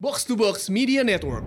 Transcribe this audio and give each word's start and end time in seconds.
Box 0.00 0.24
to 0.24 0.32
Box 0.32 0.72
Media 0.72 1.04
Network. 1.04 1.44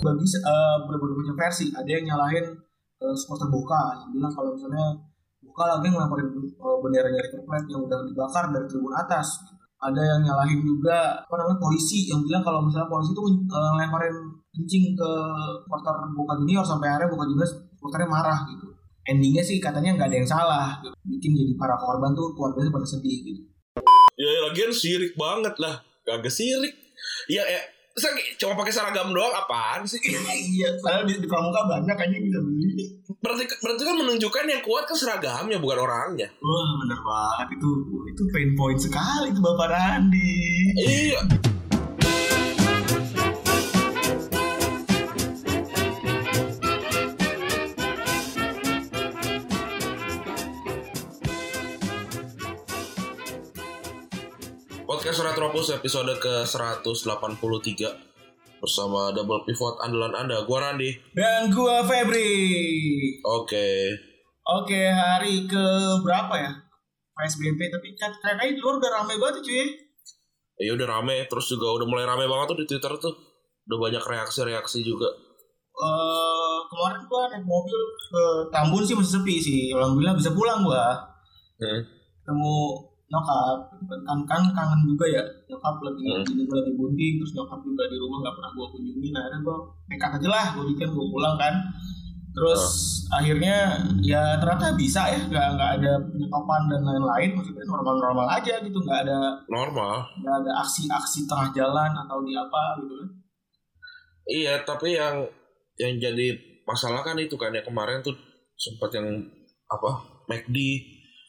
bagi 0.00 0.24
uh, 0.40 0.76
beberapa 0.88 1.04
macam 1.20 1.36
versi 1.36 1.68
ada 1.68 1.84
yang 1.84 2.08
nyalahin 2.08 2.48
uh, 2.96 3.12
supporter 3.12 3.52
Boca 3.52 3.92
yang 4.00 4.10
bilang 4.16 4.32
kalau 4.32 4.56
misalnya 4.56 4.96
Boca 5.44 5.68
lagi 5.68 5.92
ngelaporin 5.92 6.32
uh, 6.32 6.80
benderanya 6.80 7.20
River 7.20 7.44
Plate 7.44 7.68
yang 7.68 7.84
udah 7.84 8.08
dibakar 8.08 8.48
dari 8.56 8.64
tribun 8.72 8.96
atas 8.96 9.36
ada 9.84 10.00
yang 10.00 10.24
nyalahin 10.24 10.64
juga 10.64 11.20
apa 11.20 11.34
namanya 11.44 11.60
polisi 11.60 12.08
yang 12.08 12.24
bilang 12.24 12.40
kalau 12.40 12.64
misalnya 12.64 12.88
polisi 12.88 13.12
itu 13.12 13.20
uh, 13.20 13.70
ngelemparin 13.76 14.16
kencing 14.56 14.84
ke 14.96 15.10
supporter 15.68 15.94
Boca 16.16 16.32
Junior 16.40 16.64
sampai 16.64 16.88
akhirnya 16.88 17.12
Boca 17.12 17.24
Junior 17.28 17.48
supporternya 17.76 18.08
marah 18.08 18.38
gitu 18.48 18.66
endingnya 19.12 19.44
sih 19.44 19.60
katanya 19.60 20.00
nggak 20.00 20.08
ada 20.08 20.16
yang 20.16 20.30
salah 20.32 20.66
gitu. 20.80 20.96
bikin 21.04 21.36
jadi 21.36 21.52
para 21.60 21.76
korban 21.76 22.16
tuh 22.16 22.32
keluarganya 22.32 22.72
pada 22.72 22.88
sedih 22.88 23.20
gitu 23.28 23.42
Ya 24.12 24.28
lagian 24.44 24.72
sirik 24.72 25.16
banget 25.16 25.56
lah. 25.56 25.80
Kagak 26.04 26.28
sirik. 26.28 26.81
Ya 27.30 27.44
ya 27.46 27.62
Masa 27.92 28.08
cuma 28.40 28.56
pakai 28.56 28.72
seragam 28.72 29.12
doang 29.12 29.36
apaan 29.36 29.84
sih? 29.84 30.00
iya 30.00 30.72
padahal 30.80 31.04
di, 31.04 31.20
di 31.20 31.28
pramuka 31.28 31.60
banyak 31.68 31.92
aja 31.92 32.16
bisa 32.16 32.40
beli 32.40 32.88
Berarti, 33.20 33.44
berarti 33.60 33.82
kan 33.84 33.96
menunjukkan 34.00 34.44
yang 34.48 34.62
kuat 34.64 34.88
kan 34.88 34.96
seragamnya 34.96 35.60
bukan 35.60 35.78
orangnya. 35.84 36.26
Wah 36.40 36.70
bener 36.80 36.98
banget 37.04 37.60
itu 37.60 37.70
itu 38.08 38.22
pain 38.32 38.50
point 38.56 38.80
sekali 38.80 39.28
itu 39.28 39.40
Bapak 39.44 39.68
Randi. 39.68 40.40
Iya. 40.88 41.20
Podcast 55.12 55.28
Retropus 55.28 55.68
episode 55.76 56.08
ke-183 56.24 57.84
bersama 58.64 59.12
double 59.12 59.44
pivot 59.44 59.76
andalan 59.84 60.16
Anda, 60.16 60.40
gua 60.48 60.72
Randi. 60.72 60.88
Dan 61.12 61.52
gua 61.52 61.84
Febri. 61.84 62.32
Oke. 63.20 63.92
Oke 64.40 64.88
hari 64.88 65.44
ke 65.44 65.64
berapa 66.00 66.32
ya? 66.40 66.56
PSBB 67.12 67.60
tapi 67.60 67.92
kan 67.92 68.08
kayaknya 68.24 68.56
di 68.56 68.60
luar 68.64 68.80
udah 68.80 68.88
rame 68.88 69.20
banget 69.20 69.44
cuy. 69.44 69.68
Ya 70.64 70.72
udah 70.80 70.88
rame, 70.88 71.28
terus 71.28 71.44
juga 71.44 71.76
udah 71.76 71.84
mulai 71.84 72.08
rame 72.08 72.24
banget 72.24 72.56
tuh 72.56 72.58
di 72.64 72.66
Twitter 72.72 72.92
tuh. 72.96 73.12
Udah 73.68 73.78
banyak 73.84 74.00
reaksi-reaksi 74.00 74.80
juga. 74.80 75.12
Eh 75.76 76.58
kemarin 76.72 77.04
gua 77.04 77.28
naik 77.28 77.44
mobil 77.44 77.76
ke 78.08 78.48
Tambun 78.48 78.80
sih 78.80 78.96
masih 78.96 79.20
sepi 79.20 79.36
sih. 79.36 79.76
Alhamdulillah 79.76 80.16
bisa 80.16 80.32
pulang 80.32 80.64
gua. 80.64 81.04
Hmm. 81.60 81.84
Ketemu 82.24 82.56
nyokap. 83.12 83.58
Kan 84.08 84.20
kan 84.24 84.42
kangen 84.56 84.80
juga 84.88 85.04
ya 85.04 85.22
nyokap 85.52 85.76
lagi 85.84 86.02
Hmm. 86.08 86.24
ini 86.32 86.42
gua 86.48 86.56
lagi 86.64 86.72
bunting 86.72 87.14
terus 87.20 87.32
nyokap 87.36 87.60
juga 87.60 87.84
di 87.92 87.96
rumah 88.00 88.18
nggak 88.24 88.34
pernah 88.40 88.50
gua 88.56 88.66
kunjungin. 88.72 89.12
Akhirnya 89.12 89.40
gua 89.44 89.56
nekat 89.92 90.10
aja 90.16 90.28
lah 90.32 90.46
gua 90.56 90.64
bikin 90.72 90.88
gua 90.96 91.06
pulang 91.12 91.36
kan. 91.36 91.54
Terus 92.32 92.62
akhirnya 93.12 93.56
ya 94.00 94.40
ternyata 94.40 94.72
bisa 94.72 95.04
ya 95.04 95.20
nggak 95.28 95.46
nggak 95.52 95.70
ada 95.76 95.92
penyetopan 96.08 96.62
dan 96.72 96.80
lain-lain. 96.80 97.30
Maksudnya 97.36 97.64
normal-normal 97.68 98.26
aja 98.40 98.56
gitu 98.64 98.78
nggak 98.80 99.00
ada 99.04 99.36
Normal. 99.52 100.08
nggak 100.24 100.36
ada 100.40 100.52
aksi-aksi 100.64 101.28
tengah 101.28 101.52
jalan 101.52 101.92
atau 101.92 102.24
di 102.24 102.32
apa 102.32 102.80
gitu 102.80 102.94
kan. 102.96 103.08
Iya, 104.22 104.54
tapi 104.64 104.96
yang 104.96 105.28
yang 105.76 105.98
jadi 106.00 106.32
masalah 106.64 107.04
kan 107.04 107.18
itu 107.18 107.36
kan 107.36 107.52
ya 107.52 107.60
kemarin 107.60 108.00
tuh 108.00 108.16
sempat 108.56 108.94
yang 108.94 109.08
apa 109.68 109.90
McD 110.30 110.56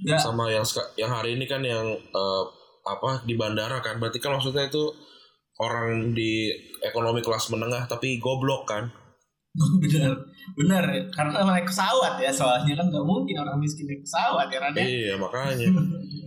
ya. 0.03 0.19
sama 0.19 0.51
yang 0.51 0.63
yang 0.99 1.11
hari 1.11 1.39
ini 1.39 1.47
kan 1.47 1.63
yang 1.63 1.95
eh, 1.95 2.43
apa 2.83 3.23
di 3.23 3.39
bandara 3.39 3.79
kan. 3.79 3.97
Berarti 3.97 4.19
kan 4.19 4.35
maksudnya 4.35 4.67
itu 4.67 4.91
orang 5.61 6.11
di 6.11 6.51
ekonomi 6.83 7.23
kelas 7.23 7.47
menengah 7.53 7.87
tapi 7.87 8.19
goblok 8.19 8.67
kan? 8.67 8.91
Benar 9.83 10.13
benar. 10.59 10.83
Ya. 10.91 11.07
karena 11.07 11.39
naik 11.47 11.71
pesawat 11.71 12.19
ya 12.19 12.27
soalnya 12.27 12.75
kan 12.75 12.91
nggak 12.91 13.05
mungkin 13.07 13.39
orang 13.39 13.55
miskin 13.63 13.87
naik 13.87 14.03
pesawat 14.03 14.51
ya 14.51 14.59
Raden. 14.59 14.83
Iya 14.83 15.13
makanya. 15.15 15.67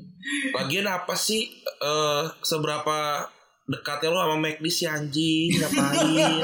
Lagian 0.56 0.88
apa 0.88 1.14
sih 1.14 1.44
eh 1.62 2.24
seberapa 2.40 3.28
dekatnya 3.66 4.08
lo 4.14 4.18
sama 4.24 4.36
McD 4.40 4.66
si 4.72 4.84
anjing? 4.88 5.52
Ngapain? 5.52 6.42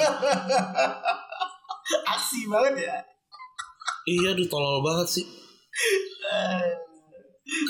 Aksi 2.12 2.44
banget 2.50 2.74
ya. 2.84 2.96
Iya 4.02 4.30
duh 4.36 4.46
tolol 4.50 4.82
banget 4.82 5.08
sih 5.08 5.26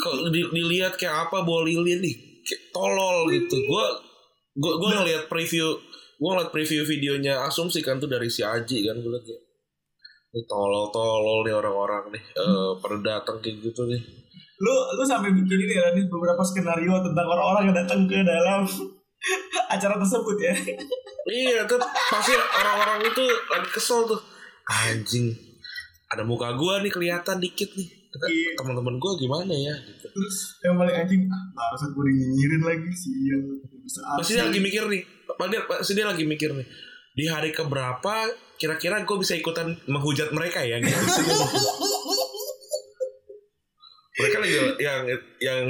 kalau 0.03 0.28
di, 0.31 0.43
dilihat 0.50 0.94
kayak 0.98 1.28
apa 1.28 1.43
bawa 1.43 1.66
lilin 1.66 2.00
nih 2.03 2.16
kayak 2.43 2.62
tolol 2.75 3.28
gitu. 3.31 3.56
Gue 3.56 3.87
gue 4.53 4.72
gue 4.78 4.91
ngeliat 4.93 5.25
preview 5.26 5.69
gue 6.22 6.28
ngeliat 6.31 6.53
preview 6.54 6.87
videonya 6.87 7.43
asumsi 7.48 7.82
kan 7.82 7.98
tuh 7.98 8.06
dari 8.06 8.31
si 8.31 8.47
Aji 8.47 8.87
kan 8.87 9.00
gue 9.00 9.10
liat 9.10 9.25
kayak 9.26 9.42
ini 10.32 10.42
tolol 10.48 10.88
tolol 10.88 11.44
nih 11.44 11.54
orang-orang 11.56 12.09
nih 12.15 12.25
eh 12.25 12.71
pada 12.81 12.97
datang 13.00 13.37
kayak 13.42 13.60
gitu 13.60 13.84
nih. 13.88 14.00
Lu 14.62 14.75
lu 14.94 15.03
sampai 15.03 15.34
bikin 15.34 15.59
ini 15.59 15.75
ya 15.75 15.91
Raden, 15.91 16.06
beberapa 16.06 16.42
skenario 16.47 16.94
tentang 17.03 17.26
orang-orang 17.26 17.62
yang 17.69 17.76
datang 17.82 18.06
ke 18.06 18.22
dalam 18.22 18.62
acara 19.75 19.94
tersebut 19.98 20.37
ya. 20.38 20.54
Iya 21.26 21.60
kan 21.66 21.81
pasti 22.15 22.32
orang-orang 22.34 23.10
itu 23.10 23.25
lagi 23.50 23.69
kesel 23.75 24.06
tuh. 24.06 24.21
Anjing 24.62 25.53
ada 26.12 26.28
muka 26.28 26.53
gue 26.53 26.75
nih 26.84 26.92
kelihatan 26.92 27.41
dikit 27.41 27.72
nih 27.72 27.88
Iya. 28.12 28.53
teman-teman 28.61 29.00
gue 29.00 29.12
gimana 29.25 29.55
ya 29.56 29.73
gitu 29.89 30.05
terus 30.05 30.61
yang 30.61 30.77
paling 30.77 30.93
anjing 30.93 31.25
ah 31.33 31.43
barusan 31.56 31.97
gue 31.97 32.05
nyinyirin 32.12 32.62
lagi 32.62 32.91
sial 32.93 33.43
bisa 33.83 34.00
Pasti 34.17 34.39
dia 34.39 34.47
lagi 34.47 34.61
mikir 34.62 34.84
nih. 34.87 35.03
Pasti 35.67 35.93
dia 35.99 36.06
lagi 36.06 36.25
mikir 36.25 36.55
nih. 36.55 36.67
Di 37.12 37.25
hari 37.28 37.51
keberapa 37.53 38.31
kira-kira 38.56 39.03
gue 39.03 39.17
bisa 39.19 39.34
ikutan 39.34 39.75
menghujat 39.91 40.31
mereka 40.31 40.62
ya 40.62 40.78
gitu. 40.78 40.95
mereka 44.22 44.37
lagi 44.39 44.55
yang 44.78 45.03
yang 45.43 45.61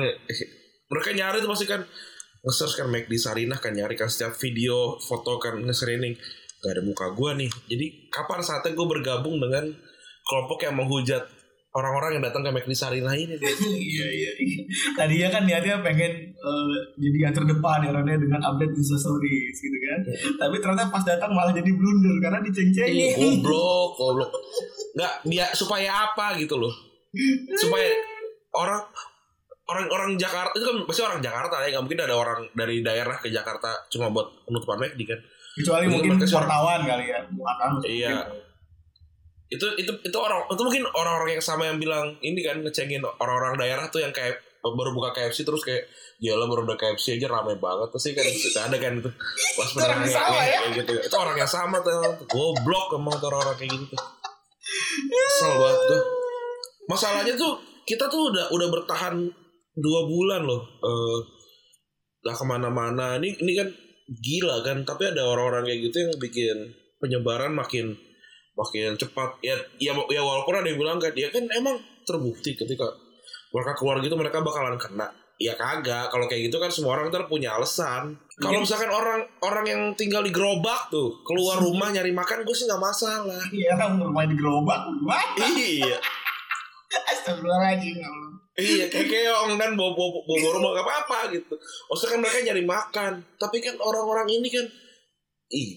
mereka 0.92 1.08
nyari 1.16 1.40
tuh 1.40 1.48
pasti 1.48 1.64
kan 1.64 1.80
nge-search 2.42 2.74
kan 2.84 2.90
Mac 2.90 3.08
di 3.08 3.16
Sarinah 3.16 3.56
kan 3.62 3.72
nyari 3.72 3.96
kan 3.96 4.12
setiap 4.12 4.36
video 4.36 4.98
foto 4.98 5.40
kan 5.40 5.56
nge-screening 5.62 6.18
gak 6.60 6.74
ada 6.74 6.82
muka 6.82 7.14
gue 7.14 7.30
nih 7.38 7.50
jadi 7.70 7.86
kapan 8.10 8.42
saatnya 8.42 8.74
gue 8.74 8.86
bergabung 8.86 9.38
dengan 9.38 9.72
kelompok 10.26 10.58
yang 10.66 10.74
menghujat 10.74 11.22
orang-orang 11.72 12.20
yang 12.20 12.24
datang 12.24 12.44
ke 12.44 12.50
Mac 12.52 12.68
di 12.68 12.76
Sarinah 12.76 13.16
ini 13.16 13.34
iya 13.40 14.06
iya 14.20 14.32
iya. 14.36 14.60
Tadinya 14.92 15.28
kan 15.32 15.42
niatnya 15.48 15.80
pengen 15.80 16.12
eh, 16.36 16.74
jadi 17.00 17.28
yang 17.28 17.34
terdepan 17.34 17.80
ya 17.88 17.90
Raden, 17.96 18.20
dengan 18.20 18.40
update 18.44 18.76
Insta 18.76 18.96
Stories 19.00 19.56
gitu 19.56 19.76
kan. 19.88 20.00
Tapi 20.36 20.56
ternyata 20.60 20.92
pas 20.92 21.04
datang 21.04 21.32
malah 21.32 21.52
jadi 21.56 21.72
blunder 21.72 22.16
karena 22.20 22.44
diceng-cengin. 22.44 23.40
Goblok, 23.40 23.90
goblok. 23.96 24.30
Nggak, 24.92 25.12
dia 25.24 25.46
supaya 25.56 26.12
apa 26.12 26.36
gitu 26.36 26.60
loh. 26.60 26.72
Supaya 27.56 27.88
orang 28.52 28.84
orang-orang 29.64 30.20
Jakarta 30.20 30.52
itu 30.52 30.66
kan 30.68 30.76
pasti 30.84 31.00
orang 31.00 31.20
Jakarta 31.24 31.64
ya 31.64 31.72
nggak 31.72 31.84
mungkin 31.88 32.00
ada 32.04 32.16
orang 32.18 32.40
dari 32.52 32.84
daerah 32.84 33.16
ke 33.16 33.32
Jakarta 33.32 33.88
cuma 33.88 34.12
buat 34.12 34.28
penutupan 34.44 34.76
McD 34.76 35.00
kan. 35.08 35.20
Kecuali 35.52 35.84
Mungkin 35.88 36.16
mungkin 36.16 36.28
wartawan 36.32 36.80
kali 36.84 37.04
ya 37.12 37.20
Iya. 37.84 38.16
Itu 39.52 39.66
itu 39.76 39.92
itu 40.00 40.18
orang 40.18 40.48
itu 40.48 40.62
mungkin 40.64 40.84
orang-orang 40.96 41.36
yang 41.36 41.44
sama 41.44 41.68
yang 41.68 41.76
bilang 41.76 42.16
ini 42.24 42.40
kan 42.40 42.56
ngecengin 42.64 43.04
orang-orang 43.04 43.60
daerah 43.60 43.84
tuh 43.92 44.00
yang 44.00 44.12
kayak 44.14 44.40
baru 44.62 44.94
buka 44.94 45.10
KFC 45.12 45.42
terus 45.42 45.66
kayak 45.66 45.84
Gila 46.22 46.46
baru 46.46 46.62
udah 46.62 46.78
KFC 46.78 47.18
aja 47.18 47.26
rame 47.26 47.58
banget 47.58 47.90
Pasti 47.90 48.14
kan. 48.14 48.22
Suka 48.22 48.70
ada 48.70 48.78
kan 48.78 48.94
itu. 48.94 49.10
Pas 49.58 49.66
Itu 49.74 49.82
orang 49.82 50.06
yang 50.06 50.14
sama 50.14 50.38
ya? 50.46 50.58
kayak 50.62 50.72
gitu. 50.78 50.92
Itu 51.02 51.16
orang 51.18 51.34
yang 51.34 51.50
sama 51.50 51.76
tuh. 51.82 51.98
Goblok 52.30 52.94
emang 52.94 53.18
orang-orang 53.18 53.58
kayak 53.58 53.74
gitu. 53.74 53.96
Kesel 55.10 55.52
banget 55.58 55.80
tuh. 55.90 56.02
Masalahnya 56.86 57.34
tuh 57.34 57.58
Kita 57.82 58.06
tuh 58.06 58.30
udah 58.30 58.54
udah 58.54 58.68
bertahan 58.70 59.14
Dua 59.74 60.00
bulan 60.06 60.46
loh 60.46 60.62
eh 60.62 61.18
Gak 62.22 62.38
ke 62.38 62.44
mana-mana. 62.46 63.18
Ini, 63.18 63.34
ini 63.42 63.52
kan 63.58 63.66
gila 64.06 64.62
kan 64.62 64.86
Tapi 64.86 65.10
ada 65.10 65.26
orang-orang 65.26 65.66
kayak 65.66 65.90
gitu 65.90 66.06
yang 66.06 66.12
bikin 66.22 66.56
Penyebaran 67.02 67.50
makin 67.50 67.98
Makin 68.52 68.94
cepat. 69.00 69.40
Ya, 69.40 69.56
ya, 69.80 69.92
ya 69.96 70.22
walaupun 70.22 70.52
ada 70.60 70.68
yang 70.68 70.76
bilang 70.76 71.00
kan 71.00 71.12
Ya 71.16 71.32
kan 71.32 71.48
emang 71.52 71.80
terbukti 72.04 72.52
ketika 72.52 72.84
mereka 73.52 73.72
keluar 73.76 74.00
gitu 74.00 74.16
mereka 74.16 74.40
bakalan 74.40 74.76
kena. 74.80 75.08
Ya 75.40 75.58
kagak 75.58 76.12
kalau 76.12 76.30
kayak 76.30 76.52
gitu 76.52 76.62
kan 76.62 76.70
semua 76.70 76.94
orang 76.96 77.10
ntar 77.10 77.26
punya 77.26 77.56
alasan. 77.56 78.14
Kalau 78.38 78.62
misalkan 78.62 78.92
orang 78.92 79.26
orang 79.42 79.64
yang 79.66 79.82
tinggal 79.98 80.22
di 80.22 80.30
gerobak 80.30 80.86
tuh 80.92 81.18
keluar 81.26 81.58
rumah 81.58 81.90
nyari 81.90 82.14
makan 82.14 82.46
gue 82.46 82.54
sih 82.54 82.68
nggak 82.68 82.78
masalah. 82.78 83.42
Iya 83.50 83.74
kan 83.74 83.98
rumah 83.98 84.22
di 84.22 84.38
gerobak 84.38 84.86
iya. 85.42 85.98
Astagfirullahaladzim 87.10 87.96
ya 88.04 88.10
iya 88.60 88.84
kayak 88.92 89.08
keong 89.08 89.56
dan 89.56 89.72
bawa 89.80 89.96
bawa 89.96 90.08
bawa 90.28 90.36
bawa 90.36 90.50
rumah 90.60 90.70
gak 90.76 90.84
apa 90.84 90.94
apa 91.00 91.18
gitu. 91.32 91.54
Maksudnya 91.88 92.10
kan 92.12 92.20
mereka 92.20 92.38
nyari 92.44 92.64
makan. 92.68 93.12
Tapi 93.40 93.56
kan 93.64 93.74
orang-orang 93.80 94.28
ini 94.28 94.48
kan 94.52 94.66
ih 95.52 95.70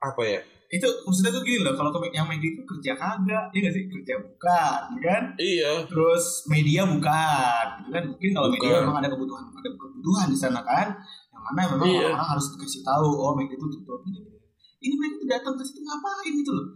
apa 0.00 0.22
ya 0.24 0.40
itu 0.70 0.86
maksudnya 1.02 1.34
tuh 1.34 1.42
gini 1.42 1.66
loh 1.66 1.74
kalau 1.74 1.90
yang 2.14 2.30
media 2.30 2.54
itu 2.54 2.62
kerja 2.62 2.94
kagak 2.94 3.50
iya 3.50 3.58
gak 3.66 3.74
sih 3.74 3.84
kerja 3.90 4.14
bukan 4.22 4.80
ya 4.94 5.02
kan 5.02 5.24
iya 5.42 5.70
terus 5.90 6.46
media 6.46 6.86
bukan 6.86 7.66
gitu 7.82 7.90
kan 7.90 8.04
mungkin 8.06 8.30
kalau 8.30 8.48
media 8.54 8.78
memang 8.86 9.02
ada 9.02 9.10
kebutuhan 9.10 9.42
ada 9.50 9.66
kebutuhan 9.66 10.26
di 10.30 10.38
sana 10.38 10.62
kan 10.62 10.94
yang 11.34 11.42
mana 11.42 11.62
memang 11.74 11.88
Iya. 11.90 12.14
orang 12.14 12.22
harus 12.22 12.46
dikasih 12.54 12.86
tahu 12.86 13.08
oh 13.10 13.34
McD 13.34 13.58
itu 13.58 13.66
tutup 13.66 13.98
gini 14.06 14.22
gini. 14.22 14.38
Ini 14.80 14.94
mereka 14.96 15.14
tuh 15.18 15.28
datang 15.28 15.54
ke 15.58 15.62
situ 15.66 15.80
ngapain 15.84 16.32
gitu 16.32 16.50
loh? 16.56 16.66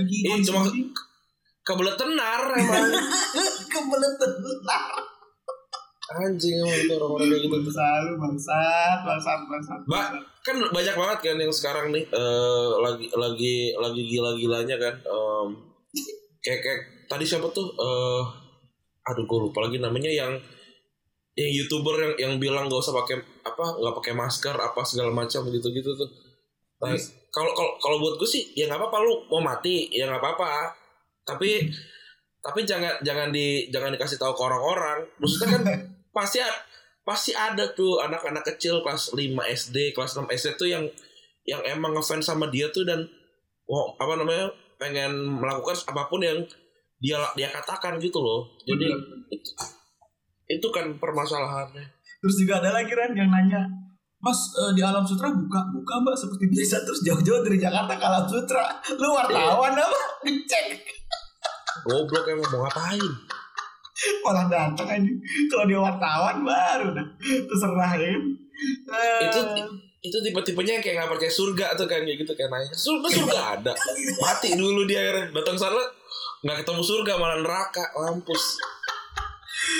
Lagi 0.00 0.16
Iya, 0.24 0.34
cuma-. 0.40 0.72
Kebelet 1.62 1.96
tenar 2.00 2.40
emang. 2.56 2.88
kebelet 3.72 4.14
benar. 4.16 4.92
Anjing 6.12 6.56
emang 6.60 6.76
itu 6.76 6.92
orang-orang 6.96 7.28
kayak 7.32 7.42
gitu. 7.48 7.70
Selalu 7.72 8.10
bangsat, 8.20 8.98
bangsat, 9.06 9.40
bangsat. 9.48 9.80
Mbak, 9.88 10.06
kan 10.44 10.56
banyak 10.68 10.94
banget 10.98 11.18
kan 11.24 11.36
yang 11.40 11.52
sekarang 11.54 11.86
nih 11.94 12.04
eh, 12.10 12.70
lagi 12.80 13.06
lagi 13.16 13.56
lagi 13.78 14.02
gila-gilanya 14.08 14.76
kan. 14.76 14.94
Em, 15.00 15.46
kayak 16.44 16.60
kayak 16.60 16.80
tadi 17.08 17.24
siapa 17.24 17.48
tuh? 17.50 17.68
eh 17.78 18.22
aduh 19.02 19.26
gue 19.26 19.38
lupa 19.50 19.66
lagi 19.66 19.82
namanya 19.82 20.06
yang 20.06 20.38
yang 21.34 21.50
youtuber 21.50 21.96
yang 21.98 22.14
yang 22.20 22.32
bilang 22.38 22.70
gak 22.70 22.78
usah 22.78 22.94
pakai 22.94 23.18
apa 23.42 23.64
nggak 23.80 23.94
pakai 23.98 24.14
masker 24.14 24.54
apa 24.54 24.80
segala 24.84 25.10
macam 25.10 25.48
gitu 25.48 25.68
gitu 25.72 25.90
tuh. 25.96 26.10
Nah, 26.82 26.94
kalau 27.32 27.50
kalau 27.54 27.72
kalau 27.78 27.96
buat 28.02 28.14
gue 28.20 28.28
sih 28.28 28.52
ya 28.52 28.68
nggak 28.68 28.78
apa-apa 28.78 28.98
lu 29.02 29.14
mau 29.32 29.42
mati 29.42 29.88
ya 29.90 30.06
nggak 30.06 30.20
apa-apa. 30.22 30.70
Tapi 31.24 31.66
tapi 32.42 32.66
jangan 32.66 32.98
jangan 33.06 33.30
di 33.30 33.70
jangan 33.70 33.94
dikasih 33.94 34.18
tahu 34.18 34.34
ke 34.34 34.42
orang-orang. 34.42 34.98
Maksudnya 35.16 35.48
kan 35.56 35.62
pasti 36.12 36.38
pasti 37.02 37.34
ada 37.34 37.72
tuh 37.74 37.98
anak-anak 37.98 38.46
kecil 38.54 38.84
kelas 38.84 39.16
5 39.16 39.18
SD, 39.42 39.96
kelas 39.96 40.14
6 40.14 40.28
SD 40.30 40.48
tuh 40.54 40.68
yang 40.70 40.84
yang 41.42 41.58
emang 41.66 41.98
ngefans 41.98 42.30
sama 42.30 42.46
dia 42.52 42.70
tuh 42.70 42.86
dan 42.86 43.02
oh, 43.66 43.98
apa 43.98 44.14
namanya 44.14 44.46
pengen 44.78 45.42
melakukan 45.42 45.74
apa 45.90 46.06
pun 46.06 46.22
yang 46.22 46.38
dia 47.02 47.18
dia 47.34 47.50
katakan 47.50 47.98
gitu 47.98 48.22
loh. 48.22 48.46
Jadi 48.62 48.86
itu, 49.34 49.50
itu 50.46 50.68
kan 50.70 50.94
permasalahannya. 51.02 51.82
Terus 52.22 52.34
juga 52.38 52.62
ada 52.62 52.78
lagi 52.78 52.94
Ran 52.94 53.18
yang 53.18 53.34
nanya, 53.34 53.66
Mas 54.22 54.38
eh, 54.54 54.70
di 54.78 54.82
Alam 54.86 55.02
Sutra 55.02 55.34
buka 55.34 55.66
buka 55.74 55.94
mbak 55.98 56.14
seperti 56.14 56.46
biasa 56.46 56.86
terus 56.86 57.02
jauh-jauh 57.02 57.42
dari 57.42 57.58
Jakarta 57.58 57.98
ke 57.98 58.04
Alam 58.06 58.26
Sutra. 58.30 58.62
Lu 58.94 59.10
wartawan 59.18 59.74
apa? 59.74 60.00
Ngecek. 60.22 60.78
Goblok 61.82 62.30
emang 62.30 62.46
mau 62.54 62.70
ngapain? 62.70 63.02
Malah 64.20 64.46
datang 64.46 64.88
aja. 64.88 65.12
Kalau 65.46 65.64
dia 65.64 65.78
wartawan 65.78 66.36
baru 66.40 66.88
dah. 66.92 67.06
Terserah 67.20 67.92
ya. 67.94 68.08
kan. 68.10 68.22
Eh, 68.92 69.20
Itu 69.26 69.40
itu 70.02 70.18
tipe-tipenya 70.20 70.78
kayak 70.78 70.94
nggak 70.98 71.10
percaya 71.10 71.30
surga 71.30 71.66
tuh 71.72 71.86
kan 71.86 72.02
kayak 72.02 72.18
gitu 72.18 72.34
kan 72.34 72.50
nanya 72.50 72.74
surga 72.74 73.06
surga 73.08 73.38
ada 73.54 73.70
mati 74.18 74.50
dulu 74.52 74.82
dia 74.82 74.98
akhirnya 74.98 75.30
datang 75.30 75.54
sana 75.54 75.78
nggak 76.42 76.58
ketemu 76.58 76.82
surga 76.82 77.12
malah 77.16 77.38
neraka 77.38 77.86
mampus 77.94 78.58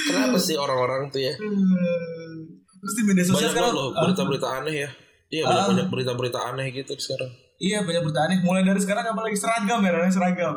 kenapa 0.07 0.39
sih 0.39 0.55
orang-orang 0.55 1.11
tuh 1.11 1.19
ya 1.21 1.35
hmm. 1.35 2.39
Terus 2.55 2.95
di 2.95 3.03
media 3.05 3.25
sosial 3.25 3.35
banyak 3.35 3.51
banget 3.51 3.51
sekarang 3.53 3.75
loh 3.75 3.89
berita-berita 3.93 4.49
aneh 4.53 4.75
ya 4.77 4.91
iya 5.29 5.43
banyak 5.43 5.59
Ah. 5.59 5.69
banyak 5.69 5.87
berita-berita 5.91 6.39
aneh 6.45 6.67
gitu 6.71 6.93
sekarang 6.97 7.31
Iya 7.59 7.79
banyak 7.81 8.03
berita 8.03 8.21
aneh. 8.23 8.39
Mulai 8.41 8.63
dari 8.63 8.79
sekarang 8.79 9.05
apalagi 9.05 9.35
seragam 9.35 9.79
ya, 9.81 9.91
seragam. 10.07 10.55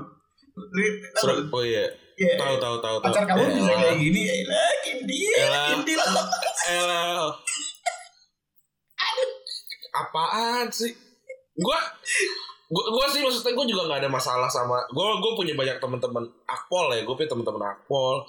Ri- 0.71 1.05
Serag- 1.15 1.45
oh 1.47 1.61
iya 1.61 1.85
Iya. 2.15 2.39
tahu 2.39 2.55
tahu 2.55 2.75
tahu 2.79 2.97
tahu 3.03 3.11
Pacar 3.11 3.23
kamu 3.27 3.43
Eh, 3.43 3.49
bisa 3.59 3.73
kayak 3.75 3.97
gini 3.99 4.21
lah, 4.47 4.71
dia, 5.03 5.35
Elah. 5.35 5.67
ini 5.75 5.93
lah. 5.99 6.25
Elah. 6.71 7.27
apaan 9.95 10.67
sih 10.67 10.91
gua 11.55 11.79
gua, 12.67 12.83
gua 12.91 13.05
sih 13.07 13.23
maksudnya 13.23 13.55
gua 13.55 13.63
juga 13.63 13.83
nggak 13.87 13.99
ada 14.03 14.11
masalah 14.11 14.49
sama 14.51 14.83
gua 14.91 15.23
gua 15.23 15.31
punya 15.39 15.55
banyak 15.55 15.79
teman-teman 15.79 16.23
akpol 16.43 16.91
ya 16.91 17.07
gua 17.07 17.15
punya 17.15 17.31
teman-teman 17.31 17.63
akpol 17.63 18.27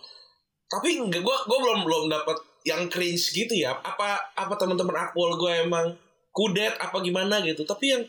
tapi 0.71 0.95
enggak 1.03 1.27
gua 1.27 1.43
gua 1.47 1.59
belum 1.59 1.79
belum 1.83 2.03
dapat 2.07 2.39
yang 2.63 2.87
cringe 2.87 3.35
gitu 3.35 3.51
ya 3.55 3.75
apa 3.83 4.15
apa 4.39 4.55
teman-teman 4.55 4.95
akpol 4.95 5.35
gua 5.35 5.59
emang 5.59 5.91
kudet 6.31 6.75
apa 6.79 7.03
gimana 7.03 7.43
gitu 7.43 7.67
tapi 7.67 7.91
yang 7.91 8.03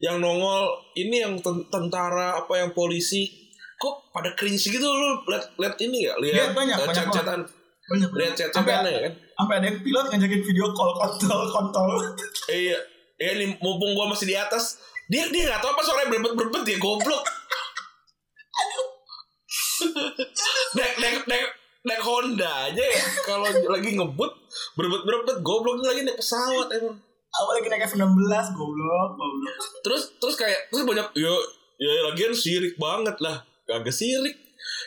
yang 0.00 0.16
nongol 0.16 0.72
ini 0.96 1.20
yang 1.20 1.36
ten- 1.44 1.68
tentara 1.68 2.40
apa 2.40 2.56
yang 2.56 2.72
polisi 2.72 3.43
kok 3.76 3.94
pada 4.14 4.30
cringe 4.38 4.62
gitu 4.62 4.84
lu 4.84 5.22
lihat 5.28 5.44
lihat 5.58 5.74
ini 5.82 6.08
ya 6.08 6.14
lihat 6.20 6.34
Lihat 6.34 6.50
banyak, 6.54 6.76
eh, 6.76 6.86
banyak 6.86 6.96
chat-chatan 6.96 7.40
Banyak. 7.84 8.08
lihat 8.16 8.32
Sampai 8.32 8.48
chat-chatannya 8.48 8.90
ya 8.90 9.00
kan 9.04 9.14
sampai 9.34 9.54
ada 9.58 9.66
yang 9.66 9.78
pilot 9.82 10.06
ngajakin 10.14 10.42
video 10.46 10.66
call 10.72 10.92
kontol 10.94 11.40
kontol. 11.50 11.90
Iya, 12.46 12.78
ya 13.18 13.30
ini 13.34 13.58
mumpung 13.58 13.92
gua 13.98 14.06
masih 14.10 14.30
di 14.30 14.36
atas, 14.38 14.78
dia 15.10 15.26
dia 15.28 15.50
nggak 15.50 15.60
tahu 15.60 15.70
apa 15.74 15.82
suaranya 15.82 16.08
berbet 16.14 16.32
berbet 16.38 16.62
dia 16.62 16.78
goblok. 16.78 17.24
naik 20.78 20.94
naik 21.02 21.16
naik 21.28 21.46
naik 21.84 22.02
Honda 22.02 22.70
aja 22.70 22.84
ya. 22.84 23.00
Kalau 23.26 23.44
lagi 23.44 23.90
ngebut 23.98 24.32
berbet 24.78 25.02
berbet 25.02 25.36
goblok 25.42 25.82
lagi 25.82 26.06
naik 26.06 26.18
pesawat 26.18 26.70
emang. 26.72 26.96
Apalagi 27.34 27.66
naik 27.66 27.90
F16 27.90 28.46
goblok, 28.54 29.10
goblok. 29.18 29.54
Terus 29.82 30.02
terus 30.22 30.34
kayak 30.38 30.70
terus 30.70 30.86
banyak 30.86 31.06
ya 31.18 31.34
ya 31.82 31.90
lagian 32.10 32.32
sirik 32.32 32.78
banget 32.78 33.18
lah. 33.18 33.42
Kagak 33.64 33.96
sirik. 33.96 34.36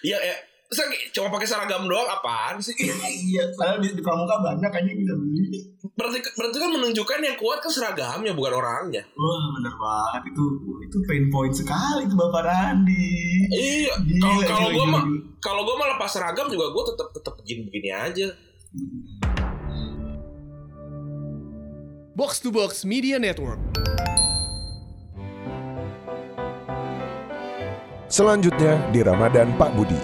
Ya 0.06 0.18
ya 0.21 0.38
kayak 0.68 1.15
cuma 1.15 1.31
pakai 1.31 1.47
seragam 1.47 1.88
doang 1.88 2.03
apaan 2.12 2.59
sih? 2.59 2.75
iya, 2.75 3.47
padahal 3.56 3.79
di, 3.79 3.95
di 3.95 4.03
pramuka 4.03 4.35
banyak 4.44 4.68
aja 4.68 4.91
bisa 4.91 5.13
beli. 5.15 5.63
Berarti, 5.95 6.19
berarti 6.35 6.57
kan 6.59 6.71
menunjukkan 6.75 7.19
yang 7.24 7.38
kuat 7.39 7.63
kan 7.63 7.71
seragamnya 7.71 8.35
bukan 8.35 8.53
orangnya. 8.59 9.03
Wah, 9.15 9.44
bener 9.56 9.74
banget 9.79 10.35
itu. 10.35 10.44
Itu 10.83 10.97
pain 11.07 11.25
point 11.31 11.56
sekali 11.56 12.03
itu 12.03 12.15
Bapak 12.19 12.44
Randi. 12.44 13.07
Iya, 13.56 13.95
kalau 14.19 14.41
kalau 14.44 14.69
gue 14.75 14.85
mah 14.91 15.03
kalau 15.39 15.62
gue 15.63 15.75
mah 15.79 15.88
lepas 15.95 16.12
seragam 16.12 16.51
juga 16.51 16.68
gue 16.75 16.83
tetap 16.91 17.07
tetap 17.15 17.33
begini 17.39 17.62
begini 17.71 17.89
aja. 17.95 18.27
Box 22.18 22.44
to 22.44 22.51
Box 22.51 22.83
Media 22.83 23.21
Network. 23.21 23.62
Selanjutnya 28.07 28.80
di 28.95 29.04
Ramadan 29.04 29.51
Pak 29.59 29.75
Budi. 29.75 30.00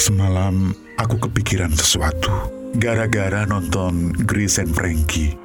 Semalam 0.00 0.72
aku 0.96 1.20
kepikiran 1.28 1.68
sesuatu 1.68 2.48
gara-gara 2.80 3.44
nonton 3.44 4.16
Grace 4.24 4.56
and 4.56 4.72
Frankie. 4.72 5.36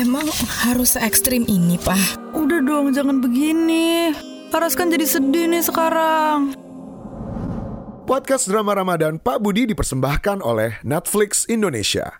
Emang 0.00 0.24
harus 0.64 0.96
se 0.96 1.00
ekstrim 1.04 1.44
ini, 1.44 1.76
Pak? 1.76 2.32
Udah 2.32 2.64
dong, 2.64 2.96
jangan 2.96 3.20
begini. 3.20 4.16
Laras 4.48 4.72
kan 4.72 4.88
jadi 4.88 5.04
sedih 5.04 5.44
nih 5.52 5.60
sekarang. 5.60 6.56
Podcast 8.08 8.48
drama 8.48 8.72
Ramadan 8.72 9.20
Pak 9.20 9.44
Budi 9.44 9.68
dipersembahkan 9.68 10.40
oleh 10.40 10.80
Netflix 10.80 11.44
Indonesia. 11.52 12.16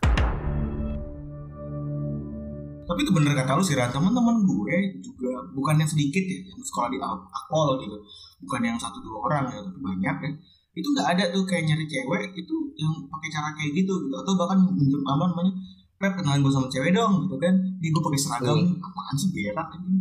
Tapi 2.87 2.99
itu 3.03 3.11
bener 3.11 3.35
kata 3.35 3.53
lu 3.53 3.63
sih 3.63 3.75
Ran, 3.75 3.91
teman-teman 3.91 4.41
gue 4.41 4.77
juga 5.01 5.33
bukan 5.53 5.75
yang 5.77 5.87
sedikit 5.87 6.23
ya 6.23 6.39
yang 6.41 6.63
sekolah 6.63 6.89
di 6.89 6.99
Akpol 7.03 7.83
gitu. 7.83 7.97
Bukan 8.41 8.61
yang 8.63 8.79
satu 8.79 8.99
dua 9.01 9.19
orang 9.27 9.45
ya, 9.49 9.59
tapi 9.59 9.79
banyak 9.79 10.17
ya. 10.23 10.31
Itu 10.73 10.89
nggak 10.93 11.09
ada 11.13 11.25
tuh 11.31 11.43
kayak 11.43 11.67
nyari 11.67 11.85
cewek 11.85 12.23
itu 12.37 12.55
yang 12.77 12.93
pakai 13.09 13.29
cara 13.29 13.49
kayak 13.53 13.73
gitu 13.75 13.93
gitu 13.97 14.15
atau 14.15 14.33
bahkan 14.37 14.59
minjem 14.69 15.01
apa 15.03 15.25
namanya 15.27 15.53
Pep 15.97 16.13
kenalin 16.13 16.45
gue 16.45 16.53
sama 16.53 16.69
cewek 16.69 16.93
dong 16.93 17.25
gitu 17.25 17.37
kan 17.41 17.55
di 17.81 17.89
gue 17.89 18.03
pakai 18.05 18.21
seragam 18.21 18.59
apaan 18.77 19.15
sih 19.17 19.33
berak 19.33 19.69
anjing 19.73 19.97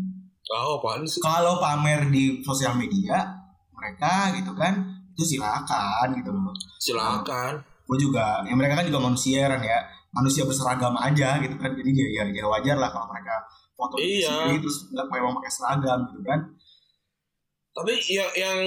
Oh, 0.46 0.78
apaan 0.78 1.02
sih? 1.02 1.24
kalau 1.24 1.58
pamer 1.58 2.12
di 2.12 2.44
sosial 2.44 2.76
media 2.76 3.24
mereka 3.72 4.36
gitu 4.36 4.52
kan 4.54 4.76
itu 5.16 5.24
silakan 5.34 6.12
gitu 6.14 6.30
loh 6.30 6.52
Silakan. 6.78 7.64
gue 7.64 7.98
juga 7.98 8.44
ya 8.44 8.52
mereka 8.52 8.76
kan 8.76 8.86
juga 8.86 9.00
manusia 9.00 9.48
kan 9.48 9.64
ya 9.64 9.80
manusia 10.16 10.48
berseragam 10.48 10.96
aja 10.96 11.44
gitu 11.44 11.56
kan 11.60 11.76
jadi 11.76 11.90
ya, 11.92 12.24
ya, 12.24 12.26
ya 12.32 12.46
wajar 12.48 12.80
lah 12.80 12.88
kalau 12.88 13.12
mereka 13.12 13.36
foto 13.76 14.00
di 14.00 14.24
Iya. 14.24 14.32
sini 14.32 14.56
terus 14.64 14.88
nggak 14.90 15.06
memang 15.12 15.36
pakai 15.38 15.52
seragam 15.52 16.00
gitu 16.10 16.24
kan 16.24 16.40
Tapi 17.76 17.92
yang 18.08 18.32
yang 18.40 18.58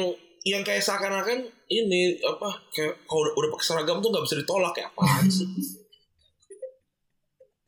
yang 0.44 0.60
kayak 0.60 0.84
seakan-akan 0.84 1.40
ini 1.66 2.20
apa 2.20 2.52
kayak 2.68 2.92
kalau 3.08 3.24
udah, 3.24 3.32
udah 3.40 3.50
pakai 3.56 3.66
seragam 3.66 3.96
tuh 3.98 4.12
nggak 4.12 4.24
bisa 4.28 4.36
ditolak 4.36 4.72
kayak 4.76 4.92
apaan 4.92 5.24
sih? 5.26 5.48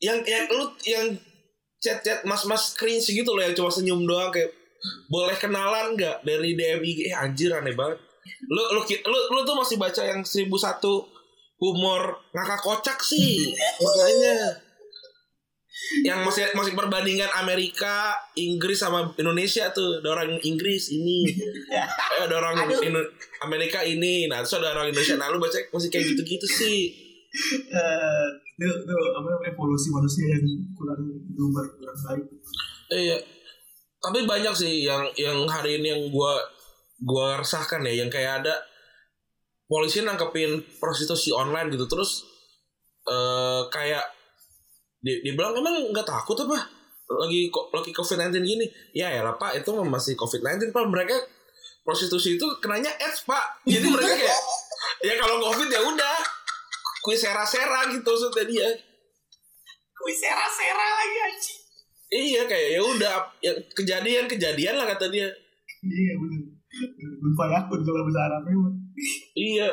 yang 0.06 0.20
yang 0.24 0.44
lu 0.48 0.64
yang 0.84 1.06
chat-chat 1.80 2.24
mas-mas 2.28 2.76
cringe 2.76 3.08
gitu 3.08 3.32
loh 3.32 3.40
yang 3.40 3.56
cuma 3.56 3.72
senyum 3.72 4.04
doang 4.04 4.28
kayak 4.28 4.52
boleh 5.08 5.36
kenalan 5.36 5.96
nggak 5.96 6.24
dari 6.24 6.56
DM 6.56 6.80
IG 6.80 6.98
eh 7.08 7.16
anjir 7.16 7.52
aneh 7.52 7.72
banget 7.72 8.00
lu 8.48 8.62
lu 8.76 8.80
lu 8.84 9.18
lu 9.32 9.40
tuh 9.44 9.56
masih 9.56 9.76
baca 9.76 10.02
yang 10.04 10.20
1001 10.20 10.48
humor 11.60 12.18
ngakak 12.32 12.60
kocak 12.64 12.98
sih 13.04 13.52
makanya. 13.78 14.56
Yang 16.04 16.18
masih 16.28 16.44
masih 16.54 16.72
perbandingan 16.76 17.30
Amerika 17.40 18.12
Inggris 18.36 18.78
sama 18.78 19.10
Indonesia 19.16 19.72
tuh. 19.72 19.98
Ada 19.98 20.08
orang 20.12 20.36
Inggris 20.44 20.92
ini. 20.92 21.24
Eh, 21.72 21.86
ada 22.20 22.34
orang 22.36 22.68
Indo- 22.84 23.10
Amerika 23.42 23.80
ini. 23.80 24.28
Nah 24.28 24.44
terus 24.44 24.60
ada 24.60 24.76
orang 24.76 24.92
Indonesia. 24.92 25.16
Nah 25.16 25.32
lu 25.32 25.40
baca 25.40 25.56
masih 25.56 25.88
kayak 25.88 26.14
gitu-gitu 26.14 26.46
sih. 26.46 26.94
Eh, 27.70 28.26
itu, 28.60 28.66
itu 28.66 28.94
apa 29.16 29.26
namanya, 29.30 29.50
evolusi 29.50 29.88
manusia 29.88 30.24
yang 30.30 30.44
kurang 30.76 31.00
berubah 31.32 31.64
kurang 31.74 31.98
baik. 32.06 32.24
Iya. 32.92 33.16
Tapi 34.00 34.18
banyak 34.28 34.54
sih 34.54 34.84
yang 34.84 35.08
yang 35.16 35.48
hari 35.48 35.80
ini 35.80 35.96
yang 35.96 36.02
gua 36.12 36.38
gua 37.00 37.40
resahkan 37.40 37.80
ya. 37.88 38.04
Yang 38.04 38.20
kayak 38.20 38.44
ada 38.44 38.54
polisi 39.70 40.02
nangkepin 40.02 40.82
prostitusi 40.82 41.30
online 41.30 41.70
gitu 41.70 41.86
terus 41.86 42.26
eh 43.06 43.62
kayak 43.70 44.02
dia, 45.00 45.16
dia 45.24 45.32
bilang 45.32 45.56
emang 45.56 45.94
nggak 45.94 46.04
takut 46.04 46.36
apa? 46.44 46.58
Lagi 47.10 47.48
kok 47.48 47.72
lagi 47.72 47.90
covid 47.94 48.28
19 48.30 48.44
gini? 48.44 48.66
Ya 48.92 49.08
ya 49.08 49.24
lah 49.24 49.38
pak 49.40 49.56
itu 49.56 49.70
masih 49.72 50.18
covid 50.18 50.44
19 50.44 50.74
pak. 50.74 50.84
Mereka 50.84 51.16
prostitusi 51.82 52.36
itu 52.36 52.46
kenanya 52.60 52.92
AIDS 53.00 53.24
pak. 53.24 53.64
Jadi 53.64 53.86
mereka 53.88 54.12
kayak 54.12 54.40
ya 55.08 55.14
kalau 55.16 55.40
covid 55.40 55.68
ya 55.72 55.80
udah 55.80 56.16
kui 57.00 57.16
sera 57.16 57.46
sera 57.48 57.88
gitu 57.88 58.04
maksudnya 58.04 58.44
dia. 58.44 58.68
Kui 59.96 60.12
sera-sera 60.16 60.86
lagi 60.96 61.18
anjing. 61.28 61.60
iya 62.10 62.42
kayak 62.42 62.68
ya 62.74 62.80
udah 62.82 63.14
ya 63.38 63.52
kejadian 63.70 64.26
kejadian 64.26 64.74
lah 64.76 64.86
kata 64.92 65.08
dia. 65.08 65.30
Iya 65.80 66.12
bener. 66.18 66.42
Kun 67.22 67.32
fayakun 67.38 67.80
kalau 67.86 68.04
bahasa 68.04 68.20
Arabnya. 68.28 68.54
Iya 69.32 69.68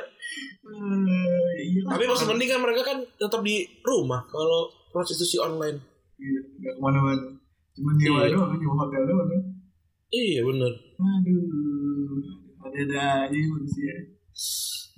Iya. 1.58 1.82
tapi 1.86 2.04
masih 2.04 2.28
mending 2.28 2.50
kan 2.50 2.60
mereka 2.60 2.82
kan 2.84 2.98
tetap 3.16 3.42
di 3.42 3.64
rumah 3.82 4.22
kalau 4.28 4.66
prostitusi 4.90 5.38
online 5.38 5.80
Iya, 6.18 6.40
nggak 6.58 6.74
ke 6.74 6.82
mana-mana. 6.82 7.30
Cuma 7.72 7.94
nyewa 7.94 8.26
Iya. 8.26 8.34
doang, 8.34 8.52
nyewa 8.52 8.76
hotel 8.76 9.02
doang 9.06 9.28
kan. 9.28 9.42
iya 10.10 10.42
bener 10.42 10.72
Aduh, 10.98 12.18
ada-ada 12.60 13.00
aja 13.24 13.38
manusia. 13.48 13.94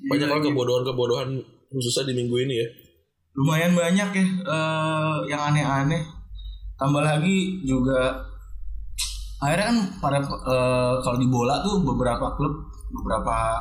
banyak 0.01 0.27
kan 0.27 0.39
kebodohan-kebodohan 0.41 1.29
khususnya 1.67 2.07
di 2.07 2.15
minggu 2.15 2.35
ini 2.39 2.55
ya 2.55 2.67
lumayan 3.31 3.73
banyak 3.73 4.09
ya 4.09 4.25
eh, 4.25 5.15
yang 5.27 5.41
aneh-aneh 5.45 6.01
tambah 6.75 6.99
lagi 6.99 7.59
juga 7.61 8.15
akhirnya 9.37 9.65
kan 9.67 9.77
pada 9.99 10.17
eh, 10.19 10.93
kalau 10.99 11.17
di 11.17 11.27
bola 11.27 11.59
tuh 11.59 11.79
beberapa 11.81 12.31
klub 12.33 12.53
beberapa 12.89 13.59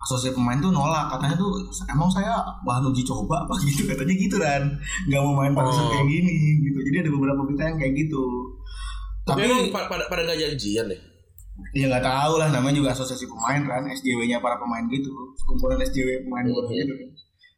asosiasi 0.00 0.32
pemain 0.32 0.56
tuh 0.56 0.68
nolak 0.68 1.12
katanya 1.12 1.36
tuh 1.36 1.60
emang 1.86 2.08
saya 2.08 2.40
bahan 2.64 2.88
uji 2.88 3.04
coba 3.04 3.44
apa? 3.44 3.52
Gitu 3.68 3.84
katanya 3.84 4.14
gitu 4.16 4.36
kan 4.36 4.62
nggak 5.06 5.20
mau 5.20 5.34
main 5.36 5.52
pada 5.52 5.68
saat 5.68 5.84
Oh. 5.84 5.92
kayak 5.92 6.08
gini 6.08 6.32
gitu. 6.64 6.78
Jadi 6.80 6.96
ada 7.04 7.10
beberapa 7.12 7.40
berita 7.44 7.62
yang 7.68 7.76
kayak 7.76 7.94
gitu. 7.94 8.22
Tapi, 9.28 9.44
tapi 9.44 9.68
pada 9.70 10.04
pada 10.08 10.20
nggak 10.24 10.38
janjian 10.40 10.88
ya 10.88 10.98
ya 11.76 11.84
nggak 11.92 12.00
tahu 12.00 12.40
lah 12.40 12.48
namanya 12.48 12.80
juga 12.80 12.96
asosiasi 12.96 13.28
pemain 13.28 13.60
kan 13.60 13.84
SJW-nya 13.84 14.40
para 14.40 14.56
pemain 14.56 14.80
gitu. 14.88 15.12
Kumpulan 15.44 15.76
SJW 15.78 16.24
pemain 16.24 16.48
bola 16.48 16.72
gitu. 16.72 16.92
Kan 16.96 17.10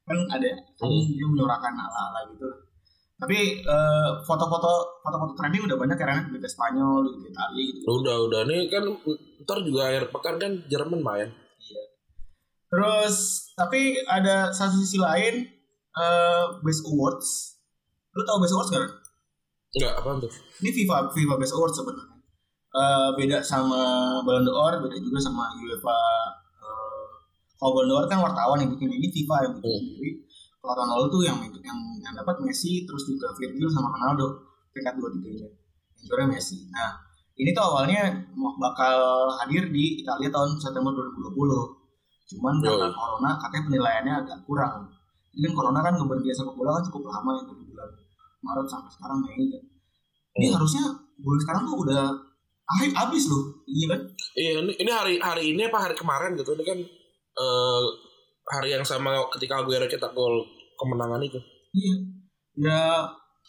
kan 0.02 0.18
ada 0.34 0.48
kan 0.50 0.90
Hmm. 0.90 1.06
dia 1.14 1.26
menyuarakan 1.26 1.72
ala-ala 1.78 2.20
gitu. 2.28 2.42
Lah. 2.44 2.58
tapi 3.22 3.38
eh, 3.62 4.10
foto-foto 4.26 4.98
foto-foto 4.98 5.38
trending 5.38 5.62
udah 5.62 5.78
banyak 5.78 5.94
karena 5.94 6.26
di 6.26 6.42
Spanyol 6.42 7.06
di 7.22 7.30
Italia 7.30 7.62
gitu. 7.70 7.86
Udah 8.02 8.16
udah. 8.26 8.40
Nih 8.50 8.66
kan 8.66 8.82
ntar 9.46 9.62
juga 9.62 9.94
akhir 9.94 10.10
pekan 10.10 10.34
kan 10.42 10.52
Jerman 10.66 10.98
main 10.98 11.30
terus 12.72 13.14
tapi 13.52 14.00
ada 14.08 14.48
satu 14.48 14.80
sisi 14.80 14.96
lain 14.96 15.44
eh, 15.92 16.44
Best 16.64 16.88
Awards. 16.88 17.28
Lu 18.12 18.24
tau 18.24 18.40
Best 18.40 18.56
Awards 18.56 18.72
gak? 18.72 18.88
Enggak, 19.72 19.92
apa 20.00 20.08
tuh? 20.18 20.32
ini 20.60 20.70
FIFA 20.72 21.12
FIFA 21.12 21.34
Best 21.36 21.52
Awards 21.52 21.76
sebenarnya. 21.76 22.16
Eh, 22.72 23.08
beda 23.14 23.38
sama 23.44 23.80
Ballon 24.24 24.48
d'Or 24.48 24.80
beda 24.80 24.96
juga 24.96 25.20
sama 25.20 25.52
UEFA. 25.54 26.00
Eh, 26.56 27.08
kalau 27.54 27.72
Ballon 27.76 27.88
d'Or 27.90 28.04
kan 28.06 28.18
wartawan 28.18 28.56
yang 28.56 28.72
bikin 28.72 28.88
ini 28.90 29.08
FIFA 29.10 29.36
yang 29.44 29.52
bikin 29.56 29.68
Hmm. 29.68 29.80
sendiri. 29.84 30.10
Kalau 30.56 30.74
tahun 30.78 30.90
lalu 30.94 31.06
tuh 31.10 31.22
yang 31.26 31.38
yang 31.58 31.78
yang 32.00 32.14
dapat 32.14 32.38
Messi 32.40 32.86
terus 32.86 33.02
juga 33.04 33.28
Virgil 33.34 33.68
sama 33.68 33.90
Ronaldo. 33.90 34.48
Peringkat 34.70 34.94
dua 34.94 35.08
tiganya 35.12 35.50
yang 35.50 36.04
juara 36.06 36.24
Messi. 36.24 36.64
Nah 36.70 36.96
ini 37.34 37.50
tuh 37.50 37.64
awalnya 37.66 38.06
mau 38.32 38.54
bakal 38.56 38.96
hadir 39.42 39.68
di 39.68 40.00
Italia 40.00 40.30
tahun 40.30 40.56
September 40.56 40.94
2020 40.94 41.81
cuman 42.32 42.54
karena 42.58 42.86
Yoi. 42.86 42.94
corona 42.94 43.30
katanya 43.36 43.62
penilaiannya 43.66 44.14
agak 44.20 44.38
kurang 44.42 44.74
jadi 45.30 45.42
kan 45.42 45.52
corona 45.52 45.80
kan 45.80 45.92
ngeberhenti 45.94 46.28
sepak 46.30 46.54
bola 46.54 46.70
kan 46.74 46.84
cukup 46.86 47.02
lama 47.06 47.30
ya 47.32 47.42
dari 47.44 47.62
bulan 47.64 47.88
Maret 48.42 48.66
sampai 48.66 48.90
sekarang 48.90 49.18
Mei 49.20 49.34
kan 49.48 49.62
ini 50.32 50.46
Hmm. 50.48 50.56
harusnya 50.56 50.84
bulan 51.18 51.38
sekarang 51.38 51.62
tuh 51.64 51.76
udah 51.78 52.02
akhir 52.68 52.90
habis 52.94 53.24
loh 53.26 53.42
iya 53.66 53.86
kan 53.86 54.00
Iya, 54.32 54.52
ini, 54.60 54.72
ini 54.74 54.90
hari 54.90 55.14
hari 55.18 55.44
ini 55.52 55.62
apa 55.62 55.76
hari 55.78 55.92
kemarin 55.92 56.32
gitu? 56.34 56.56
Ini 56.56 56.64
kan 56.64 56.78
eh, 57.34 57.84
hari 58.48 58.68
yang 58.70 58.80
sama 58.80 59.12
ketika 59.30 59.60
Aguero 59.60 59.84
cetak 59.84 60.12
gol 60.12 60.40
kemenangan 60.74 61.20
itu. 61.20 61.36
iya 61.72 61.94
ya 62.58 62.80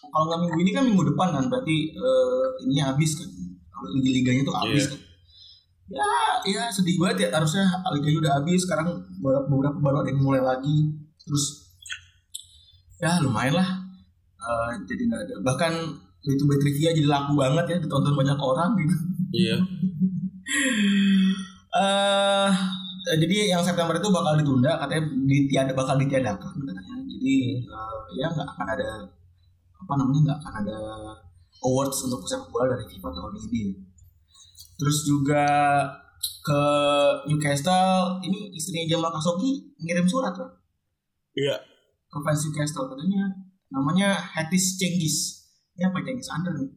kalau 0.04 0.28
nggak 0.28 0.40
minggu 0.42 0.58
ini 0.60 0.72
kan 0.72 0.84
minggu 0.84 1.04
depan 1.06 1.32
kan 1.32 1.44
berarti 1.48 1.76
eh, 1.90 2.46
ini 2.62 2.80
habis 2.80 3.16
kan 3.16 3.30
kalau 3.70 3.88
liga 3.94 4.12
liganya 4.12 4.42
tuh 4.44 4.56
habis 4.58 4.84
Iya. 4.84 4.92
kan 4.92 5.00
ya 5.94 6.10
ya 6.50 6.64
sedih 6.74 6.98
banget 6.98 7.30
ya 7.30 7.38
harusnya 7.38 7.64
liganya 7.94 8.18
udah 8.26 8.34
habis 8.42 8.66
sekarang 8.66 8.88
beberapa, 9.22 9.46
beberapa 9.46 9.78
baru 9.80 9.98
ada 10.02 10.10
yang 10.10 10.22
mulai 10.26 10.42
lagi. 10.42 10.92
Terus 11.22 11.70
ya 13.00 13.22
lumayan 13.22 13.62
lah 13.62 13.84
Eh, 14.44 14.72
jadi 14.84 15.02
nggak 15.08 15.22
ada 15.24 15.36
bahkan 15.40 15.74
itu 16.24 16.44
trivia 16.60 16.92
jadi 16.92 17.08
laku 17.08 17.40
banget 17.40 17.66
ya 17.68 17.78
ditonton 17.80 18.16
banyak 18.16 18.36
orang 18.36 18.76
gitu. 18.76 18.96
Iya. 19.32 19.58
eh 21.84 22.52
jadi 23.20 23.56
yang 23.56 23.64
September 23.64 23.96
itu 23.96 24.08
bakal 24.12 24.36
ditunda 24.36 24.78
katanya 24.84 25.04
ditiada 25.28 25.72
bakal 25.72 25.96
ditiadakan 25.96 26.52
katanya. 26.60 26.96
Jadi 27.08 27.36
eh, 27.64 28.00
ya 28.20 28.28
nggak 28.28 28.48
akan 28.52 28.68
ada 28.68 28.90
apa 29.80 29.94
namanya 29.96 30.20
nggak 30.28 30.40
akan 30.44 30.54
ada 30.68 30.78
awards 31.64 32.04
untuk 32.04 32.28
sepak 32.28 32.52
bola 32.52 32.76
dari 32.76 32.84
FIFA 32.92 33.10
tahun 33.16 33.34
ini 33.48 33.64
terus 34.76 34.98
juga 35.04 35.46
ke 36.44 36.62
Newcastle 37.28 38.20
ini 38.22 38.52
istrinya 38.52 38.96
Jamal 38.96 39.12
Khashoggi 39.12 39.76
ngirim 39.80 40.08
surat 40.08 40.32
kan 40.32 40.50
Iya. 41.34 41.58
ke 42.08 42.18
fans 42.22 42.46
Newcastle 42.46 42.86
katanya. 42.88 43.26
Namanya 43.74 44.14
Hatis 44.14 44.78
Cengiz. 44.78 45.50
Ini 45.74 45.90
apa 45.90 45.98
Cengiz? 46.06 46.30
Under 46.30 46.54
nih. 46.54 46.70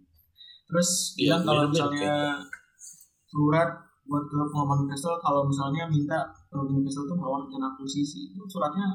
Terus 0.64 0.88
Iya, 1.14 1.36
bilang 1.36 1.42
kalau 1.44 1.62
iya, 1.62 1.70
misalnya 1.70 2.14
surat 3.28 3.68
buat 4.06 4.24
ke 4.24 4.38
pengumuman 4.48 4.86
Newcastle 4.86 5.18
kalau 5.20 5.44
misalnya 5.44 5.84
minta 5.86 6.18
klub 6.48 6.72
Newcastle 6.72 7.04
itu 7.04 7.14
melawan 7.14 7.44
rencana 7.44 7.74
akuisisi 7.74 8.32
itu 8.32 8.42
suratnya 8.48 8.86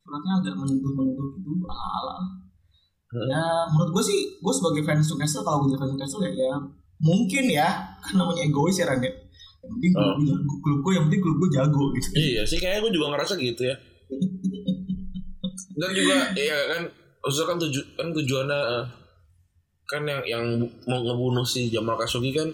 suratnya 0.00 0.32
agak 0.38 0.54
menyentuh 0.54 0.92
menyentuh 0.94 1.28
gitu 1.36 1.66
ala 1.68 2.16
Hmm. 3.12 3.28
ya 3.28 3.44
menurut 3.68 3.92
gue 3.92 4.04
sih 4.08 4.40
gue 4.40 4.54
sebagai 4.56 4.88
fans 4.88 5.04
Newcastle 5.04 5.44
kalau 5.44 5.60
gue 5.60 5.76
jadi 5.76 5.84
fans 5.84 5.92
Newcastle 5.92 6.22
ya, 6.24 6.32
ya 6.32 6.56
mungkin 7.02 7.44
ya 7.46 7.68
kan 7.98 8.14
namanya 8.14 8.42
egois 8.42 8.78
ya 8.78 8.86
Ran 8.86 8.98
ya 8.98 9.10
yang 9.62 9.70
penting 9.72 9.92
klub 9.92 10.06
Oh. 10.06 10.14
gue 10.16 10.26
jago 10.26 10.54
klub 10.58 10.78
gue 10.80 10.92
yang 10.92 11.04
penting 11.06 11.22
klub 11.22 11.36
gue 11.36 11.50
jago 11.52 11.82
gitu 11.92 12.08
Iya 12.14 12.42
sih 12.42 12.58
kayaknya 12.58 12.80
gue 12.80 12.92
juga 12.92 13.06
ngerasa 13.12 13.34
gitu 13.36 13.62
ya. 13.62 13.76
Dan 15.72 15.90
juga 15.92 16.16
iya 16.34 16.58
kan 16.68 16.82
maksudnya 17.18 17.46
kan 17.46 17.56
tuju 17.58 17.80
kan 17.94 18.08
tujuannya 18.10 18.58
eh, 18.58 18.84
kan 19.86 20.02
yang 20.02 20.22
yang 20.24 20.44
mau 20.84 21.00
ngebunuh 21.00 21.44
si 21.44 21.68
Jamal 21.68 21.94
Khashoggi 21.94 22.32
kan 22.32 22.48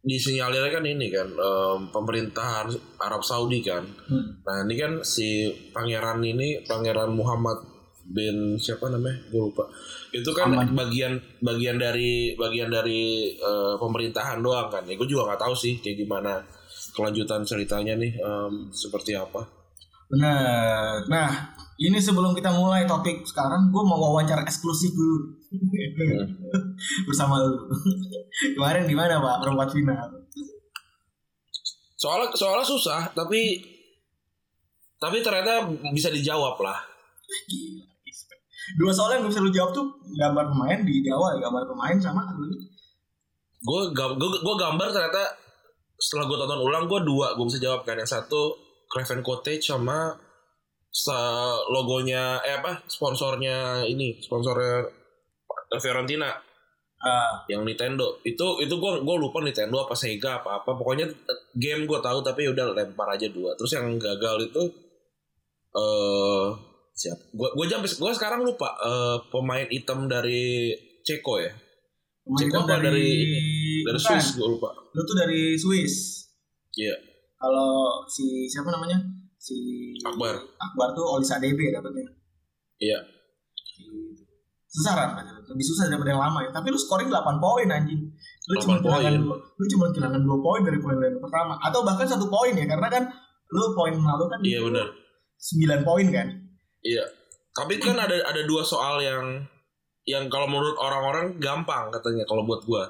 disinyalir 0.00 0.70
kan 0.70 0.86
ini 0.86 1.10
kan 1.10 1.26
em, 1.26 1.80
pemerintahan 1.90 2.70
Arab 3.00 3.22
Saudi 3.22 3.58
kan. 3.60 3.82
Hmm. 4.06 4.38
Nah 4.42 4.62
ini 4.62 4.74
kan 4.74 4.92
si 5.02 5.50
pangeran 5.70 6.22
ini 6.22 6.62
pangeran 6.62 7.10
Muhammad 7.10 7.58
bin 8.06 8.54
siapa 8.56 8.86
namanya 8.86 9.18
gue 9.26 9.42
lupa 9.42 9.66
itu 10.22 10.30
kan 10.32 10.48
Ahmad. 10.52 10.72
bagian 10.72 11.18
bagian 11.44 11.76
dari 11.76 12.32
bagian 12.38 12.68
dari 12.72 13.34
eh, 13.36 13.74
pemerintahan 13.76 14.40
doang 14.40 14.68
kan 14.72 14.82
ya 14.88 14.94
gue 14.94 15.08
juga 15.08 15.32
nggak 15.32 15.42
tahu 15.44 15.54
sih 15.54 15.78
kayak 15.80 16.02
gimana 16.04 16.40
kelanjutan 16.96 17.44
ceritanya 17.44 17.92
nih 17.98 18.12
em, 18.16 18.72
seperti 18.72 19.12
apa 19.16 19.44
Benar. 20.06 21.02
Nah, 21.10 21.50
ini 21.82 21.98
sebelum 21.98 22.30
kita 22.30 22.54
mulai 22.54 22.86
topik 22.86 23.26
sekarang, 23.26 23.74
gue 23.74 23.82
mau 23.82 23.98
wawancara 23.98 24.46
eksklusif 24.46 24.94
dulu 24.94 25.34
bersama 27.10 27.42
lu. 27.42 27.58
Kemarin 28.54 28.86
gimana 28.86 29.18
Pak 29.18 29.42
perempat 29.42 29.74
final? 29.74 30.06
soalnya 31.96 32.28
soalnya 32.36 32.66
susah 32.68 33.08
tapi 33.16 33.56
tapi 35.00 35.24
ternyata 35.24 35.64
bisa 35.96 36.12
dijawab 36.12 36.60
lah 36.60 36.76
Gila. 37.48 37.95
Dua 38.74 38.90
soal 38.90 39.22
yang 39.22 39.30
bisa 39.30 39.38
lu 39.38 39.54
jawab 39.54 39.70
tuh 39.70 39.86
gambar 40.18 40.50
pemain 40.50 40.82
di 40.82 41.06
awal 41.06 41.38
ya, 41.38 41.46
gambar 41.46 41.62
pemain 41.70 41.96
sama 42.02 42.26
ini. 42.34 42.58
gue 43.66 43.82
gue 43.94 44.28
gue 44.46 44.54
gambar 44.62 44.88
ternyata 44.94 45.22
setelah 45.96 46.28
gue 46.28 46.36
tonton 46.38 46.60
ulang 46.60 46.84
gue 46.86 47.00
dua 47.06 47.38
gue 47.38 47.46
bisa 47.46 47.62
jawab 47.62 47.86
kan. 47.86 47.96
Yang 47.96 48.10
satu 48.20 48.58
Craven 48.90 49.22
Cottage 49.22 49.70
sama 49.70 50.14
sa- 50.90 51.60
logonya 51.70 52.40
eh 52.46 52.56
apa 52.58 52.82
sponsornya 52.90 53.86
ini 53.86 54.18
sponsornya 54.18 54.86
Fiorentina. 55.78 56.30
Ah, 56.96 57.44
yang 57.46 57.62
Nintendo. 57.62 58.18
Itu 58.24 58.58
itu 58.58 58.72
gue 58.82 58.92
gue 59.04 59.16
lupa 59.20 59.38
Nintendo 59.44 59.84
apa 59.84 59.94
Sega 59.94 60.42
apa 60.42 60.62
apa. 60.62 60.70
Pokoknya 60.74 61.06
game 61.54 61.86
gue 61.86 61.98
tahu 62.02 62.18
tapi 62.24 62.50
udah 62.50 62.72
lempar 62.74 63.14
aja 63.14 63.28
dua. 63.30 63.54
Terus 63.54 63.72
yang 63.78 63.94
gagal 64.00 64.50
itu 64.50 64.62
eh 65.76 66.46
siap 66.96 67.18
gue 67.28 67.48
gue 67.52 67.64
sampai 67.68 67.90
gue 67.90 68.10
sekarang 68.10 68.40
lupa 68.40 68.72
eh 68.74 69.16
pemain 69.28 69.68
hitam 69.68 70.08
dari 70.08 70.72
Ceko 71.02 71.38
ya 71.38 71.52
pemain 72.24 72.40
Ceko 72.40 72.60
dari 72.64 72.80
dari 72.80 73.08
bukan. 73.84 74.00
Swiss 74.00 74.28
gue 74.34 74.48
lupa 74.48 74.70
Lu 74.90 75.04
tuh 75.04 75.12
dari 75.14 75.52
Swiss. 75.54 76.24
Iya. 76.72 76.96
Kalau 77.36 77.68
si 78.06 78.24
siapa 78.46 78.64
namanya? 78.66 78.96
Si 79.36 79.52
Akbar. 80.02 80.32
Akbar 80.56 80.88
tuh 80.90 81.04
Olisa 81.06 81.36
DB 81.36 81.68
dapetnya. 81.70 82.08
iya 82.78 82.96
Gitu. 83.68 84.24
susah 84.66 84.92
kan 84.92 85.08
lebih 85.46 85.60
susah 85.62 85.84
daripada 85.86 86.10
yang 86.10 86.22
lama 86.22 86.40
ya 86.40 86.50
tapi 86.50 86.68
lu 86.68 86.76
scoring 86.76 87.08
8 87.08 87.12
poin 87.38 87.64
anjing 87.66 88.08
lu 88.42 88.54
8 88.56 88.62
cuma 88.62 88.74
kehilangan 88.78 89.04
poin. 89.12 89.20
dua- 89.22 89.40
lu 89.52 89.64
cuma 89.66 89.84
kehilangan 89.90 90.22
2 90.22 90.36
poin 90.42 90.60
dari 90.62 90.78
poin 90.78 90.96
yang 90.96 91.16
pertama 91.18 91.54
atau 91.58 91.80
bahkan 91.82 92.04
satu 92.04 92.26
poin 92.26 92.52
ya 92.52 92.64
karena 92.64 92.88
kan 92.90 93.04
lu 93.46 93.66
poin 93.72 93.92
lalu 93.94 94.24
kan 94.26 94.38
Iya 94.40 94.60
benar. 94.64 94.86
9 95.38 95.80
poin 95.82 96.06
kan 96.10 96.28
Iya. 96.86 97.04
Tapi 97.50 97.76
kan 97.76 97.96
ada 97.96 98.14
ada 98.14 98.42
dua 98.44 98.62
soal 98.62 99.00
yang 99.00 99.42
yang 100.06 100.30
kalau 100.30 100.46
menurut 100.46 100.78
orang-orang 100.78 101.34
gampang 101.36 101.90
katanya 101.90 102.22
kalau 102.22 102.46
buat 102.46 102.62
gua. 102.62 102.86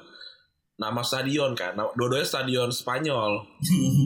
Nama 0.77 1.01
stadion 1.01 1.57
kan. 1.57 1.73
Nah, 1.73 1.89
dua-duanya 1.97 2.21
stadion 2.21 2.69
Spanyol. 2.69 3.41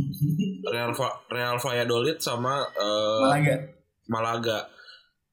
Real 0.71 0.95
Va- 0.95 1.19
Real 1.27 1.59
Valladolid 1.59 2.15
sama 2.17 2.63
eh, 2.71 3.19
Malaga 3.21 3.55
Malaga. 4.07 4.59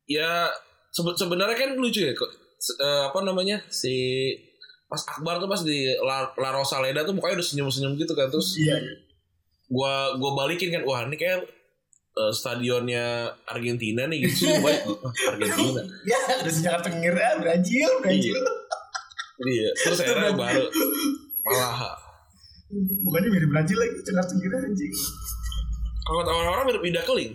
Ya 0.04 0.50
sebe- 0.90 1.14
sebenarnya 1.14 1.54
kan 1.54 1.78
lucu 1.78 2.02
ya 2.02 2.10
eh, 2.10 3.02
apa 3.06 3.18
namanya? 3.22 3.62
Si 3.70 3.94
Mas 4.88 5.04
Akbar 5.04 5.38
tuh 5.38 5.46
pas 5.46 5.60
di 5.62 5.84
La, 6.00 6.26
La 6.34 6.50
Rosaleda 6.50 7.04
tuh 7.04 7.12
mukanya 7.12 7.38
udah 7.38 7.46
senyum-senyum 7.46 7.94
gitu 7.94 8.16
kan 8.16 8.32
terus 8.32 8.56
iya 8.56 8.72
gua 9.68 10.16
gua 10.16 10.32
balikin 10.34 10.72
kan 10.72 10.80
wah 10.80 11.04
ini 11.04 11.12
kayak 11.12 11.44
eh, 12.18 12.32
stadionnya 12.34 13.30
Argentina 13.46 14.04
nih 14.10 14.26
gitu. 14.26 14.50
Argentina. 15.32 15.80
Ya 16.02 16.18
udah 16.42 16.52
sejak 16.52 16.82
tengir 16.82 17.14
ah 17.14 17.38
Brazil 17.38 17.90
Brazil. 18.02 18.38
Iya. 19.38 19.70
Terus 19.78 19.98
akhirnya 20.02 20.34
baru 20.34 20.66
malah 21.46 21.94
bukannya 23.06 23.28
mirip 23.32 23.48
Brazil 23.54 23.78
lagi 23.80 23.96
cengar 24.04 24.24
cengir 24.26 24.50
anjing. 24.52 24.92
Kalau 26.04 26.24
kata 26.24 26.30
orang-orang 26.32 26.64
mirip 26.72 26.82
Ida 26.84 27.02
Keling. 27.06 27.32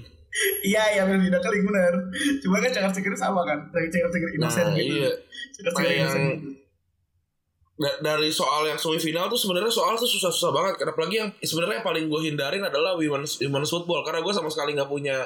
Iya 0.66 0.84
iya 0.98 1.02
mirip 1.06 1.30
tidak 1.30 1.42
kali 1.46 1.62
bener. 1.62 1.94
Cuma 2.42 2.58
kan 2.60 2.72
cengar 2.74 2.92
cengir 2.92 3.14
sama 3.16 3.42
kan 3.46 3.60
dari 3.70 3.88
cengar 3.90 4.10
cengir 4.10 4.30
innocent 4.36 4.74
nah 4.74 4.78
gitu. 4.78 4.96
iya. 4.98 5.12
Cengar 5.54 5.72
cengir 5.78 5.94
innocent 5.98 6.26
gitu. 6.26 6.63
Dari 7.78 8.30
soal 8.30 8.70
yang 8.70 8.78
semifinal 8.78 9.26
tuh 9.34 9.40
sebenarnya 9.40 9.74
soal 9.74 9.98
tuh 9.98 10.06
susah-susah 10.06 10.52
banget. 10.54 10.74
Karena 10.78 10.92
apalagi 10.94 11.16
yang 11.18 11.30
sebenarnya 11.42 11.82
yang 11.82 11.88
paling 11.88 12.06
gue 12.06 12.22
hindarin 12.30 12.64
adalah 12.64 12.94
women's 12.94 13.42
women's 13.42 13.74
football. 13.74 14.06
Karena 14.06 14.22
gue 14.22 14.34
sama 14.34 14.50
sekali 14.54 14.78
nggak 14.78 14.90
punya 14.90 15.26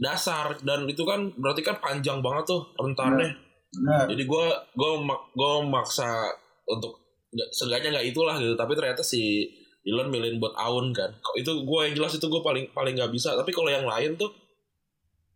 dasar. 0.00 0.56
Dan 0.64 0.88
itu 0.88 1.04
kan 1.04 1.28
berarti 1.36 1.60
kan 1.60 1.76
panjang 1.76 2.24
banget 2.24 2.56
tuh 2.56 2.72
rentannya 2.80 3.36
benar. 3.68 4.08
Jadi 4.08 4.24
gue 4.24 4.44
gue 4.80 4.90
gue 5.12 5.52
maksa 5.68 6.32
untuk 6.64 6.96
nggak 7.28 7.48
seenggaknya 7.52 8.00
nggak 8.00 8.06
itulah 8.16 8.40
gitu. 8.40 8.56
Tapi 8.56 8.72
ternyata 8.72 9.04
si 9.04 9.44
Dylan 9.84 10.08
milihin 10.08 10.40
buat 10.40 10.56
Aun 10.56 10.96
kan. 10.96 11.12
Itu 11.36 11.68
gue 11.68 11.80
yang 11.84 11.94
jelas 12.00 12.16
itu 12.16 12.24
gue 12.32 12.40
paling 12.40 12.72
paling 12.72 12.96
nggak 12.96 13.12
bisa. 13.12 13.36
Tapi 13.36 13.52
kalau 13.52 13.68
yang 13.68 13.84
lain 13.84 14.16
tuh 14.16 14.32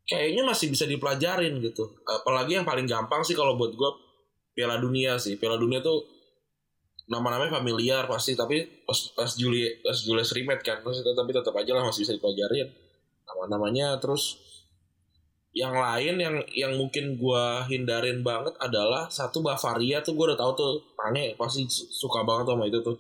kayaknya 0.09 0.49
masih 0.49 0.73
bisa 0.73 0.89
dipelajarin 0.89 1.61
gitu. 1.61 1.93
Apalagi 2.09 2.57
yang 2.57 2.65
paling 2.65 2.89
gampang 2.89 3.21
sih 3.21 3.37
kalau 3.37 3.61
buat 3.61 3.77
gue 3.77 3.91
Piala 4.57 4.81
Dunia 4.81 5.21
sih. 5.21 5.37
Piala 5.37 5.61
Dunia 5.61 5.85
tuh 5.85 6.22
nama-namanya 7.11 7.59
familiar 7.59 8.07
pasti 8.07 8.39
tapi 8.39 8.63
pas 8.87 8.99
pas 9.19 9.31
Juli 9.35 9.67
pas 9.83 9.97
Julius 9.97 10.31
Rimet 10.35 10.63
kan 10.63 10.79
terus 10.81 11.03
tapi 11.03 11.31
tetap 11.35 11.55
aja 11.59 11.75
lah 11.75 11.83
masih 11.87 12.07
bisa 12.07 12.15
dipelajarin 12.15 12.71
nama-namanya 13.27 13.99
terus 13.99 14.39
yang 15.53 15.77
lain 15.77 16.17
yang 16.17 16.37
yang 16.57 16.73
mungkin 16.81 17.21
gua 17.21 17.67
hindarin 17.69 18.25
banget 18.25 18.57
adalah 18.57 19.11
satu 19.13 19.45
Bavaria 19.45 20.01
tuh 20.01 20.17
gua 20.17 20.33
udah 20.33 20.41
tahu 20.41 20.53
tuh 20.57 20.73
Pane 20.97 21.37
pasti 21.37 21.69
su- 21.69 21.91
suka 21.93 22.25
banget 22.25 22.49
sama 22.55 22.65
itu 22.65 22.81
tuh 22.81 22.97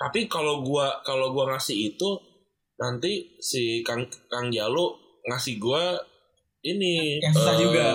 tapi 0.00 0.24
kalau 0.30 0.64
gua 0.64 1.02
kalau 1.04 1.36
gua 1.36 1.52
ngasih 1.52 1.92
itu 1.92 2.10
nanti 2.80 3.36
si 3.36 3.84
Kang 3.84 4.08
Kang 4.32 4.48
Jalu 4.48 4.96
ngasih 5.28 5.60
gua 5.60 6.00
ini 6.64 7.20
Yang 7.20 7.34
susah 7.36 7.54
eh, 7.54 7.60
juga. 7.60 7.88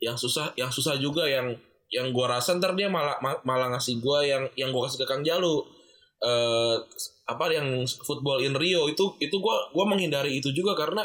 yang 0.00 0.16
susah 0.16 0.46
yang 0.58 0.70
susah 0.72 0.94
juga 0.98 1.24
yang 1.28 1.54
yang 1.90 2.14
gua 2.14 2.38
rasa 2.38 2.54
ntar 2.56 2.78
dia 2.78 2.86
malah 2.86 3.18
ma- 3.18 3.42
malah 3.42 3.74
ngasih 3.74 3.98
gua 3.98 4.22
yang 4.22 4.46
yang 4.54 4.70
gua 4.70 4.86
kasih 4.86 5.02
ke 5.02 5.06
Kang 5.10 5.26
Jalu 5.26 5.62
eh 6.20 6.76
apa 7.26 7.44
yang 7.50 7.66
football 8.04 8.38
in 8.40 8.52
Rio 8.54 8.86
itu 8.86 9.04
itu 9.18 9.36
gua 9.40 9.70
gua 9.72 9.88
menghindari 9.88 10.38
itu 10.38 10.52
juga 10.52 10.76
karena 10.76 11.02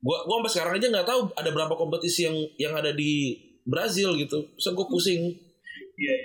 gua 0.00 0.24
gua 0.26 0.40
sampai 0.42 0.52
sekarang 0.52 0.72
aja 0.80 0.86
nggak 0.90 1.08
tahu 1.08 1.20
ada 1.32 1.50
berapa 1.50 1.74
kompetisi 1.74 2.26
yang 2.28 2.36
yang 2.58 2.74
ada 2.74 2.90
di 2.92 3.36
Brazil 3.64 4.12
gitu. 4.18 4.44
So 4.58 4.72
gua 4.72 4.84
pusing. 4.86 5.32
Iya, 5.94 6.16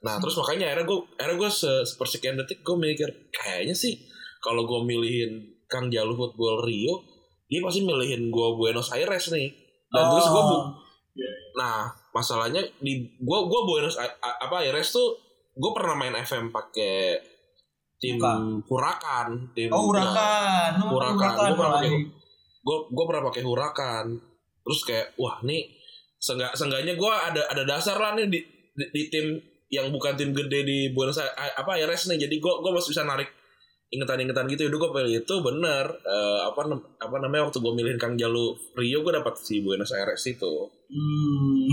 Nah, 0.00 0.16
nah, 0.16 0.16
terus 0.16 0.32
makanya 0.38 0.72
akhirnya 0.72 0.86
gua 0.88 0.98
akhirnya 1.14 1.36
gua 1.38 1.50
se 1.52 1.70
sepersekian 1.84 2.34
detik 2.34 2.64
gua 2.64 2.80
mikir 2.80 3.08
kayaknya 3.30 3.76
sih 3.76 4.00
kalau 4.40 4.64
gua 4.64 4.80
milihin 4.80 5.44
Kang 5.68 5.92
Jalu 5.92 6.16
football 6.16 6.64
Rio, 6.64 7.04
dia 7.46 7.60
pasti 7.60 7.84
milihin 7.84 8.32
gua 8.32 8.56
Buenos 8.56 8.88
Aires 8.90 9.28
nih. 9.28 9.52
Dan 9.92 10.04
terus 10.08 10.26
gua 10.32 10.42
bu- 10.48 10.66
Nah, 11.52 11.90
masalahnya 12.18 12.60
di 12.78 13.06
gua 13.18 13.46
gua 13.46 13.62
Buenos 13.62 13.94
apa 13.94 14.60
Aires 14.60 14.90
tuh 14.90 15.14
gua 15.54 15.70
pernah 15.72 15.94
main 15.94 16.14
FM 16.14 16.50
pakai 16.50 17.18
tim 17.96 18.14
Bukan. 18.14 18.62
Hurakan, 18.66 19.28
tim 19.52 19.70
oh 19.70 19.86
hurakan 19.86 20.70
Lu 20.78 20.86
Hurakan. 20.92 21.14
hurakan 21.18 21.48
Gua 21.48 21.56
pernah 21.56 21.72
pakai- 21.78 22.06
gue 22.58 22.78
gue 22.84 23.04
pernah 23.06 23.24
pakai 23.24 23.42
hurakan 23.42 24.04
terus 24.60 24.80
kayak 24.84 25.16
wah 25.16 25.40
nih 25.40 25.64
seenggak 26.14 26.52
seenggaknya 26.52 26.94
gue 26.94 27.08
ada 27.08 27.40
ada 27.48 27.62
dasar 27.64 27.96
lah 27.96 28.12
nih 28.12 28.28
di, 28.28 28.44
di, 28.76 28.84
di 28.92 29.02
tim 29.08 29.26
yang 29.68 29.88
bukan 29.88 30.12
tim 30.12 30.30
gede 30.30 30.62
di 30.62 30.78
Buenos 30.92 31.16
Aires 31.16 31.32
apa 31.56 31.80
Aires 31.80 32.04
nih 32.06 32.28
jadi 32.28 32.36
gue 32.36 32.52
gue 32.60 32.68
masih 32.68 32.92
bisa 32.92 33.02
narik 33.02 33.32
ingetan-ingetan 33.88 34.44
gitu 34.52 34.68
udah 34.68 34.78
gue 34.78 34.90
pilih 35.00 35.14
itu 35.24 35.34
bener. 35.40 35.84
Eh, 36.04 36.40
apa 36.44 36.60
apa 37.00 37.16
namanya 37.20 37.48
waktu 37.48 37.58
gue 37.60 37.72
milihin 37.72 38.00
Kang 38.00 38.20
Jalu 38.20 38.52
Rio 38.76 39.00
gue 39.00 39.12
dapat 39.16 39.34
si 39.40 39.64
Buenos 39.64 39.92
Aires 39.96 40.22
itu. 40.28 40.54
Hmm. 40.88 41.68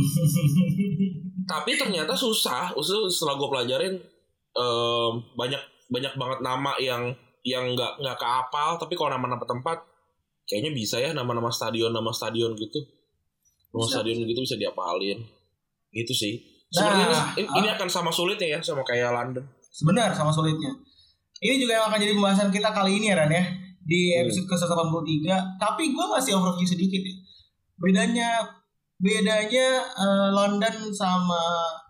tapi 1.52 1.80
ternyata 1.80 2.12
susah 2.12 2.76
Usul 2.76 3.08
setelah 3.08 3.40
gue 3.40 3.48
pelajarin 3.48 3.96
em, 4.52 5.12
banyak 5.40 5.62
banyak 5.88 6.14
banget 6.20 6.40
nama 6.44 6.76
yang 6.82 7.16
yang 7.46 7.78
nggak 7.78 8.02
nggak 8.02 8.18
keapal 8.18 8.76
tapi 8.76 8.98
kalau 8.98 9.16
nama-nama 9.16 9.46
tempat 9.46 9.80
kayaknya 10.50 10.72
bisa 10.74 10.98
ya 10.98 11.14
nama-nama 11.14 11.50
stadion 11.54 11.94
nama 11.94 12.10
stadion 12.14 12.54
gitu. 12.58 12.82
Nama 13.76 13.86
Bisa. 13.86 13.94
stadion 14.00 14.18
gitu 14.24 14.40
bisa 14.40 14.56
diapalin. 14.56 15.20
Gitu 15.92 16.14
sih. 16.16 16.34
Sebenarnya 16.72 17.08
Nah, 17.12 17.26
ini, 17.38 17.48
ini 17.60 17.68
akan 17.76 17.88
sama 17.92 18.12
sulitnya 18.12 18.58
ya 18.58 18.60
sama 18.64 18.82
kayak 18.88 19.12
London. 19.12 19.44
Sebenar 19.70 20.16
sama 20.16 20.32
sulitnya. 20.32 20.72
Ini 21.44 21.56
juga 21.60 21.80
yang 21.82 21.86
akan 21.92 22.00
jadi 22.00 22.14
pembahasan 22.16 22.50
kita 22.54 22.70
kali 22.72 23.02
ini 23.02 23.12
ya 23.12 23.16
Ran 23.20 23.32
ya. 23.32 23.44
Di 23.86 24.18
Hmm. 24.18 24.26
episode 24.26 24.48
ke-183. 24.50 25.28
Tapi 25.62 25.94
gue 25.94 26.06
masih 26.10 26.32
overview 26.40 26.68
sedikit 26.68 27.02
ya. 27.04 27.16
Bedanya 27.76 28.30
bedanya 28.96 29.68
eh, 29.84 30.30
London 30.32 30.88
sama 30.96 31.42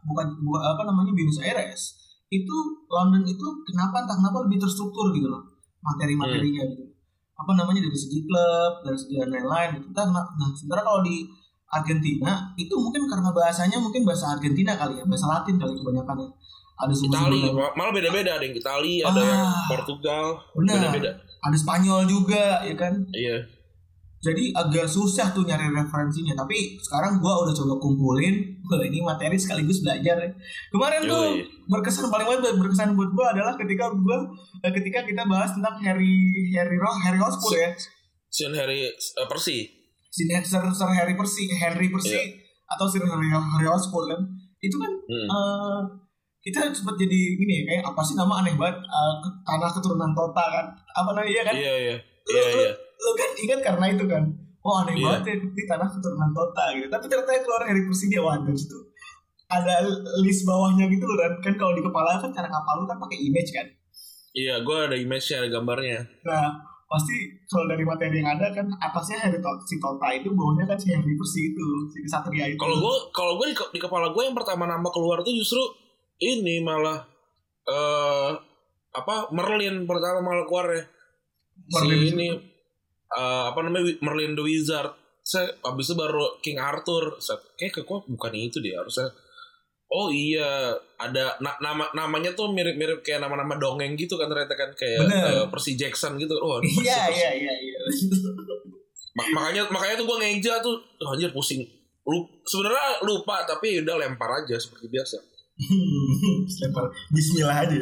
bukan, 0.01 0.25
bukan 0.41 0.61
apa 0.61 0.81
namanya 0.89 1.13
Buenos 1.13 1.37
Aires 1.37 1.93
itu 2.33 2.57
London 2.89 3.21
itu 3.21 3.45
kenapa 3.69 4.01
entah 4.01 4.17
kenapa 4.17 4.41
lebih 4.49 4.57
terstruktur 4.57 5.13
gitu 5.13 5.29
loh 5.29 5.45
materi-materinya 5.85 6.65
gitu 6.65 6.83
apa 7.37 7.51
namanya 7.53 7.85
dari 7.85 7.93
segi 7.93 8.25
klub 8.25 8.81
dari 8.81 8.97
segi 8.97 9.21
lain-lain 9.21 9.77
gitu 9.77 9.87
nah, 9.93 10.25
nah 10.25 10.49
sementara 10.57 10.81
kalau 10.81 11.05
di 11.05 11.29
Argentina 11.69 12.49
itu 12.57 12.73
mungkin 12.73 13.05
karena 13.05 13.29
bahasanya 13.29 13.77
mungkin 13.77 14.01
bahasa 14.01 14.33
Argentina 14.33 14.73
kali 14.73 14.97
ya 14.97 15.05
bahasa 15.05 15.29
Latin 15.29 15.61
kali 15.61 15.77
kebanyakan 15.77 16.15
ya 16.25 16.29
ada 16.77 16.91
Itali 16.91 17.41
malah 17.71 17.91
beda-beda 17.91 18.35
ada 18.35 18.43
yang 18.43 18.53
Itali 18.53 18.99
ada 18.99 19.15
yang 19.17 19.41
Ah. 19.41 19.63
Portugal 19.65 20.25
beda-beda 20.53 21.11
ada 21.17 21.55
Spanyol 21.55 22.03
juga 22.05 22.59
ya 22.61 22.73
kan 22.73 22.93
iya 23.11 23.39
jadi 24.17 24.49
agak 24.51 24.87
susah 24.87 25.29
tuh 25.29 25.45
nyari 25.45 25.69
referensinya 25.69 26.33
tapi 26.35 26.73
sekarang 26.79 27.19
gua 27.19 27.45
udah 27.45 27.53
coba 27.53 27.77
kumpulin 27.77 28.35
Wah, 28.65 28.81
ini 28.81 28.97
materi 28.99 29.37
sekaligus 29.37 29.79
belajar 29.79 30.17
ya. 30.17 30.29
kemarin 30.67 31.05
tuh 31.05 31.37
Yoi. 31.37 31.45
berkesan 31.67 32.09
paling 32.09 32.25
banget 32.25 32.57
berkesan 32.57 32.89
buat 32.91 33.13
gua 33.13 33.25
adalah 33.31 33.53
ketika 33.53 33.85
gua 33.93 34.25
eh, 34.59 34.73
ketika 34.73 35.05
kita 35.05 35.21
bahas 35.23 35.53
tentang 35.53 35.77
Harry 35.79 36.17
Harry 36.51 36.73
Ro 36.75 36.89
Harry 36.99 37.17
Hotspur 37.17 37.53
ya 37.53 37.69
Sin 38.27 38.51
Harry 38.51 38.83
eh, 38.83 38.93
Persi 39.29 39.69
si 40.07 40.23
Sir, 40.25 40.63
Sir 40.65 40.89
Harry 40.89 41.13
Percy 41.13 41.45
Henry 41.53 41.87
Percy 41.87 42.15
Iya. 42.15 42.25
atau 42.67 42.87
Sir 42.87 43.05
Harry, 43.05 43.29
Harry 43.29 43.67
Hotspur 43.67 44.09
kan 44.09 44.25
itu 44.57 44.75
kan 44.75 44.89
Hmm. 45.05 45.27
eh, 45.29 45.79
kita 46.45 46.69
sempat 46.69 46.93
jadi 46.95 47.19
ini 47.35 47.53
ya 47.55 47.63
kayak 47.65 47.83
apa 47.89 48.01
sih 48.01 48.13
nama 48.13 48.37
aneh 48.39 48.53
banget? 48.53 48.77
Ke- 49.17 49.35
tanah 49.43 49.69
keturunan 49.71 50.11
Tota 50.13 50.45
kan? 50.45 50.65
Apa 50.93 51.09
namanya 51.11 51.27
iya 51.27 51.41
kan? 51.41 51.53
Iya 51.53 51.73
iya. 51.75 51.95
Lu- 51.97 52.31
iya 52.31 52.45
iya. 52.55 52.71
lu 52.95 53.11
kan 53.13 53.29
ingat 53.35 53.59
karena 53.61 53.85
itu 53.89 54.05
kan? 54.05 54.23
Oh 54.61 54.75
aneh 54.79 54.93
Iya. 54.93 55.03
banget 55.03 55.21
ya 55.25 55.35
di 55.43 55.63
tanah 55.65 55.89
keturunan 55.89 56.29
Tota 56.31 56.65
gitu. 56.71 56.87
Tapi 56.87 57.05
ternyata 57.07 57.31
yang 57.31 57.43
keluar 57.43 57.61
Harry 57.63 57.83
Percy 57.83 58.05
dia 58.07 58.21
wah 58.21 58.37
dari 58.37 58.53
situ 58.55 58.77
ada 59.45 59.77
list 60.19 60.41
bawahnya 60.43 60.85
gitu 60.85 61.05
loh 61.05 61.17
kan 61.19 61.33
kan 61.39 61.53
kalau 61.55 61.73
di 61.73 61.81
kepala 61.81 62.17
kan 62.17 62.29
cara 62.29 62.45
kapal 62.45 62.81
lu 62.81 62.85
kan 62.85 62.97
pakai 62.99 63.17
image 63.19 63.49
kan? 63.49 63.65
Iya 64.31 64.59
gue 64.59 64.77
ada 64.83 64.95
image-nya 64.95 65.41
ada 65.41 65.49
gambarnya. 65.51 65.99
Nah 66.23 66.45
pasti 66.85 67.13
kalau 67.45 67.65
dari 67.65 67.81
materi 67.81 68.19
yang 68.19 68.29
ada 68.31 68.49
kan 68.51 68.65
atasnya 68.79 69.17
Harry 69.19 69.37
Tot 69.37 69.61
si 69.63 69.77
Tota 69.77 70.07
itu 70.11 70.29
bawahnya 70.29 70.65
kan 70.65 70.77
si 70.77 70.89
Harry 70.89 71.13
Percy 71.13 71.41
itu 71.47 71.65
si 71.87 71.97
kesatria 72.01 72.45
itu. 72.47 72.57
Kalau 72.57 72.77
gue 72.77 72.95
kalau 73.11 73.33
gue 73.37 73.47
di, 73.47 73.55
di 73.55 73.79
kepala 73.79 74.09
gue 74.09 74.21
yang 74.21 74.33
pertama 74.33 74.65
nama 74.65 74.89
keluar 74.89 75.21
tuh 75.21 75.31
justru 75.31 75.61
ini 76.17 76.63
malah 76.63 76.99
eh 77.65 78.31
apa 78.95 79.15
Merlin 79.35 79.83
pertama 79.83 80.23
malah 80.23 80.45
keluar 80.47 80.71
ya. 80.71 80.83
Merlin 81.71 81.99
si 82.03 82.07
ini 82.13 82.27
eh, 83.11 83.43
apa 83.49 83.59
namanya 83.59 83.91
Merlin 83.99 84.33
the 84.33 84.43
Wizard. 84.43 84.91
Saya 85.25 85.49
abis 85.65 85.89
itu 85.89 85.95
baru 85.97 86.37
King 86.39 86.61
Arthur. 86.61 87.17
Saya 87.17 87.41
kayak 87.57 87.81
kok 87.81 88.05
bukan 88.05 88.33
itu 88.33 88.61
deh 88.61 88.71
harusnya. 88.71 89.09
Oh 89.85 90.09
iya 90.09 90.73
ada 90.97 91.37
na- 91.39 91.59
nama 91.61 91.85
namanya 91.93 92.33
tuh 92.33 92.49
mirip-mirip 92.49 93.05
kayak 93.05 93.21
nama-nama 93.21 93.53
dongeng 93.55 93.93
gitu 93.93 94.17
kan 94.17 94.25
ternyata 94.25 94.53
kan 94.53 94.69
kayak 94.73 95.01
Bener. 95.05 95.23
eh, 95.41 95.45
Percy 95.49 95.77
Jackson 95.77 96.17
gitu. 96.17 96.33
Oh 96.37 96.57
Iya 96.61 97.09
iya 97.09 97.29
iya 97.35 97.53
iya. 97.53 97.79
Ma- 99.15 99.31
makanya 99.31 99.67
makanya 99.71 99.95
tuh 99.97 100.05
gue 100.05 100.17
ngeja 100.19 100.59
tuh 100.59 100.75
oh, 101.01 101.13
anjir 101.13 101.31
pusing. 101.31 101.63
Lu 102.05 102.21
sebenarnya 102.45 103.01
lupa 103.01 103.45
tapi 103.45 103.81
udah 103.81 103.95
lempar 103.97 104.29
aja 104.43 104.55
seperti 104.57 104.87
biasa 104.87 105.17
Lempar 105.55 106.85
Bismillah 107.09 107.57
aja. 107.63 107.79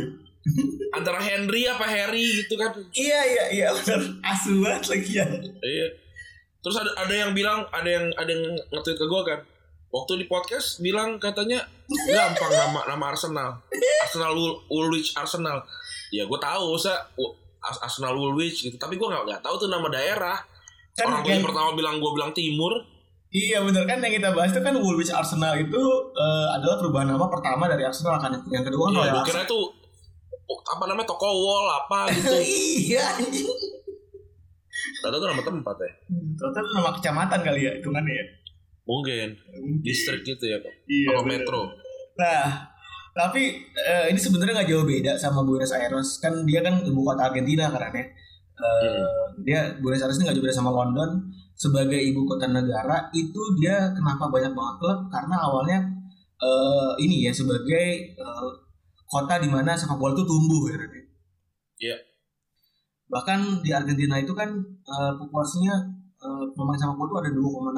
antara 0.92 1.18
Henry 1.18 1.64
apa 1.66 1.88
Harry 1.88 2.44
gitu 2.44 2.60
kan. 2.60 2.76
Iya 2.92 3.20
iya 3.24 3.44
iya 3.50 3.68
benar. 3.72 4.02
Asu 4.22 4.60
banget 4.60 4.84
lagi 4.92 5.12
ya. 5.16 5.26
iya. 5.64 5.88
Terus 6.60 6.76
ada 6.78 6.92
ada 7.00 7.14
yang 7.16 7.32
bilang 7.32 7.64
ada 7.72 7.88
yang 7.88 8.12
ada 8.14 8.28
yang 8.28 8.44
nge-tweet 8.70 8.98
ke 9.00 9.06
gue 9.08 9.22
kan. 9.24 9.40
Waktu 9.88 10.12
di 10.20 10.26
podcast 10.28 10.82
bilang 10.82 11.16
katanya 11.16 11.64
gampang 11.88 12.52
nama 12.52 12.84
nama 12.86 13.06
Arsenal. 13.10 13.50
Arsenal 14.04 14.36
Wool- 14.36 14.62
Woolwich 14.68 15.16
Arsenal. 15.16 15.64
Ya 16.12 16.28
gue 16.28 16.40
tahu 16.40 16.76
saya 16.76 17.00
Arsenal 17.64 18.14
Woolwich 18.14 18.68
gitu. 18.68 18.76
Tapi 18.76 19.00
gue 19.00 19.08
nggak 19.08 19.24
nggak 19.24 19.42
tahu 19.42 19.56
tuh 19.58 19.70
nama 19.72 19.88
daerah. 19.88 20.38
Kan 20.94 21.08
orang 21.08 21.24
gue 21.24 21.32
yang- 21.34 21.46
pertama 21.48 21.72
bilang 21.72 22.04
gue 22.04 22.12
bilang 22.12 22.36
timur 22.36 22.84
Iya 23.34 23.66
benar 23.66 23.90
kan 23.90 23.98
yang 23.98 24.14
kita 24.14 24.30
bahas 24.30 24.54
itu 24.54 24.62
kan 24.62 24.78
Woolwich 24.78 25.10
Arsenal 25.10 25.58
itu 25.58 25.82
eh, 26.14 26.48
adalah 26.54 26.78
perubahan 26.78 27.10
nama 27.10 27.26
pertama 27.26 27.66
dari 27.66 27.82
Arsenal 27.82 28.22
kan 28.22 28.30
yang 28.54 28.62
kedua 28.62 28.88
kan 28.88 28.94
Iya, 28.94 29.02
Royal 29.02 29.14
gue 29.18 29.26
kira 29.34 29.42
itu 29.50 29.60
oh, 30.46 30.60
apa 30.62 30.84
namanya 30.86 31.08
toko 31.10 31.30
wall 31.34 31.66
apa 31.66 32.14
gitu 32.14 32.30
iya 32.94 33.02
anjing. 33.18 33.50
Ternyata 35.02 35.18
itu 35.18 35.28
nama 35.34 35.44
tempat 35.44 35.76
ya 35.82 35.92
Ternyata 36.38 36.58
itu 36.62 36.72
nama 36.78 36.90
kecamatan 36.94 37.40
kali 37.42 37.62
ya 37.66 37.72
itu 37.82 37.90
kan 37.90 38.04
ya. 38.06 38.26
mungkin 38.84 39.28
distrik 39.82 40.22
gitu 40.28 40.44
ya 40.44 40.60
Pak. 40.62 40.74
Iya. 40.86 41.08
benar. 41.18 41.26
metro 41.26 41.62
Nah, 42.14 42.70
tapi 43.14 43.66
eh, 43.74 44.06
ini 44.14 44.20
sebenarnya 44.22 44.62
nggak 44.62 44.70
jauh 44.70 44.86
beda 44.86 45.18
sama 45.18 45.42
Buenos 45.42 45.74
Aires. 45.74 46.22
Kan 46.22 46.46
dia 46.46 46.62
kan 46.62 46.82
ibu 46.86 47.02
kota 47.02 47.30
Argentina 47.30 47.70
karena 47.74 47.90
Eh, 48.54 49.06
Dia 49.42 49.74
Buenos 49.82 50.02
Aires 50.06 50.18
ini 50.22 50.30
nggak 50.30 50.38
jauh 50.38 50.46
beda 50.46 50.56
sama 50.56 50.72
London. 50.72 51.34
Sebagai 51.54 51.98
ibu 51.98 52.26
kota 52.26 52.50
negara 52.50 53.10
itu 53.14 53.42
dia 53.58 53.94
kenapa 53.94 54.30
banyak 54.30 54.54
banget 54.54 54.76
klub? 54.82 55.00
Karena 55.10 55.36
awalnya 55.42 55.80
eh, 56.38 56.92
ini 57.02 57.26
ya 57.26 57.32
sebagai 57.34 58.14
eh, 58.14 58.50
kota 59.10 59.42
di 59.42 59.50
mana 59.50 59.74
sepak 59.78 59.98
bola 59.98 60.14
itu 60.14 60.26
tumbuh 60.26 60.70
ya. 60.70 60.78
Iya. 61.82 61.98
Bahkan 63.10 63.62
di 63.66 63.70
Argentina 63.74 64.18
itu 64.22 64.34
kan 64.34 64.50
eh, 64.66 65.14
populasinya 65.18 65.74
eh, 66.22 66.46
pemain 66.54 66.78
sepak 66.78 66.98
bola 66.98 67.26
itu 67.26 67.30
ada 67.30 67.32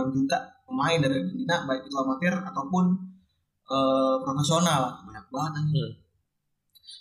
2,6 0.03 0.15
juta 0.15 0.38
pemain 0.65 0.97
dari 0.99 1.15
Argentina 1.23 1.55
baik 1.67 1.81
itu 1.88 1.95
amatir 1.95 2.33
ataupun 2.35 2.83
eh, 3.71 4.15
profesional 4.23 5.03
banyak 5.07 5.25
banget. 5.31 5.51
Hmm. 5.71 5.91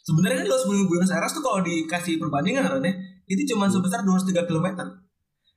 Sebenarnya 0.05 0.45
kan 0.45 0.49
Los 0.53 0.65
Buenos 0.69 1.13
Aires 1.13 1.33
tuh 1.33 1.41
kalau 1.41 1.65
dikasih 1.65 2.21
perbandingan 2.21 2.69
ya, 2.85 2.93
itu 3.25 3.43
cuma 3.55 3.67
sebesar 3.69 4.05
203 4.05 4.45
km. 4.49 4.69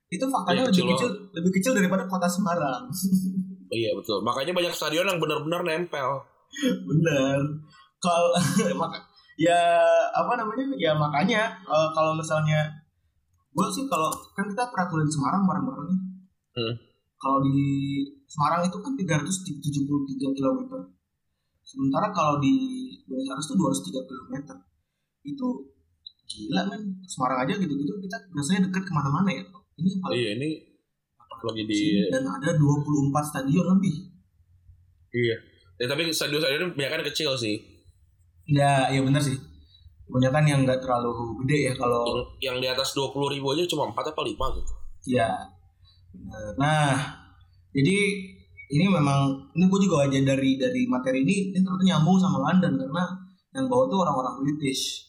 Itu 0.08 0.24
faktanya 0.32 0.64
Iya, 0.64 0.72
lebih 0.72 0.76
kecil 0.76 0.88
kecil 0.96 1.10
lebih 1.36 1.52
kecil 1.60 1.72
daripada 1.76 2.04
kota 2.08 2.28
Semarang. 2.32 2.88
Oh, 3.68 3.76
iya 3.82 3.92
betul 3.92 4.24
makanya 4.24 4.56
banyak 4.56 4.72
stadion 4.72 5.04
yang 5.04 5.20
benar-benar 5.20 5.68
nempel 5.68 6.24
Bener. 6.64 7.40
Kalau 8.00 8.32
maka 8.82 8.98
ya 9.36 9.84
apa 10.16 10.34
namanya? 10.40 10.64
Ya 10.80 10.96
makanya 10.96 11.60
eh, 11.68 11.90
kalau 11.92 12.16
misalnya 12.16 12.72
gue 13.52 13.68
sih 13.74 13.86
kalau 13.90 14.14
kan 14.38 14.46
kita 14.48 14.64
pernah 14.70 14.88
kuliah 14.88 15.08
di 15.08 15.14
Semarang 15.14 15.44
bareng-bareng 15.44 15.88
ya. 15.92 16.00
Hmm. 16.58 16.74
Kalau 17.18 17.40
di 17.42 17.60
Semarang 18.30 18.62
itu 18.64 18.78
kan 18.80 18.94
373 18.96 20.38
km. 20.38 20.60
Sementara 21.68 22.16
kalau 22.16 22.40
di 22.40 22.56
Buenos 23.04 23.28
Aires 23.28 23.48
itu 23.50 23.56
203 23.60 24.08
km. 24.08 24.34
Itu 25.28 25.48
gila 26.28 26.62
men. 26.70 26.82
Semarang 27.08 27.48
aja 27.48 27.54
gitu-gitu 27.56 27.92
kita 28.04 28.18
biasanya 28.36 28.68
deket 28.70 28.84
ke 28.84 28.94
mana-mana 28.94 29.30
ya. 29.32 29.44
Ini 29.78 29.90
paling 30.04 30.18
iya 30.20 30.32
ini 30.36 30.50
lagi 31.38 31.64
di 31.70 31.82
dan 32.10 32.26
ada 32.26 32.50
24 32.58 33.14
stadion 33.22 33.66
lebih. 33.78 33.96
iya 35.14 35.38
ya, 35.78 35.86
tapi 35.86 36.10
stadion-stadion 36.10 36.74
kan 36.74 37.02
kecil 37.06 37.38
sih 37.38 37.78
Ya, 38.48 38.88
iya 38.88 39.04
bener 39.04 39.20
sih. 39.20 39.36
Kebanyakan 40.08 40.44
yang 40.48 40.60
nggak 40.64 40.80
terlalu 40.80 41.36
gede 41.44 41.68
ya 41.68 41.74
kalau 41.76 42.08
yang, 42.40 42.56
yang 42.56 42.58
di 42.64 42.68
atas 42.72 42.96
20 42.96 43.12
ribu 43.36 43.52
aja 43.52 43.68
cuma 43.68 43.92
4 43.92 44.16
apa 44.16 44.22
5 44.24 44.56
gitu 44.56 44.74
Ya, 45.08 45.30
bener. 46.16 46.56
Nah, 46.56 46.96
jadi 47.76 47.98
ini 48.68 48.86
memang 48.88 49.52
ini 49.56 49.68
gue 49.68 49.80
juga 49.84 50.08
aja 50.08 50.20
dari 50.20 50.56
dari 50.56 50.88
materi 50.88 51.24
ini 51.28 51.52
ini 51.52 51.60
ternyata 51.60 51.84
nyambung 51.84 52.20
sama 52.20 52.52
London 52.52 52.76
karena 52.76 53.04
yang 53.56 53.68
bawa 53.68 53.88
tuh 53.92 54.00
orang-orang 54.04 54.48
British. 54.48 55.07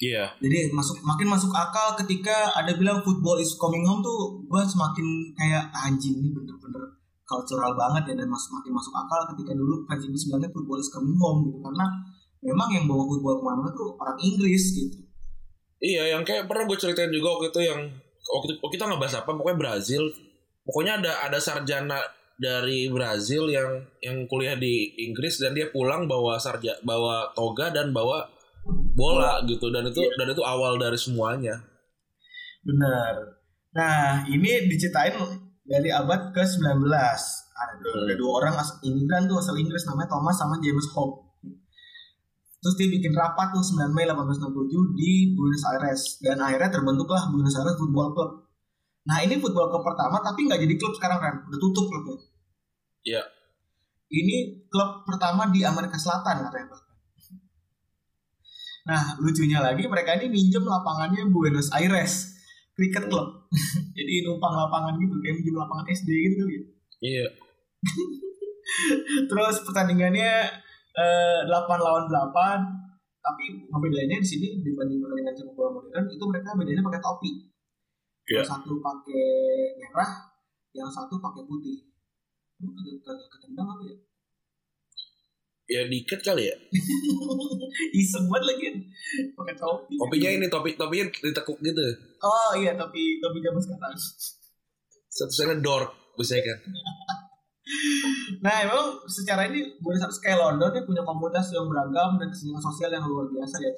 Iya 0.00 0.24
Jadi 0.40 0.72
masuk 0.72 1.04
makin 1.04 1.28
masuk 1.28 1.52
akal 1.52 1.94
ketika 2.00 2.50
ada 2.56 2.72
bilang 2.74 3.04
football 3.04 3.36
is 3.36 3.54
coming 3.60 3.84
home 3.84 4.00
tuh 4.00 4.40
gue 4.48 4.62
semakin 4.64 5.06
kayak 5.36 5.68
anjing 5.76 6.16
ini 6.16 6.32
bener-bener 6.32 7.00
cultural 7.28 7.78
banget 7.78 8.10
ya 8.10 8.14
dan 8.24 8.28
masuk 8.32 8.58
makin 8.58 8.72
masuk 8.74 8.94
akal 8.96 9.20
ketika 9.36 9.52
dulu 9.54 9.86
fans 9.86 10.02
Inggris 10.02 10.26
bilangnya 10.26 10.50
football 10.50 10.78
is 10.82 10.90
coming 10.90 11.14
home 11.14 11.46
gitu 11.46 11.58
karena 11.62 11.86
memang 12.40 12.68
yang 12.72 12.84
bawa 12.88 13.04
football 13.06 13.36
ke 13.38 13.42
mana-mana 13.44 13.70
tuh 13.76 13.94
orang 14.00 14.18
Inggris 14.18 14.64
gitu. 14.72 14.98
Iya, 15.80 16.16
yang 16.16 16.22
kayak 16.24 16.44
pernah 16.44 16.68
gue 16.68 16.76
ceritain 16.76 17.12
juga 17.12 17.40
waktu 17.40 17.46
itu 17.52 17.60
yang 17.64 17.80
waktu 18.36 18.52
waktu 18.60 18.74
kita 18.76 18.84
nggak 18.88 19.00
bahas 19.00 19.16
apa, 19.16 19.30
pokoknya 19.32 19.58
Brazil. 19.60 20.02
Pokoknya 20.60 21.00
ada 21.00 21.12
ada 21.24 21.38
sarjana 21.40 22.00
dari 22.36 22.88
Brazil 22.92 23.48
yang 23.48 23.80
yang 24.04 24.28
kuliah 24.28 24.56
di 24.56 24.92
Inggris 25.08 25.40
dan 25.40 25.56
dia 25.56 25.72
pulang 25.72 26.04
bawa 26.04 26.36
sarja 26.36 26.76
bawa 26.84 27.32
toga 27.32 27.72
dan 27.72 27.92
bawa 27.92 28.28
bola 28.94 29.40
gitu 29.48 29.72
dan 29.72 29.88
itu 29.88 30.02
dan 30.18 30.28
itu 30.30 30.42
awal 30.44 30.76
dari 30.76 30.98
semuanya. 31.00 31.60
Benar. 32.60 33.40
Nah, 33.70 34.26
ini 34.28 34.68
diceritain 34.68 35.14
dari 35.64 35.88
abad 35.94 36.34
ke-19. 36.34 36.82
Ada, 36.90 37.88
ada 37.92 38.14
dua 38.18 38.32
orang 38.42 38.54
as- 38.58 38.80
imigran 38.82 39.30
tuh 39.30 39.38
asal 39.38 39.54
Inggris 39.56 39.86
namanya 39.86 40.10
Thomas 40.10 40.36
sama 40.36 40.58
James 40.58 40.88
Hope. 40.96 41.30
Terus 42.60 42.76
dia 42.76 42.88
bikin 42.92 43.16
rapat 43.16 43.56
tuh 43.56 43.64
9 43.64 43.88
Mei 43.96 44.04
1867 44.04 44.92
di 44.92 45.32
Buenos 45.32 45.64
Aires 45.64 46.20
dan 46.20 46.44
akhirnya 46.44 46.68
terbentuklah 46.68 47.32
Buenos 47.32 47.56
Aires 47.56 47.76
Football 47.80 48.12
Club. 48.12 48.30
Nah 49.08 49.24
ini 49.24 49.40
football 49.40 49.72
club 49.72 49.80
pertama 49.80 50.20
tapi 50.20 50.44
nggak 50.44 50.60
jadi 50.60 50.74
klub 50.76 50.92
sekarang 50.92 51.24
kan, 51.24 51.34
udah 51.48 51.56
tutup 51.56 51.88
klubnya. 51.88 52.20
Iya. 53.00 53.22
Ini 54.12 54.68
klub 54.68 55.08
pertama 55.08 55.48
di 55.48 55.64
Amerika 55.64 55.96
Selatan 55.96 56.44
katanya. 56.44 56.76
Nah 58.88 59.20
lucunya 59.20 59.60
lagi 59.60 59.84
mereka 59.84 60.16
ini 60.16 60.32
minjem 60.32 60.64
lapangannya 60.64 61.28
Buenos 61.28 61.68
Aires 61.76 62.36
Cricket 62.72 63.12
Club. 63.12 63.50
jadi 63.96 64.24
numpang 64.24 64.56
lapangan 64.56 64.96
gitu, 64.96 65.14
kayak 65.20 65.34
minjem 65.42 65.56
lapangan 65.58 65.86
SD 65.90 66.08
gitu 66.08 66.34
kali 66.40 66.52
ya. 66.52 66.62
Iya. 67.00 67.26
Terus 69.30 69.56
pertandingannya 69.66 70.32
eh, 70.96 71.40
8 71.44 71.50
lawan 71.80 72.06
8 72.08 72.80
tapi 73.20 73.44
bedanya 73.68 74.16
di 74.16 74.24
sini 74.24 74.48
dibanding 74.64 75.04
pertandingan 75.04 75.36
sepak 75.36 75.52
bola 75.52 75.70
modern 75.76 76.08
itu 76.08 76.24
mereka 76.24 76.56
bedanya 76.56 76.82
pakai 76.88 77.00
topi. 77.04 77.32
Iya. 78.32 78.40
Yang 78.40 78.48
satu 78.48 78.72
pakai 78.80 79.24
merah, 79.76 80.12
yang 80.72 80.88
satu 80.88 81.14
pakai 81.20 81.42
putih. 81.44 81.84
Lu 82.64 82.72
kagak 82.72 83.28
ketendang 83.28 83.68
apa 83.76 83.82
ya? 83.84 83.96
Ya 85.70 85.86
dikit 85.86 86.18
kali 86.26 86.50
ya. 86.50 86.56
Iseng 88.02 88.26
banget 88.26 88.44
lagi 88.50 88.66
pakai 89.38 89.54
topi. 89.54 89.94
Topinya 89.94 90.30
ini 90.34 90.46
topi 90.50 90.74
topinya 90.74 91.06
ditekuk 91.06 91.58
gitu. 91.62 91.86
Oh 92.26 92.52
iya 92.58 92.74
topi 92.74 93.22
topi 93.22 93.38
zaman 93.38 93.60
sekarang. 93.62 93.94
Satu 95.06 95.30
sana 95.30 95.54
dork 95.62 95.94
bisa 96.18 96.34
kan. 96.42 96.58
Nah 98.40 98.66
emang 98.66 98.98
secara 99.06 99.46
ini 99.46 99.78
Buenos 99.78 100.02
Aires 100.02 100.18
kayak 100.18 100.42
London 100.42 100.74
dia 100.74 100.82
punya 100.82 101.02
komunitas 101.06 101.54
yang 101.54 101.70
beragam 101.70 102.18
dan 102.18 102.26
kesenian 102.26 102.58
sosial 102.58 102.90
yang 102.90 103.06
luar 103.06 103.30
biasa 103.30 103.62
ya. 103.62 103.72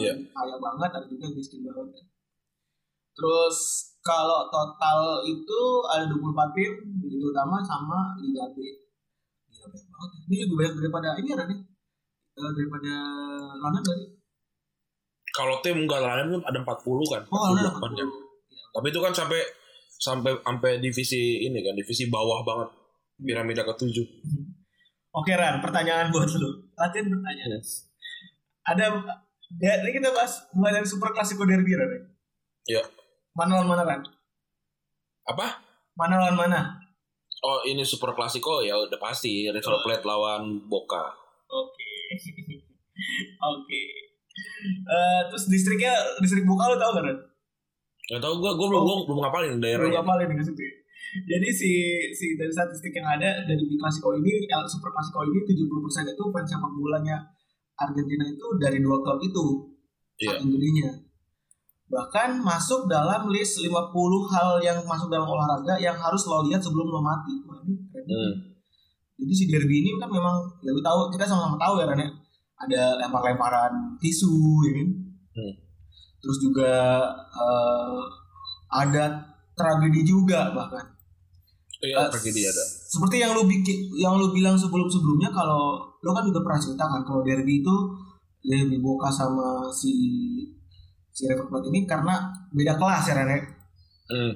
Iya. 0.00 0.12
kaya 0.32 0.56
banget, 0.56 0.90
ada 1.00 1.06
juga 1.08 1.32
miskin 1.32 1.64
banget. 1.64 1.96
ya. 1.96 2.04
Terus 3.12 3.56
kalau 4.00 4.48
total 4.48 5.20
itu 5.28 5.60
ada 5.92 6.04
24 6.08 6.56
tim 6.56 6.72
Liga 7.04 7.26
Utama 7.28 7.56
sama 7.64 8.16
Liga 8.20 8.48
B. 8.52 8.56
Gila 9.62 9.70
banyak 9.70 9.86
banget. 9.86 10.10
ya. 10.10 10.20
Ini 10.26 10.36
lebih 10.42 10.56
banyak 10.58 10.74
daripada 10.82 11.08
ini 11.22 11.28
ada 11.30 11.44
nih. 11.46 11.58
Eh, 12.32 12.50
daripada 12.56 12.92
London 13.62 13.82
tadi. 13.86 14.04
Kalau 15.32 15.54
tim 15.64 15.76
enggak 15.86 16.00
lain 16.02 16.28
kan 16.28 16.42
ada 16.50 16.58
40 16.60 17.12
kan. 17.12 17.22
Oh, 17.30 17.54
London 17.54 17.70
48 17.70 17.78
ada 17.78 18.02
kan. 18.02 18.08
40. 18.10 18.72
Tapi 18.72 18.86
itu 18.88 19.00
kan 19.00 19.12
sampai 19.12 19.40
sampai 20.02 20.32
sampai 20.42 20.70
divisi 20.82 21.46
ini 21.46 21.62
kan, 21.62 21.76
divisi 21.76 22.10
bawah 22.10 22.42
banget. 22.42 22.68
Piramida 23.22 23.62
ketujuh. 23.62 24.02
Oke 25.12 25.36
Ran, 25.36 25.60
pertanyaan 25.62 26.10
buat 26.10 26.26
lu. 26.34 26.50
Latihan 26.74 27.06
pertanyaan. 27.06 27.60
Ada 28.66 28.84
ya, 29.60 29.72
ini 29.84 29.90
kita 29.92 30.10
bahas 30.10 30.42
mulai 30.56 30.80
dari 30.80 30.88
Super 30.88 31.12
Clasico 31.14 31.46
Derby 31.46 31.76
Ran. 31.76 31.92
Iya. 32.66 32.82
Mana 33.38 33.60
lawan 33.60 33.68
mana 33.70 33.84
Ran? 33.86 34.00
Apa? 35.28 35.62
Mana 35.94 36.18
lawan 36.18 36.34
mana? 36.34 36.81
Oh 37.42 37.58
ini 37.62 37.82
Super 37.82 38.14
Clasico 38.14 38.62
ya 38.62 38.78
udah 38.78 38.96
pasti 38.96 39.46
River 39.46 39.76
Plate 39.82 40.04
lawan 40.04 40.62
Boca. 40.64 41.10
Oke. 41.48 41.92
Oke. 43.52 43.82
Eh, 44.84 45.20
terus 45.26 45.44
distriknya 45.46 45.90
distrik 46.18 46.46
Boca 46.46 46.70
lo 46.70 46.76
tau 46.76 46.94
gak 46.94 47.04
Ren? 47.04 47.18
Gak 48.08 48.20
tau 48.20 48.38
gue 48.38 48.50
gue 48.52 48.66
belum 48.66 48.82
Oh. 48.82 49.02
belum 49.04 49.18
ngapalin 49.20 49.58
Belum 49.58 49.62
daerahnya. 49.62 49.98
ngapalin 50.00 50.28
dengan 50.30 50.44
situ 50.44 50.62
ya. 50.62 50.74
Jadi 51.12 51.48
si 51.52 51.70
si 52.14 52.26
dari 52.34 52.48
statistik 52.48 52.94
yang 52.94 53.04
ada 53.04 53.44
dari 53.44 53.60
di 53.60 53.76
Clasico 53.76 54.16
ini, 54.16 54.32
El 54.46 54.64
Super 54.64 54.88
Clasico 54.88 55.20
ini 55.26 55.44
70% 55.44 55.68
itu 56.08 56.24
fans 56.30 56.48
sepak 56.48 56.72
bolanya 56.72 57.20
Argentina 57.76 58.24
itu 58.24 58.46
dari 58.56 58.78
dua 58.78 58.96
klub 58.96 59.18
itu. 59.20 59.44
Iya. 60.16 60.38
saking 60.38 60.54
gedenya. 60.54 60.88
Bahkan 61.92 62.40
masuk 62.40 62.88
dalam 62.88 63.28
list 63.28 63.60
50 63.60 63.68
hal 64.32 64.48
yang 64.64 64.80
masuk 64.88 65.12
dalam 65.12 65.28
olahraga 65.28 65.76
yang 65.76 65.92
harus 65.92 66.24
lo 66.24 66.40
lihat 66.48 66.64
sebelum 66.64 66.88
lo 66.88 67.04
mati. 67.04 67.36
Wah, 67.44 67.60
ini 67.68 67.76
keren. 67.92 68.08
Hmm. 68.08 68.32
Jadi 69.20 69.32
si 69.36 69.44
derby 69.44 69.84
ini 69.84 70.00
kan 70.00 70.08
memang 70.08 70.40
ya 70.64 70.72
lu 70.72 70.80
tahu 70.80 71.12
kita 71.12 71.28
sama-sama 71.28 71.60
tahu 71.60 71.84
ya 71.84 71.92
Ren 71.92 72.00
ya. 72.00 72.10
Ada 72.64 72.82
lempar-lemparan 72.96 74.00
tisu 74.00 74.32
ya 74.64 74.72
kan. 74.80 74.88
Hmm. 75.36 75.54
Terus 76.24 76.38
juga 76.40 76.72
eh, 77.28 78.00
ada 78.72 79.04
tragedi 79.52 80.00
juga 80.00 80.48
bahkan. 80.56 80.88
Iya 81.84 82.08
Eh, 82.08 82.08
tragedi 82.08 82.40
ada. 82.48 82.64
Seperti 82.88 83.20
yang 83.20 83.36
lu 83.36 83.44
bikin 83.44 83.92
yang 84.00 84.16
lu 84.16 84.32
bilang 84.32 84.56
sebelum-sebelumnya 84.56 85.28
kalau 85.28 85.92
lu 86.00 86.10
kan 86.16 86.24
juga 86.24 86.40
pernah 86.40 86.60
cerita 86.62 86.88
kan 86.88 87.04
kalau 87.04 87.20
derby 87.20 87.60
itu 87.60 87.74
derby 88.40 88.80
Boca 88.80 89.12
sama 89.12 89.68
si 89.68 89.92
si 91.12 91.28
River 91.28 91.46
Plate 91.46 91.68
ini 91.68 91.84
karena 91.84 92.14
beda 92.50 92.74
kelas 92.74 93.04
ya 93.04 93.14
Ren 93.14 93.28
ya. 93.28 93.38
Hmm. 94.08 94.32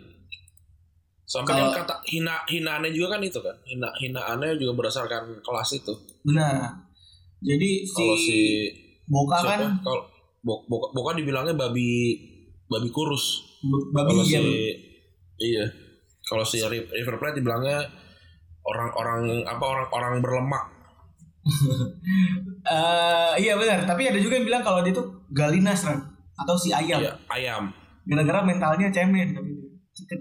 Sampai 1.26 1.58
Kalau- 1.58 1.74
kata 1.74 1.94
hina 2.06 2.38
hinaannya 2.46 2.92
juga 2.92 3.16
kan 3.16 3.20
itu 3.20 3.40
kan. 3.40 3.56
Hina 3.64 3.88
hinaannya 3.96 4.54
juga 4.56 4.72
berdasarkan 4.76 5.40
kelas 5.40 5.70
itu. 5.74 5.92
Benar. 6.22 6.70
Jadi 7.40 7.82
si, 7.82 7.92
Kalau 7.92 8.16
si 8.16 8.38
Boca 9.04 9.36
siapa? 9.36 9.50
kan 9.50 9.60
Kalau 9.80 10.02
Bo- 10.40 10.62
Boca, 10.64 10.86
Boca 10.92 11.10
dibilangnya 11.12 11.52
babi 11.52 12.14
babi 12.66 12.88
kurus. 12.88 13.42
babi 13.90 14.12
Kalau 14.12 14.22
si 14.22 14.38
iya. 15.38 15.64
Kalau 16.22 16.42
si 16.42 16.58
Ri- 16.60 16.86
River 16.86 17.16
Plate 17.16 17.38
dibilangnya 17.38 17.82
orang-orang 18.62 19.42
apa 19.42 19.64
orang-orang 19.64 20.20
berlemak. 20.20 20.64
Eh, 22.66 23.32
iya 23.38 23.54
benar, 23.54 23.86
tapi 23.86 24.10
ada 24.10 24.18
juga 24.18 24.34
yang 24.34 24.42
bilang 24.44 24.58
kalau 24.58 24.82
dia 24.82 24.90
tuh 24.90 25.06
galinas 25.30 25.86
kan 25.86 26.15
atau 26.36 26.54
si 26.56 26.70
ayam. 26.72 27.00
Iya, 27.00 27.12
ayam. 27.32 27.72
Gara-gara 28.06 28.44
mentalnya 28.44 28.88
cemen. 28.92 29.34
Chicken. 29.96 30.20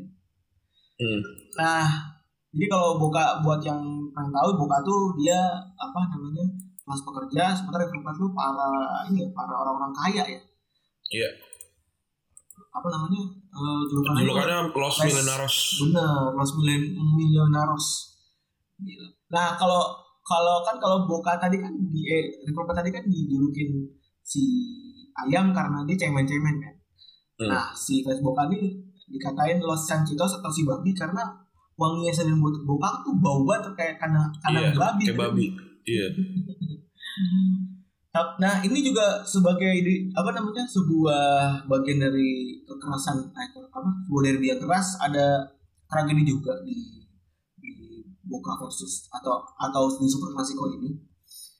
Hmm. 0.95 1.21
Nah, 1.59 2.15
jadi 2.55 2.71
kalau 2.71 2.95
Boca 2.95 3.43
buat 3.43 3.59
yang 3.59 3.83
pengen 4.15 4.31
tahu 4.31 4.49
Boca 4.55 4.79
tuh 4.87 5.11
dia 5.19 5.39
apa 5.75 5.99
namanya? 6.15 6.47
kelas 6.85 7.01
pekerja, 7.01 7.43
sementara 7.57 7.89
Plate 7.89 8.13
tuh 8.13 8.29
para 8.37 8.69
ini 9.09 9.25
ya, 9.25 9.27
para 9.33 9.57
orang-orang 9.57 9.89
kaya 9.89 10.23
ya. 10.29 10.41
Iya. 11.09 11.29
Apa 12.69 12.87
namanya? 12.93 13.25
Eh 13.25 13.81
julukannya 13.89 14.21
Julukannya 14.21 14.57
Los 14.69 14.97
Millonarios. 15.01 15.57
Bener, 15.81 16.29
Los 16.37 16.51
Milen 16.61 16.93
Millonarios. 16.93 17.87
Gila. 18.77 19.07
Nah, 19.33 19.57
kalau 19.57 19.81
kalau 20.21 20.61
kan 20.61 20.77
kalau 20.77 21.09
Boca 21.09 21.33
tadi 21.41 21.57
kan 21.57 21.73
di 21.73 22.01
eh, 22.05 22.53
Plate 22.53 22.73
tadi 22.77 22.89
kan 22.93 23.03
dijulukin 23.09 23.89
si 24.21 24.45
ayam 25.21 25.51
karena 25.51 25.79
dia 25.83 25.95
cemen-cemen 25.97 26.55
kan. 26.57 26.75
Hmm. 27.35 27.49
Nah, 27.51 27.67
si 27.71 27.99
fans 28.01 28.19
Boca 28.19 28.47
ini 28.47 28.75
dikatain 29.05 29.59
Los 29.59 29.85
Sanchitos 29.85 30.39
atau 30.39 30.49
si 30.49 30.63
babi 30.63 30.91
karena 30.91 31.21
wanginya 31.75 32.11
selain 32.11 32.39
buat 32.39 32.55
Boca 32.63 32.89
tuh 33.01 33.15
bau 33.15 33.43
banget 33.43 33.71
kayak 33.75 33.95
kandang 33.97 34.27
kandang 34.39 34.71
Iya, 34.71 34.75
babi. 34.75 35.03
kayak 35.05 35.19
babi. 35.19 35.45
Iya. 35.85 36.07
Nah 38.15 38.63
ini 38.63 38.79
juga 38.79 39.19
sebagai 39.27 39.75
di- 39.83 40.07
apa 40.15 40.31
namanya 40.31 40.63
sebuah 40.63 41.23
bagian 41.67 41.99
dari 41.99 42.63
kekerasan 42.63 43.19
eh, 43.27 43.47
apa 43.67 43.89
sebuah 44.07 44.23
derby 44.23 44.55
yang 44.55 44.61
keras 44.63 44.95
ada 45.03 45.43
tragedi 45.83 46.23
juga 46.23 46.55
di 46.63 47.03
di 47.59 47.71
Boca 48.23 48.55
versus 48.55 49.11
atau 49.11 49.43
atau 49.59 49.91
di 49.99 50.07
Super 50.07 50.31
Clasico 50.31 50.63
ini 50.71 50.95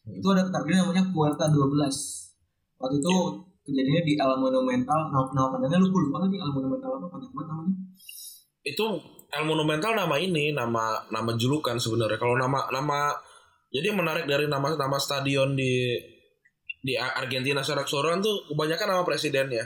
itu 0.07 0.27
ada 0.31 0.47
tragedi 0.47 0.79
namanya 0.79 1.03
Puerta 1.11 1.51
12 1.51 1.59
waktu 2.85 3.01
itu 3.01 3.13
kejadiannya 3.65 4.03
di 4.05 4.13
El 4.13 4.31
Monumental. 4.37 4.99
Nah, 5.09 5.25
nama 5.33 5.47
panjangnya 5.49 5.81
lupa 5.81 5.97
lupa 6.05 6.17
lagi. 6.21 6.37
El 6.37 6.51
Monumental 6.53 6.89
apa? 7.01 7.05
Panjang 7.09 7.31
banget 7.33 7.47
namanya. 7.49 7.75
Itu 8.61 8.85
El 9.33 9.43
Monumental 9.49 9.91
nama 9.97 10.15
ini, 10.21 10.53
nama 10.53 11.01
nama 11.09 11.31
julukan 11.33 11.75
sebenarnya. 11.81 12.21
Kalau 12.21 12.37
nama 12.37 12.69
nama 12.69 13.09
jadi 13.73 13.91
yang 13.91 13.99
menarik 13.99 14.29
dari 14.29 14.45
nama 14.45 14.77
nama 14.77 14.97
stadion 15.01 15.57
di 15.57 15.97
di 16.85 16.93
Argentina 16.93 17.65
secara 17.65 17.81
keseluruhan 17.81 18.21
tuh 18.21 18.45
kebanyakan 18.53 18.87
nama 18.93 19.03
presidennya. 19.03 19.65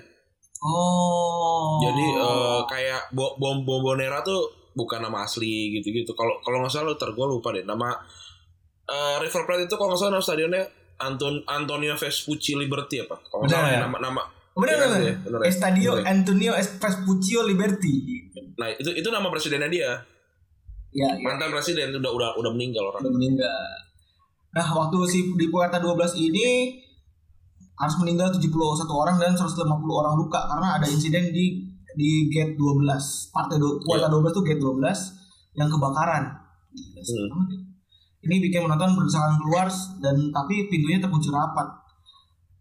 oh. 0.63 1.83
Jadi 1.83 2.05
eh, 2.15 2.61
kayak 2.71 3.11
Bo- 3.11 3.35
Bom 3.35 3.67
Bombonera 3.67 4.23
tuh 4.23 4.71
bukan 4.71 5.03
nama 5.03 5.27
asli 5.27 5.75
gitu-gitu. 5.75 6.15
Kalau 6.15 6.39
kalau 6.39 6.63
nggak 6.63 6.71
salah 6.71 6.95
gue 6.95 7.27
lupa 7.27 7.51
deh. 7.51 7.67
Nama 7.67 7.91
eh, 8.87 9.15
River 9.19 9.43
Plate 9.43 9.67
itu 9.67 9.75
kalau 9.75 9.91
nggak 9.91 9.99
salah 9.99 10.13
nama 10.15 10.23
stadionnya 10.23 10.63
Anton 10.99 11.39
Antonio 11.47 11.95
Vespucci 11.95 12.53
Liberty 12.53 13.01
apa? 13.01 13.15
Kalau 13.23 13.43
Benar 13.47 13.55
salah 13.55 13.69
ya 13.69 13.75
ya? 13.75 13.79
nama 13.87 13.97
nama. 13.99 14.23
benar 14.51 14.75
kan 14.75 14.87
benar 14.91 14.99
sih, 14.99 15.15
benar 15.23 15.39
ya? 15.39 15.45
Estadio 15.47 15.91
Benar 15.95 16.03
ya? 16.03 16.11
Antonio 16.11 16.51
Vespuccio 16.55 17.39
Liberty 17.43 17.93
Nah 18.59 18.67
itu 18.75 18.91
itu 18.91 19.07
nama 19.07 19.27
presidennya 19.27 19.71
dia. 19.71 19.91
ya, 20.91 21.07
ya. 21.07 21.23
Mantan 21.23 21.47
presiden 21.49 21.95
udah 21.95 22.11
udah 22.11 22.29
udah 22.35 22.51
meninggal 22.51 22.91
orang. 22.91 22.99
udah 23.01 23.13
meninggal. 23.13 23.63
Nah, 24.49 24.65
waktu 24.65 24.97
si 25.05 25.19
di 25.37 25.45
Puerta 25.47 25.77
12 25.77 25.95
ini 26.17 26.73
harus 27.77 27.95
meninggal 28.01 28.33
71 28.33 28.49
orang 28.89 29.15
dan 29.15 29.37
150 29.37 29.63
orang 29.87 30.17
luka 30.17 30.41
karena 30.49 30.75
ada 30.75 30.89
insiden 30.89 31.29
di 31.31 31.63
di 31.93 32.27
gate 32.27 32.57
12. 32.57 32.83
Partai 33.31 33.55
do, 33.55 33.77
Puerta 33.79 34.09
12 34.09 34.33
tuh 34.33 34.43
gate 34.43 34.57
12 34.59 35.55
yang 35.55 35.69
kebakaran. 35.69 36.23
Hmm. 36.73 37.68
Ini 38.19 38.35
bikin 38.43 38.67
menonton 38.67 38.99
berusaha 38.99 39.39
keluar 39.39 39.71
dan 40.03 40.15
tapi 40.35 40.67
pintunya 40.67 40.99
terkunci 40.99 41.31
rapat. 41.31 41.67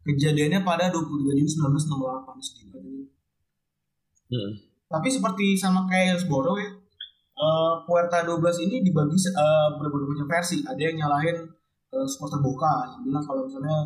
Kejadiannya 0.06 0.62
pada 0.62 0.88
23 0.88 1.36
Juni 1.36 1.44
1968 1.44 2.46
sedih 2.46 2.66
banget 2.72 2.92
ini. 2.94 3.04
Hmm. 4.30 4.52
Tapi 4.88 5.08
seperti 5.12 5.58
sama 5.58 5.84
kayak 5.84 6.16
Hillsborough 6.16 6.56
ya, 6.56 6.70
eh, 7.36 7.74
Puerta 7.84 8.24
12 8.24 8.64
ini 8.64 8.80
dibagi 8.80 9.18
eh, 9.18 9.68
berbagai 9.76 10.08
macam 10.08 10.28
versi. 10.30 10.64
Ada 10.64 10.80
yang 10.80 10.96
nyalahin 11.04 11.36
eh, 11.92 12.06
supporter 12.08 12.40
Boca 12.40 12.88
yang 12.94 13.02
bilang 13.04 13.24
kalau 13.26 13.44
misalnya 13.44 13.76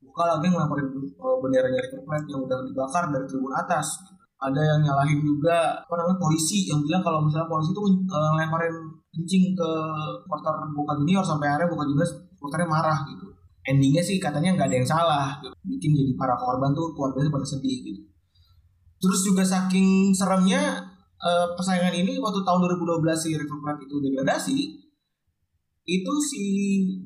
Boca 0.00 0.22
lagi 0.24 0.48
ngelaporin 0.48 0.86
eh, 0.96 1.36
benderanya 1.42 1.80
River 1.82 2.02
Plate 2.06 2.26
yang 2.30 2.40
udah 2.46 2.58
dibakar 2.64 3.04
dari 3.12 3.26
tribun 3.28 3.52
atas. 3.52 4.00
Ada 4.36 4.60
yang 4.62 4.80
nyalahin 4.84 5.20
juga 5.24 5.80
apa 5.80 5.94
namanya 5.96 6.20
polisi 6.20 6.68
yang 6.68 6.80
bilang 6.84 7.02
kalau 7.04 7.20
misalnya 7.20 7.50
polisi 7.50 7.74
itu 7.74 7.82
eh, 7.84 8.30
ngelemparin 8.32 8.74
kencing 9.16 9.56
ke 9.56 9.70
supporter 10.20 10.54
Boca 10.76 10.92
Junior 11.00 11.24
sampai 11.24 11.48
akhirnya 11.48 11.72
Boca 11.72 11.88
Junior 11.88 12.04
supporternya 12.04 12.68
marah 12.68 12.98
gitu. 13.08 13.32
Endingnya 13.64 14.04
sih 14.04 14.20
katanya 14.20 14.54
nggak 14.54 14.68
ada 14.68 14.76
yang 14.76 14.86
salah, 14.86 15.26
gitu. 15.42 15.56
bikin 15.64 15.90
jadi 15.96 16.12
para 16.14 16.36
korban 16.36 16.70
tuh 16.76 16.92
keluarganya 16.92 17.32
pada 17.32 17.46
sedih 17.48 17.82
gitu. 17.82 18.00
Terus 19.00 19.20
juga 19.24 19.42
saking 19.42 20.12
seremnya 20.14 20.84
eh, 21.18 21.46
persaingan 21.56 21.96
ini 21.96 22.20
waktu 22.20 22.44
tahun 22.44 22.62
2012 22.62 23.02
si 23.16 23.34
River 23.34 23.58
Plate 23.64 23.82
itu 23.88 23.96
degradasi, 23.98 24.58
itu 25.88 26.12
si 26.22 26.42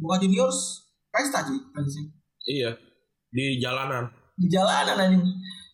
Boca 0.03 0.19
Juniors 0.21 0.91
pesta 1.09 1.47
cuy 1.47 1.57
fansnya. 1.73 2.05
Iya 2.45 2.91
di 3.31 3.63
jalanan. 3.63 4.11
di 4.41 4.49
jalanan 4.49 4.97
anjing 4.97 5.27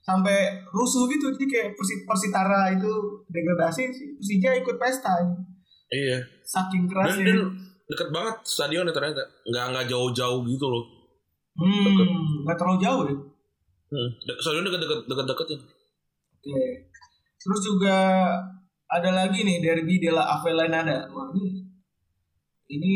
sampai 0.02 0.58
rusuh 0.74 1.06
gitu 1.06 1.30
jadi 1.34 1.46
kayak 1.46 1.68
Persi, 1.78 2.02
Persitara 2.02 2.74
itu 2.74 2.90
degradasi 3.30 3.82
si 3.94 4.04
Persija 4.18 4.58
ikut 4.58 4.76
pesta 4.78 5.22
anjing. 5.22 5.55
Iya. 5.88 6.18
saking 6.42 6.84
Dan, 6.84 6.90
kerasnya 6.90 7.24
dan 7.24 7.38
deket 7.86 8.08
banget 8.10 8.36
stadionnya 8.42 8.90
ternyata 8.90 9.22
nggak 9.44 9.64
nggak 9.70 9.86
jauh-jauh 9.86 10.42
gitu 10.42 10.66
loh. 10.66 10.84
hmm 11.56 12.42
nggak 12.42 12.56
terlalu 12.56 12.78
jauh 12.80 13.04
ya 13.04 13.16
Hmm. 13.86 14.10
De- 14.18 14.34
Stadion 14.36 14.66
deket-deket 14.66 15.06
deket-deketin. 15.06 15.60
Oke. 15.62 16.66
Terus 17.38 17.60
juga 17.62 17.96
ada 18.84 19.10
lagi 19.14 19.46
nih 19.46 19.62
Derby 19.62 20.02
della 20.02 20.26
Avellaneda. 20.26 21.06
Wah 21.06 21.30
ini 21.30 21.62
ini 22.66 22.94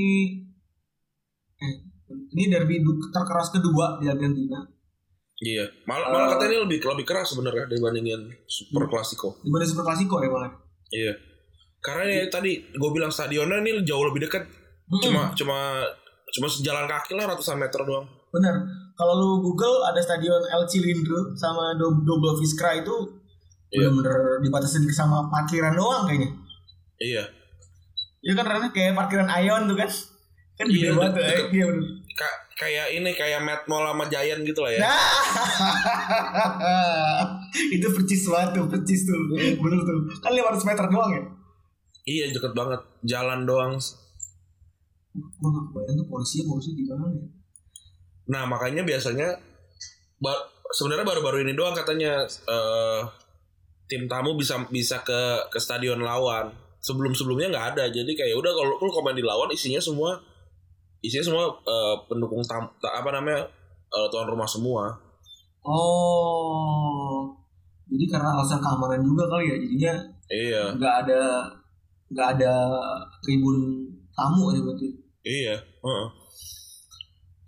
eh 1.56 1.74
ini 2.10 2.50
derby 2.50 2.82
terkeras 3.06 3.54
kedua 3.54 4.02
di 4.02 4.10
Argentina 4.10 4.58
Iya. 5.38 5.62
Malah 5.86 6.10
malah 6.10 6.28
katanya 6.34 6.58
ini 6.58 6.62
lebih 6.66 6.78
lebih 6.84 7.06
keras 7.06 7.30
sebenarnya 7.30 7.64
dibandingin 7.64 8.26
Super 8.44 8.84
Clasico. 8.84 9.38
dibanding 9.40 9.70
Super 9.70 9.86
Clasico 9.86 10.18
ya 10.18 10.28
malah. 10.28 10.52
Iya. 10.90 11.14
Karena 11.80 12.04
ya 12.04 12.24
tadi 12.26 12.60
gue 12.62 12.90
bilang 12.90 13.08
stadionnya 13.08 13.58
ini 13.58 13.80
jauh 13.82 14.04
lebih 14.04 14.22
dekat. 14.22 14.44
Hmm, 14.86 15.00
Cuma 15.00 15.22
cuma 15.32 15.58
cuma 16.30 16.46
sejalan 16.46 16.86
kaki 16.86 17.14
lah 17.14 17.26
ratusan 17.26 17.56
meter 17.56 17.80
doang. 17.80 18.06
bener. 18.30 18.54
Kalau 18.94 19.14
lu 19.14 19.30
Google 19.40 19.82
ada 19.82 19.98
stadion 19.98 20.38
El 20.46 20.62
Cilindro 20.64 21.34
sama 21.34 21.74
Do- 21.74 21.98
Double 22.00 22.36
Viscra 22.36 22.76
itu 22.76 22.92
Iya. 23.70 23.86
bener-bener 23.86 24.14
dibatasi 24.40 24.76
sama 24.88 25.26
parkiran 25.26 25.72
doang 25.72 26.04
kayaknya. 26.04 26.30
Iya. 26.96 27.24
Ya 28.20 28.32
kan 28.34 28.44
karena 28.44 28.68
kayak 28.68 28.92
parkiran 28.92 29.26
Ion 29.36 29.64
tuh 29.64 29.74
kan. 29.74 29.88
Kan 30.54 30.66
gede 30.68 30.86
Iya, 30.86 30.92
banget 30.92 31.12
eh. 31.16 31.42
Iya 31.50 31.64
bener. 31.66 31.84
Ka- 32.12 32.38
kayak 32.56 32.86
ini 32.92 33.10
kayak 33.10 33.40
Mad 33.40 33.62
Mall 33.64 33.82
sama 33.84 34.04
Giant 34.06 34.44
gitu 34.44 34.60
lah 34.60 34.70
ya. 34.70 34.80
Nah, 34.80 35.00
itu 37.72 37.86
percis 37.88 38.22
banget 38.26 38.50
tuh, 38.54 38.64
percis 38.68 39.00
tuh. 39.02 39.16
Bener 39.56 39.80
tuh. 39.80 39.98
Kan 40.18 40.32
500 40.34 40.68
meter 40.68 40.84
doang 40.86 41.10
ya. 41.10 41.22
Iya 42.08 42.32
deket 42.32 42.52
banget. 42.56 42.80
Jalan 43.04 43.44
doang. 43.44 43.76
Gue 45.10 45.48
gak 45.50 45.64
kebayang 45.72 45.96
tuh 45.98 46.06
polisi 46.06 46.46
polisi 46.46 46.70
di 46.72 46.86
mana 46.86 47.10
ya. 47.10 47.24
Nah 48.30 48.42
makanya 48.46 48.86
biasanya 48.86 49.26
ba- 50.22 50.46
sebenarnya 50.70 51.02
baru-baru 51.02 51.42
ini 51.42 51.52
doang 51.58 51.74
katanya 51.74 52.22
eh, 52.26 53.00
tim 53.90 54.06
tamu 54.06 54.38
bisa 54.38 54.54
bisa 54.70 55.02
ke 55.02 55.50
ke 55.50 55.58
stadion 55.58 55.98
lawan. 56.00 56.48
Sebelum 56.80 57.12
sebelumnya 57.12 57.52
nggak 57.52 57.66
ada. 57.76 57.84
Jadi 57.92 58.16
kayak 58.16 58.38
udah 58.38 58.52
kalau 58.54 58.78
lu 58.80 58.88
komen 58.88 59.12
di 59.18 59.24
lawan 59.26 59.50
isinya 59.52 59.82
semua 59.82 60.16
isinya 61.02 61.24
semua 61.26 61.44
eh, 61.66 61.96
pendukung 62.08 62.40
tam 62.46 62.70
ta- 62.80 62.94
apa 63.02 63.10
namanya 63.12 63.44
eh, 63.90 64.06
tuan 64.08 64.30
rumah 64.30 64.46
semua. 64.48 64.94
Oh. 65.60 67.28
Jadi 67.90 68.06
karena 68.06 68.30
alasan 68.38 68.62
keamanan 68.62 69.02
juga 69.02 69.26
kali 69.26 69.50
ya. 69.50 69.56
Jadinya 69.58 69.92
Iya 70.30 70.62
nggak 70.78 70.94
ada 71.04 71.22
nggak 72.10 72.28
ada 72.38 72.54
tribun 73.22 73.86
tamu 74.12 74.50
ya 74.52 74.60
berarti. 74.60 74.88
iya. 75.24 75.56
heeh. 75.58 76.06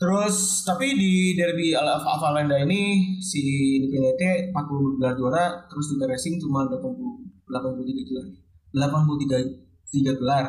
Terus 0.03 0.66
tapi 0.66 0.98
di 0.98 1.38
derby 1.38 1.79
Al 1.79 2.03
Avalenda 2.03 2.59
ini 2.59 3.14
si 3.22 3.38
DPNT 3.79 4.51
40 4.51 4.98
gelar 4.98 5.14
juara 5.14 5.44
terus 5.70 5.94
juga 5.94 6.11
racing 6.11 6.42
cuma 6.42 6.66
80 6.66 7.22
83 7.46 8.11
gelar. 8.11 8.27
83 8.75 9.94
tiga 9.94 10.12
gelar. 10.18 10.46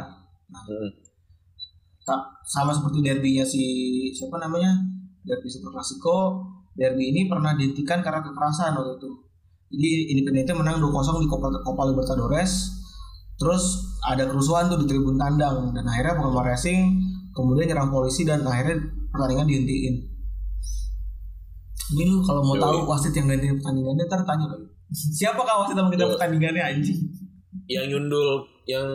Hmm. 0.49 0.89
Tak 2.01 2.21
sama 2.49 2.73
seperti 2.73 3.05
derbynya 3.05 3.45
si 3.45 3.63
siapa 4.09 4.41
namanya? 4.41 4.73
Derby 5.21 5.45
Super 5.45 5.77
Clasico. 5.77 6.49
Derby 6.73 7.13
ini 7.13 7.29
pernah 7.29 7.53
dihentikan 7.53 8.01
karena 8.01 8.25
kekerasan 8.25 8.73
waktu 8.73 8.97
itu. 8.97 9.11
Jadi 9.73 9.89
Independiente 10.17 10.53
menang 10.57 10.81
2-0 10.81 11.21
di 11.21 11.29
Copa, 11.29 11.53
Copa 11.61 11.83
Libertadores. 11.93 12.73
Terus 13.37 13.92
ada 14.03 14.27
kerusuhan 14.27 14.67
tuh 14.67 14.79
di 14.79 14.85
tribun 14.85 15.15
tandang 15.15 15.71
dan 15.71 15.83
akhirnya 15.83 16.19
Penggemar 16.19 16.45
Racing 16.45 16.79
kemudian 17.31 17.71
nyerang 17.71 17.89
polisi 17.89 18.23
dan 18.23 18.43
akhirnya 18.43 18.77
pertandingan 19.09 19.47
dihentiin. 19.47 19.95
Ini 21.93 22.03
lu 22.09 22.19
kalau 22.21 22.41
mau 22.41 22.55
tahu 22.55 22.87
wasit 22.87 23.13
yang 23.13 23.27
ganti 23.27 23.47
pertandingannya 23.51 24.05
ntar 24.07 24.21
tanya. 24.23 24.47
Siapa 25.19 25.39
kah 25.39 25.63
wasit 25.63 25.75
yang 25.75 25.87
ganti 25.87 26.03
pertandingannya 26.03 26.63
anjing? 26.63 26.99
Yang 27.69 27.85
nyundul 27.95 28.27
yang 28.63 28.87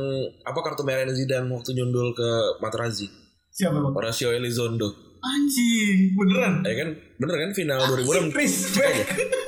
apa 0.44 0.58
kartu 0.60 0.82
merahnya 0.82 1.12
Zidane 1.12 1.48
waktu 1.48 1.72
nyundul 1.72 2.12
ke 2.12 2.28
Materazzi. 2.60 3.08
Siapa 3.52 3.76
bang? 3.76 3.92
Horacio 3.92 4.28
Elizondo. 4.32 4.88
Anjing, 5.18 6.14
beneran. 6.14 6.62
Ya 6.62 6.74
kan 6.78 6.88
bener 7.18 7.36
kan 7.36 7.50
final 7.52 7.80
2006 7.90 8.38
Respect. 8.38 8.96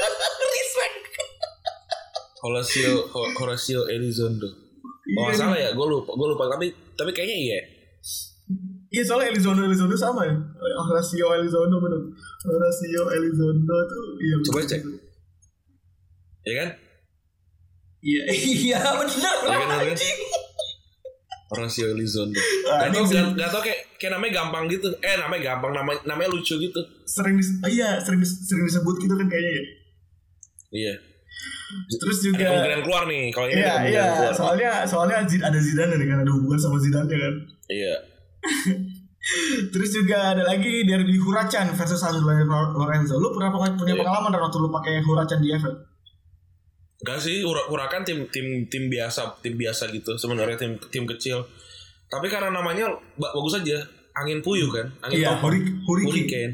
Respect. 0.56 0.94
Horacio 2.42 2.92
Ho- 3.12 3.32
Horacio 3.38 3.86
Elizondo. 3.86 4.69
Oh 5.16 5.26
Iya, 5.26 5.34
salah 5.34 5.58
ya, 5.58 5.70
gue 5.72 5.86
lupa, 5.86 6.12
gue 6.12 6.28
lupa 6.28 6.44
tapi 6.48 6.66
tapi 6.94 7.10
kayaknya 7.10 7.36
iya. 7.36 7.58
Iya 8.90 9.02
soalnya 9.06 9.30
Elizondo 9.30 9.62
Elizondo 9.62 9.94
sama 9.94 10.26
ya. 10.26 10.34
Horacio 10.58 11.26
Elizondo 11.38 11.78
bener. 11.78 12.00
Horacio 12.42 13.02
Elizondo 13.14 13.76
tuh 13.86 14.04
iya. 14.18 14.34
Coba 14.42 14.58
bener. 14.60 14.70
cek. 14.70 14.80
Ya 16.42 16.54
kan? 16.58 16.68
Iya 18.00 18.22
iya 18.66 18.78
bener. 18.98 19.14
Iya 19.14 19.30
kan, 19.30 19.38
bener 19.46 19.78
kan? 19.78 19.88
anjing. 19.94 20.18
Horacio 21.50 21.86
Elizondo. 21.90 22.38
Gak 22.38 22.90
tau, 22.90 23.04
gak, 23.06 23.26
gak 23.34 23.50
tau 23.50 23.62
kayak, 23.62 23.80
kayak 23.98 24.12
namanya 24.14 24.32
gampang 24.42 24.64
gitu. 24.66 24.86
Eh 25.02 25.14
namanya 25.18 25.42
gampang, 25.54 25.72
namanya, 25.74 26.00
namanya 26.06 26.30
lucu 26.30 26.54
gitu. 26.58 26.80
Sering 27.06 27.38
dis 27.38 27.50
ah, 27.62 27.70
iya 27.70 27.98
sering 27.98 28.22
dis- 28.22 28.42
sering 28.46 28.66
disebut 28.66 28.94
gitu 28.98 29.14
kan 29.14 29.26
kayaknya 29.26 29.52
ya. 29.54 29.64
Iya. 30.70 30.94
Terus 31.92 32.16
Ada 32.16 32.26
juga 32.26 32.44
kemungkinan 32.44 32.80
keluar 32.82 33.02
nih 33.04 33.22
kalau 33.30 33.46
ini 33.46 33.58
Iya 33.58 33.72
ada 33.72 33.86
iya 33.86 34.04
keluar. 34.10 34.32
soalnya 34.32 34.70
soalnya 34.84 35.16
ada 35.22 35.58
Zidane 35.58 35.94
nih 35.94 36.06
kan 36.06 36.18
ada 36.20 36.30
hubungan 36.30 36.56
sama 36.56 36.76
Zidane 36.76 37.06
kan. 37.08 37.34
Iya. 37.66 37.94
Terus 39.70 39.90
juga 39.92 40.32
ada 40.32 40.42
lagi 40.42 40.82
derby 40.82 41.14
Huracan 41.16 41.70
versus 41.70 41.96
San 41.96 42.16
Lorenzo. 42.16 43.14
Lu 43.16 43.30
pernah 43.30 43.52
punya 43.52 43.70
punya 43.74 43.92
Iya. 43.92 44.00
pengalaman 44.00 44.30
dan 44.30 44.40
waktu 44.40 44.58
lu 44.58 44.70
pakai 44.70 44.94
Huracan 45.00 45.38
di 45.38 45.48
FL? 45.52 45.76
Gak 47.00 47.16
sih, 47.18 47.40
Ura- 47.40 47.64
Hurakan 47.66 48.02
tim 48.02 48.28
tim 48.28 48.46
tim 48.66 48.88
biasa, 48.88 49.40
tim 49.40 49.54
biasa 49.54 49.88
gitu. 49.88 50.16
Sebenarnya 50.16 50.56
tim 50.56 50.76
tim 50.86 51.04
kecil. 51.06 51.44
Tapi 52.06 52.26
karena 52.26 52.50
namanya 52.50 52.88
ba- 53.14 53.30
bagus 53.30 53.56
aja, 53.56 53.78
angin 54.14 54.40
puyuh 54.40 54.68
kan, 54.68 54.84
angin 55.00 55.20
Iya, 55.20 55.36
topan. 55.36 55.56
Hurricane. 55.86 56.52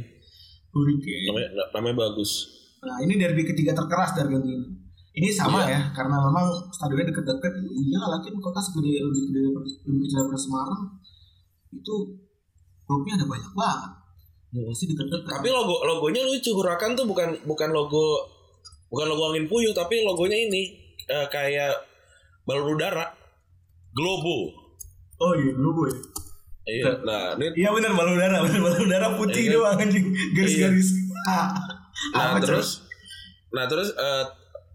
Hurricane. 0.71 1.25
Namanya 1.25 1.49
namanya 1.73 1.97
bagus. 2.01 2.31
Nah 2.79 3.01
ini 3.01 3.17
derby 3.17 3.43
ketiga 3.43 3.73
terkeras 3.73 4.13
di 4.13 4.21
Argentina. 4.21 4.63
Ini 5.17 5.33
sama 5.33 5.65
Iya. 5.65 5.73
ya, 5.73 5.81
karena 5.97 6.17
memang 6.21 6.45
stadionnya 6.69 7.09
deket-deket. 7.09 7.53
Iya 7.65 8.01
lah, 8.05 8.21
kan 8.21 8.37
kota 8.37 8.61
segede 8.61 9.01
lebih 9.01 9.33
gede 9.33 9.41
lebih 9.89 10.01
kecil 10.05 10.17
daripada 10.21 10.37
Semarang. 10.39 10.83
Itu 11.73 11.95
klubnya 12.85 13.17
ada 13.17 13.25
banyak 13.25 13.53
banget. 13.57 13.91
Ya 14.53 14.61
pasti 14.63 14.85
deket-deket. 14.87 15.33
Tapi 15.33 15.49
logo 15.49 15.81
logonya 15.83 16.21
lucu. 16.21 16.53
Hurakan 16.53 16.93
tuh 16.93 17.09
bukan 17.09 17.33
bukan 17.49 17.73
logo 17.73 18.29
bukan 18.87 19.07
logo 19.09 19.33
angin 19.33 19.49
puyuh, 19.49 19.73
tapi 19.73 20.05
logonya 20.05 20.37
ini 20.37 20.63
eh, 21.07 21.27
kayak 21.27 21.73
balon 22.45 22.77
udara. 22.77 23.09
Globo. 23.91 24.53
oh 25.17 25.33
iya 25.33 25.49
dulu 25.57 25.71
gue. 25.81 25.91
Iya. 26.69 26.93
Nah, 27.01 27.33
ini 27.41 27.57
Iya 27.57 27.73
benar 27.73 27.97
balon 27.97 28.21
udara, 28.21 28.45
benar 28.45 28.61
balon 28.61 28.85
udara 28.85 29.09
putih 29.17 29.49
Iya. 29.49 29.57
doang 29.57 29.81
anjing, 29.81 30.07
garis-garis. 30.37 30.89
Ah. 31.25 31.49
Nah 32.13 32.37
terus, 32.37 32.85
nah 33.49 33.65
terus 33.65 33.89
eh, 33.91 34.25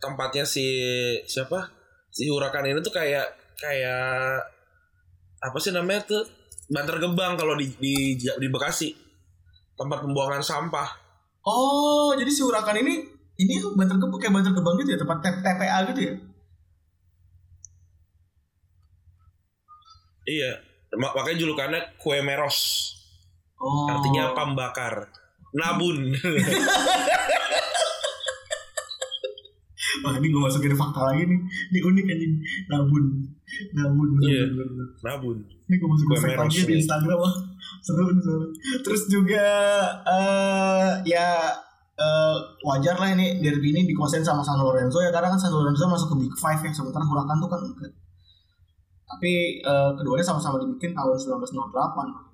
tempatnya 0.01 0.41
si 0.43 0.65
siapa 1.23 1.69
si 2.09 2.25
Hurakan 2.27 2.65
ini 2.65 2.81
tuh 2.81 2.91
kayak 2.91 3.23
kayak 3.55 4.41
apa 5.39 5.57
sih 5.61 5.69
namanya 5.71 6.01
tuh 6.03 6.23
Bantar 6.67 6.97
Gebang 6.97 7.37
kalau 7.37 7.53
di 7.53 7.69
di 7.77 8.17
di 8.17 8.47
Bekasi 8.49 8.89
tempat 9.75 10.01
pembuangan 10.01 10.41
sampah. 10.41 10.89
Oh, 11.41 12.13
jadi 12.13 12.29
si 12.29 12.41
Hurakan 12.41 12.81
ini 12.81 13.01
ini 13.37 13.57
banter 13.73 13.97
gebang 13.97 14.21
kayak 14.21 14.33
banter 14.37 14.53
gebang 14.53 14.77
gitu 14.77 14.93
ya, 14.93 14.99
tempat 15.01 15.17
TPA 15.41 15.77
gitu 15.89 16.01
ya? 16.05 16.13
Iya, 20.21 20.51
mak- 21.01 21.17
makanya 21.17 21.37
julukannya 21.41 21.79
kue 21.97 22.21
meros, 22.21 22.57
Oh. 23.57 23.89
artinya 23.89 24.37
pembakar, 24.37 25.09
nabun. 25.51 26.13
Wah 30.01 30.13
ini 30.15 30.27
gue 30.27 30.41
masukin 30.41 30.73
fakta 30.73 31.01
lagi 31.03 31.23
nih 31.23 31.39
Ini 31.69 31.79
unik 31.81 32.05
anjing 32.07 32.33
Nabun 32.67 33.03
Nabun 33.73 34.07
bener, 34.15 34.27
Iya. 34.27 34.43
bener. 34.49 34.87
nabun. 34.99 35.37
Ini 35.41 35.75
gue 35.75 35.87
masukin 35.87 36.17
fakta 36.17 36.41
lagi 36.41 36.57
di 36.57 36.65
nih. 36.67 36.77
Instagram 36.79 37.17
wah 37.17 37.33
Seru 37.79 38.05
nih 38.07 38.19
soalnya 38.19 38.47
Terus 38.79 39.01
juga 39.07 39.45
eh 40.03 40.89
Ya 41.05 41.29
eh, 41.93 42.35
Wajar 42.61 42.95
lah 42.95 43.09
ini 43.11 43.39
Derby 43.39 43.69
ini 43.69 43.85
dikuasain 43.85 44.21
sama 44.21 44.39
San 44.39 44.57
Lorenzo 44.57 44.97
ya 44.97 45.09
Karena 45.09 45.29
kan 45.29 45.39
San 45.39 45.51
Lorenzo 45.51 45.85
masuk 45.85 46.07
ke 46.11 46.25
Big 46.25 46.33
Five 46.35 46.59
ya 46.59 46.71
Sementara 46.71 47.03
Huracan 47.03 47.37
tuh 47.37 47.47
kan 47.47 47.59
enggak 47.59 47.93
Tapi 49.07 49.31
eh, 49.59 49.89
keduanya 49.93 50.23
sama-sama 50.23 50.57
dibikin 50.57 50.91
tahun 50.91 51.15
1998 51.15 52.31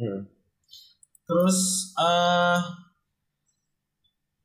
Hmm. 0.00 0.24
Terus 1.22 1.58
ap, 1.92 2.64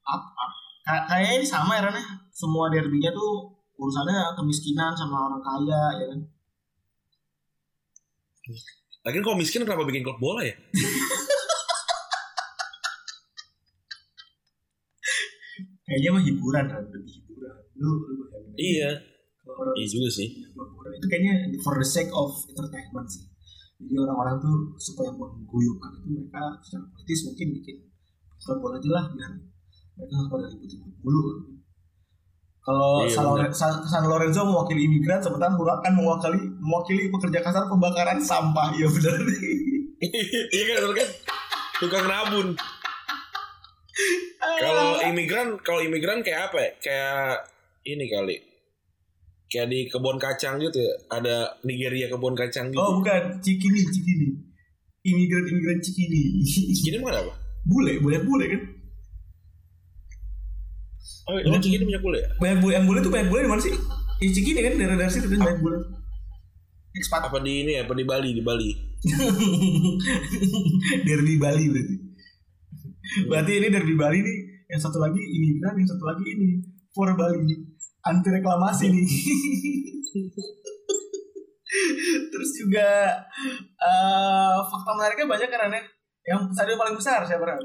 ap, 0.06 0.22
ka- 0.28 0.65
kayaknya 0.86 1.42
ini 1.42 1.48
sama 1.48 1.82
ya 1.82 1.90
Ren, 1.90 1.98
ya. 1.98 2.06
Semua 2.30 2.70
derbynya 2.70 3.10
tuh 3.10 3.58
urusannya 3.76 4.38
kemiskinan 4.38 4.94
sama 4.94 5.28
orang 5.28 5.42
kaya 5.42 5.84
ya 5.98 6.06
kan. 6.14 6.20
Lagian 9.06 9.24
kalau 9.26 9.38
miskin 9.38 9.66
kenapa 9.66 9.86
bikin 9.90 10.06
klub 10.06 10.22
bola 10.22 10.46
ya? 10.46 10.54
Kayaknya 15.86 16.10
mah 16.18 16.24
hiburan 16.26 16.66
kan, 16.66 16.82
lebih 16.90 17.12
hiburan. 17.22 17.56
Lu, 17.78 17.90
lu 18.10 18.14
bayangin. 18.26 18.58
Iya, 18.58 18.90
orang 19.46 19.74
iya 19.78 19.86
juga 19.86 20.10
sih. 20.10 20.30
itu 20.96 21.06
kayaknya 21.12 21.34
for 21.62 21.78
the 21.78 21.86
sake 21.86 22.10
of 22.10 22.34
entertainment 22.50 23.06
sih. 23.06 23.22
Jadi 23.78 23.94
orang-orang 24.02 24.42
tuh 24.42 24.74
supaya 24.82 25.14
mengguyurkan 25.14 26.02
itu 26.02 26.08
mereka 26.10 26.58
secara 26.66 26.90
politis 26.90 27.20
mungkin 27.30 27.48
bikin 27.62 27.76
klub 28.42 28.58
bola 28.64 28.82
aja 28.82 28.90
lah 28.90 29.06
biar 29.14 29.32
mereka 29.96 30.14
nggak 30.14 30.30
pada 30.30 30.46
ribut-ribut 30.52 30.94
mulu. 31.02 31.22
Kalau 32.60 33.06
Iya, 33.06 33.14
San, 33.14 33.26
Loren- 33.30 33.54
San- 33.54 34.10
Lorenzo 34.10 34.42
mewakili 34.42 34.90
imigran, 34.90 35.22
sementara 35.22 35.54
Huracan 35.54 35.94
mewakili 35.94 36.40
mewakili 36.58 37.14
pekerja 37.14 37.40
kasar 37.40 37.70
pembakaran 37.70 38.18
sampah. 38.18 38.74
Iya 38.74 38.90
benar 38.90 39.22
nih. 39.22 39.40
iya 40.50 40.64
kan, 40.74 40.92
kan? 40.92 41.10
Tukang 41.78 42.06
nabun. 42.10 42.48
Kalau 44.56 45.00
imigran, 45.04 45.56
kalau 45.62 45.80
imigran 45.80 46.20
kayak 46.20 46.52
apa 46.52 46.58
ya? 46.58 46.72
Kayak 46.82 47.30
ini 47.86 48.06
kali. 48.08 48.38
kayak 49.46 49.70
di 49.70 49.86
kebun 49.86 50.18
kacang 50.18 50.58
gitu 50.58 50.82
ya. 50.82 50.90
Ada 51.08 51.62
Nigeria 51.64 52.10
kebun 52.10 52.34
kacang 52.34 52.74
gitu. 52.74 52.82
Oh 52.82 52.98
bukan, 52.98 53.40
Cikini, 53.40 53.86
Cikini. 53.88 54.28
Imigran-imigran 55.06 55.78
Cikini. 55.80 56.42
Gini 56.74 56.98
mana 56.98 57.22
apa? 57.22 57.34
bule, 57.64 57.98
banyak 57.98 58.26
bule 58.26 58.46
kan? 58.46 58.62
Oh, 61.26 61.34
oh 61.34 61.58
Cikini 61.58 61.90
punya 61.90 62.02
bule 62.02 62.22
ya? 62.22 62.30
Banyak 62.38 62.58
bule, 62.62 62.74
yang 62.78 62.86
bule 62.86 63.02
tuh 63.02 63.10
banyak 63.10 63.34
bule 63.34 63.42
di 63.46 63.50
mana 63.50 63.62
sih? 63.62 63.74
Ya 64.22 64.30
Cikini 64.30 64.62
kan, 64.62 64.78
daerah-daerah 64.78 65.10
situ 65.10 65.26
kan 65.26 65.42
banyak 65.42 65.62
bule. 65.62 65.78
Ekspat. 66.96 67.28
Apa 67.28 67.42
di 67.42 67.66
ini 67.66 67.72
ya? 67.76 67.84
Apa 67.84 67.94
di 67.98 68.06
Bali? 68.06 68.30
Di 68.32 68.44
Bali. 68.46 68.70
derby 71.08 71.36
Bali 71.42 71.66
berarti. 71.68 71.96
Berarti 73.28 73.52
ini 73.58 73.68
derby 73.74 73.96
Bali 73.98 74.22
nih, 74.22 74.38
yang 74.70 74.82
satu 74.82 75.00
lagi 75.02 75.20
imigran, 75.20 75.76
yang 75.76 75.90
satu 75.90 76.06
lagi 76.08 76.24
ini 76.26 76.62
for 76.94 77.10
Bali, 77.18 77.42
anti 78.06 78.30
reklamasi 78.32 78.94
nih. 78.94 79.06
Terus 82.32 82.52
juga 82.56 83.20
eh 83.82 84.58
fakta 84.64 84.92
menariknya 84.96 85.28
banyak 85.28 85.50
Ane? 85.52 85.82
Yang 86.24 86.56
stadion 86.56 86.80
paling 86.80 86.96
besar 86.96 87.28
siapa? 87.28 87.60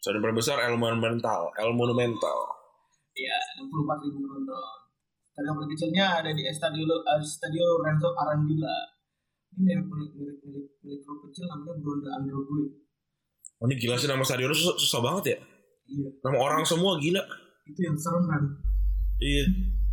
Stadion 0.00 0.24
paling 0.24 0.38
besar 0.38 0.56
El 0.64 0.80
Monumental. 0.80 1.52
El 1.60 1.76
Monumental. 1.76 2.59
Iya, 3.12 3.36
64 3.58 4.04
ribu 4.06 4.18
penonton. 4.22 4.64
Stadion 5.30 5.54
paling 5.54 5.70
kecilnya 5.70 6.04
ada 6.20 6.30
di 6.30 6.42
Estadio 6.44 6.84
eh, 6.86 7.22
Stadio 7.22 7.64
Lorenzo 7.64 8.08
Arandila. 8.14 8.76
Ini 9.50 9.62
mirip 9.66 9.86
mirip 9.86 10.10
mirip 10.14 10.36
mirip, 10.46 10.66
mirip 10.80 11.00
klub 11.02 11.18
kecil 11.26 11.44
namanya 11.46 11.74
Bronda 11.78 12.10
Androgue. 12.14 12.70
Oh, 13.60 13.66
ini 13.68 13.76
gila 13.76 13.94
sih 13.94 14.08
nama 14.08 14.24
stadionnya 14.24 14.56
susah, 14.56 14.74
susah 14.78 15.00
banget 15.04 15.24
ya. 15.26 15.38
Iya, 15.90 16.08
Nama 16.22 16.36
orang 16.38 16.62
semua 16.64 16.96
gila. 16.96 17.20
itu 17.66 17.80
yang 17.82 17.94
serem 17.94 18.24
kan. 18.26 18.42
Iya. 19.18 19.44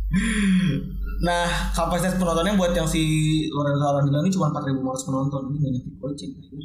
Nah, 1.18 1.74
kapasitas 1.74 2.14
penontonnya 2.14 2.54
buat 2.54 2.70
yang 2.70 2.86
si 2.86 3.02
Lorenzo 3.50 3.82
Arandila 3.82 4.22
ini 4.22 4.30
cuma 4.30 4.54
4.500 4.54 4.78
penonton. 5.02 5.42
Ini 5.50 5.56
nggak 5.58 5.72
nyampe 5.74 5.90
goceng. 5.98 6.30
anjir. 6.30 6.62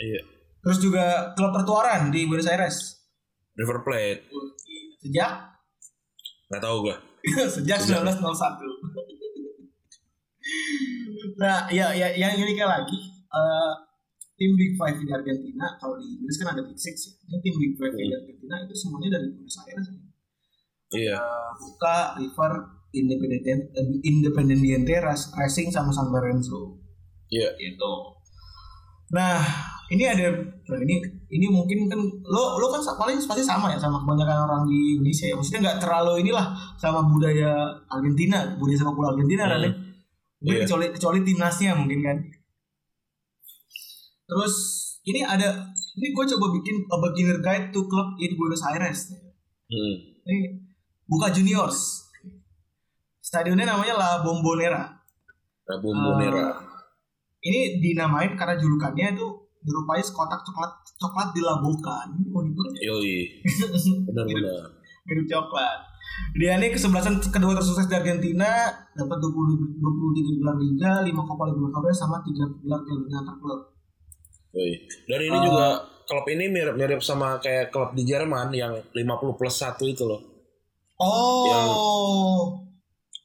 Iya. 0.00 0.20
Terus 0.64 0.78
juga 0.80 1.04
klub 1.36 1.52
pertuaran 1.52 2.08
di 2.08 2.24
Buenos 2.24 2.48
Aires. 2.48 2.96
River 3.52 3.84
Plate. 3.84 4.32
Sejak 5.04 5.55
Gak 6.50 6.62
tau 6.62 6.82
gue. 6.82 6.96
sejak 7.54 7.78
1901. 7.82 8.06
nah, 11.42 11.66
ya, 11.74 11.90
ya 11.90 12.06
yang 12.14 12.38
uniknya 12.38 12.70
lagi, 12.70 12.94
eh, 13.10 13.72
tim 14.38 14.54
Big 14.54 14.78
Five 14.78 15.02
di 15.02 15.10
Argentina, 15.10 15.74
kalau 15.82 15.98
di 15.98 16.06
Inggris 16.06 16.38
kan 16.38 16.54
ada 16.54 16.62
Big 16.62 16.78
Six 16.78 17.10
ya. 17.10 17.18
Ini 17.26 17.42
tim 17.42 17.54
Big 17.58 17.74
Five 17.74 17.98
di 17.98 18.14
Argentina 18.14 18.62
itu 18.62 18.74
semuanya 18.78 19.18
dari 19.18 19.34
Buenos 19.34 19.58
Aires. 19.66 19.90
ya. 19.90 19.98
Iya. 20.86 21.18
Buka, 21.58 22.14
River, 22.22 22.52
Independent, 22.94 23.74
eh, 23.74 24.06
Independiente, 24.06 24.94
Racing 25.02 25.74
sama 25.74 25.90
San 25.90 26.14
Lorenzo. 26.14 26.78
Iya. 27.26 27.58
gitu. 27.58 28.22
Nah, 29.10 29.42
ini 29.86 30.02
ada 30.02 30.34
nah 30.66 30.78
ini 30.82 30.98
ini 31.30 31.46
mungkin 31.46 31.86
kan 31.86 32.00
lo 32.26 32.58
lo 32.58 32.66
kan 32.74 32.82
paling 32.98 33.22
pasti 33.22 33.46
sama 33.46 33.70
ya 33.70 33.78
sama 33.78 34.02
kebanyakan 34.02 34.38
orang 34.50 34.62
di 34.66 34.98
Indonesia 34.98 35.30
ya. 35.30 35.34
Maksudnya 35.38 35.60
nggak 35.62 35.78
terlalu 35.78 36.12
inilah 36.26 36.46
sama 36.74 37.06
budaya 37.06 37.70
Argentina, 37.86 38.42
budaya 38.58 38.78
sepak 38.82 38.94
bola 38.98 39.14
Argentina 39.14 39.46
kan 39.46 39.62
ya. 39.62 39.70
Mungkin 40.42 40.56
Iya. 40.58 40.62
kecuali 40.66 40.86
kecuali 40.90 41.18
timnasnya 41.22 41.72
mungkin 41.78 42.00
kan. 42.02 42.16
Terus 44.26 44.54
ini 45.06 45.22
ada 45.22 45.70
ini 45.96 46.06
gue 46.10 46.24
coba 46.34 46.46
bikin 46.50 46.76
a 46.90 46.96
beginner 46.98 47.38
guide 47.38 47.70
to 47.70 47.86
club 47.86 48.18
in 48.18 48.34
Buenos 48.34 48.62
Aires. 48.66 49.14
Hmm. 49.70 49.94
Ini 50.26 50.66
buka 51.06 51.30
juniors. 51.30 52.10
Stadionnya 53.22 53.70
namanya 53.70 53.94
La 53.94 54.10
Bombonera. 54.22 54.82
Nah, 55.66 55.78
Bombonera. 55.78 56.58
ini 57.46 57.78
dinamain 57.78 58.34
karena 58.34 58.58
julukannya 58.58 59.14
itu 59.14 59.26
menyerupai 59.66 59.98
kotak 60.14 60.40
coklat 60.46 60.70
coklat 60.94 61.28
di 61.34 61.42
La 61.42 61.58
Boca. 61.58 62.06
Ini 62.06 62.30
unik 62.30 62.52
banget 62.54 62.72
ya. 62.78 62.82
Yoi. 62.94 63.18
Benar-benar. 64.06 64.70
Mirip 65.10 65.26
coklat. 65.26 65.78
Dia 66.38 66.56
ini 66.56 66.70
kesebelasan 66.72 67.18
kedua 67.18 67.52
tersukses 67.58 67.90
di 67.90 67.94
Argentina, 67.98 68.72
dapat 68.94 69.18
20, 69.20 69.82
23 69.82 70.38
gelar 70.40 70.56
Liga, 70.56 70.92
5 71.02 71.12
Copa 71.12 71.44
Libertadores 71.50 71.98
sama 71.98 72.22
3 72.22 72.62
gelar 72.62 72.80
Piala 72.86 72.98
Dunia 73.02 73.18
antar 73.20 73.36
klub. 73.42 73.60
Yoi. 74.54 74.72
Dan 75.10 75.20
ini 75.26 75.36
Uh, 75.36 75.44
juga 75.50 75.66
klub 76.06 76.26
ini 76.30 76.44
mirip-mirip 76.48 77.02
sama 77.02 77.42
kayak 77.42 77.74
klub 77.74 77.92
di 77.92 78.06
Jerman 78.06 78.54
yang 78.54 78.78
50 78.94 79.34
plus 79.34 79.54
1 79.60 79.76
itu 79.90 80.06
loh. 80.06 80.22
Oh. 81.02 82.64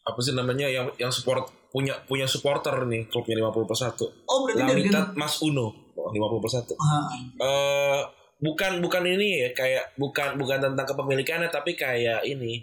Apa 0.02 0.20
sih 0.20 0.34
namanya 0.34 0.68
yang 0.68 0.92
yang 0.98 1.14
support 1.14 1.48
punya 1.72 1.96
punya 2.04 2.28
supporter 2.28 2.84
nih 2.84 3.08
klubnya 3.08 3.48
50 3.48 3.70
plus 3.70 3.82
1. 3.88 4.28
Oh, 4.28 4.38
berarti 4.44 4.62
La 4.66 4.68
dari 4.68 4.82
Mitad 4.84 5.16
Mas 5.16 5.40
Uno. 5.40 5.91
Oh, 5.98 6.10
50 6.12 6.42
plus 6.44 6.56
1. 6.56 6.74
Ah, 6.78 7.06
Eh 7.42 8.00
bukan 8.42 8.82
bukan 8.82 9.04
ini 9.06 9.46
ya 9.46 9.50
kayak 9.54 9.94
bukan 10.02 10.34
bukan 10.42 10.58
tentang 10.60 10.86
kepemilikannya 10.90 11.54
tapi 11.54 11.78
kayak 11.78 12.26
ini 12.26 12.58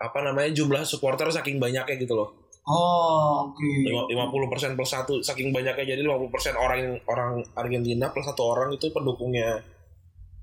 apa 0.00 0.24
namanya 0.24 0.48
jumlah 0.54 0.80
supporter 0.86 1.28
saking 1.28 1.60
banyaknya 1.60 1.98
gitu 1.98 2.14
loh. 2.16 2.30
Oh, 2.68 3.48
oke. 3.48 3.64
Lima- 3.84 4.28
50% 4.28 4.76
plus 4.76 4.92
satu 4.92 5.24
saking 5.24 5.50
banyaknya 5.52 5.96
jadi 5.96 6.00
50% 6.04 6.52
orang 6.56 7.00
orang 7.08 7.40
Argentina 7.56 8.12
plus 8.12 8.28
satu 8.28 8.44
orang 8.54 8.68
itu 8.72 8.88
pendukungnya 8.92 9.56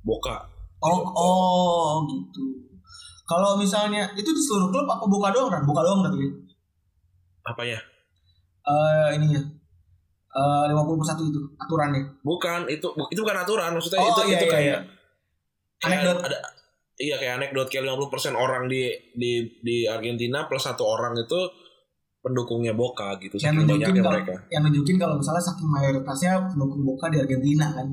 Boca. 0.06 0.46
Oh, 0.86 1.02
oh, 1.18 2.06
gitu. 2.06 2.46
Kalau 3.26 3.58
misalnya 3.58 4.06
itu 4.14 4.30
di 4.30 4.42
seluruh 4.42 4.70
klub 4.70 4.86
apa 4.86 5.06
buka 5.10 5.34
doang 5.34 5.50
kan? 5.50 5.66
Buka 5.66 5.82
doang 5.82 6.06
berarti. 6.06 6.30
Apanya? 7.42 7.80
Eh 8.66 9.08
ininya. 9.18 9.42
Eh 10.36 10.64
50 10.68 11.00
per 11.00 11.08
1 11.16 11.32
itu 11.32 11.40
aturannya. 11.56 12.02
Bukan 12.20 12.60
itu 12.68 12.88
itu 13.08 13.20
bukan 13.24 13.38
aturan 13.40 13.72
maksudnya 13.72 14.04
Oh, 14.04 14.12
itu 14.12 14.22
iya, 14.28 14.36
itu 14.36 14.46
iya, 14.46 14.52
kayak 14.52 14.66
iya. 14.68 14.80
kayak 15.80 16.00
Anekdot. 16.04 16.18
ada 16.28 16.38
iya 16.96 17.16
kayak 17.20 17.34
anekdot 17.40 17.68
kayak 17.68 17.84
50% 17.88 18.36
orang 18.36 18.68
di 18.68 18.88
di 19.16 19.32
di 19.60 19.84
Argentina 19.84 20.48
plus 20.48 20.64
satu 20.64 20.84
orang 20.88 21.16
itu 21.16 21.40
pendukungnya 22.20 22.74
Boca 22.74 23.20
gitu 23.20 23.36
yang 23.38 23.60
nunjukin 23.60 24.02
kalau 24.02 24.18
mereka. 24.18 24.36
yang 24.50 24.64
nunjukin 24.66 24.98
kalau 24.98 25.16
misalnya 25.16 25.44
saking 25.44 25.70
mayoritasnya 25.70 26.32
pendukung 26.50 26.82
Boca 26.82 27.08
di 27.08 27.20
Argentina 27.20 27.70
kan. 27.72 27.88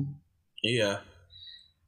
Iya. 0.59 0.91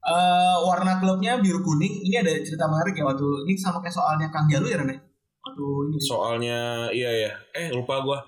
Eh 0.06 0.56
warna 0.62 1.02
klubnya 1.02 1.42
biru 1.42 1.60
kuning. 1.60 2.06
Ini 2.06 2.22
ada 2.22 2.32
cerita 2.44 2.70
menarik 2.70 2.94
ya 2.94 3.04
waktu 3.04 3.26
ini 3.44 3.58
sama 3.58 3.82
kayak 3.82 3.96
soalnya 3.96 4.28
Kang 4.30 4.46
Jalu 4.46 4.70
ya 4.70 4.78
Rene. 4.78 4.96
Waktu 5.42 5.66
ini. 5.90 5.98
Soalnya 5.98 6.60
iya 6.94 7.12
ya. 7.26 7.32
Eh 7.58 7.74
lupa 7.74 8.04
gua. 8.06 8.20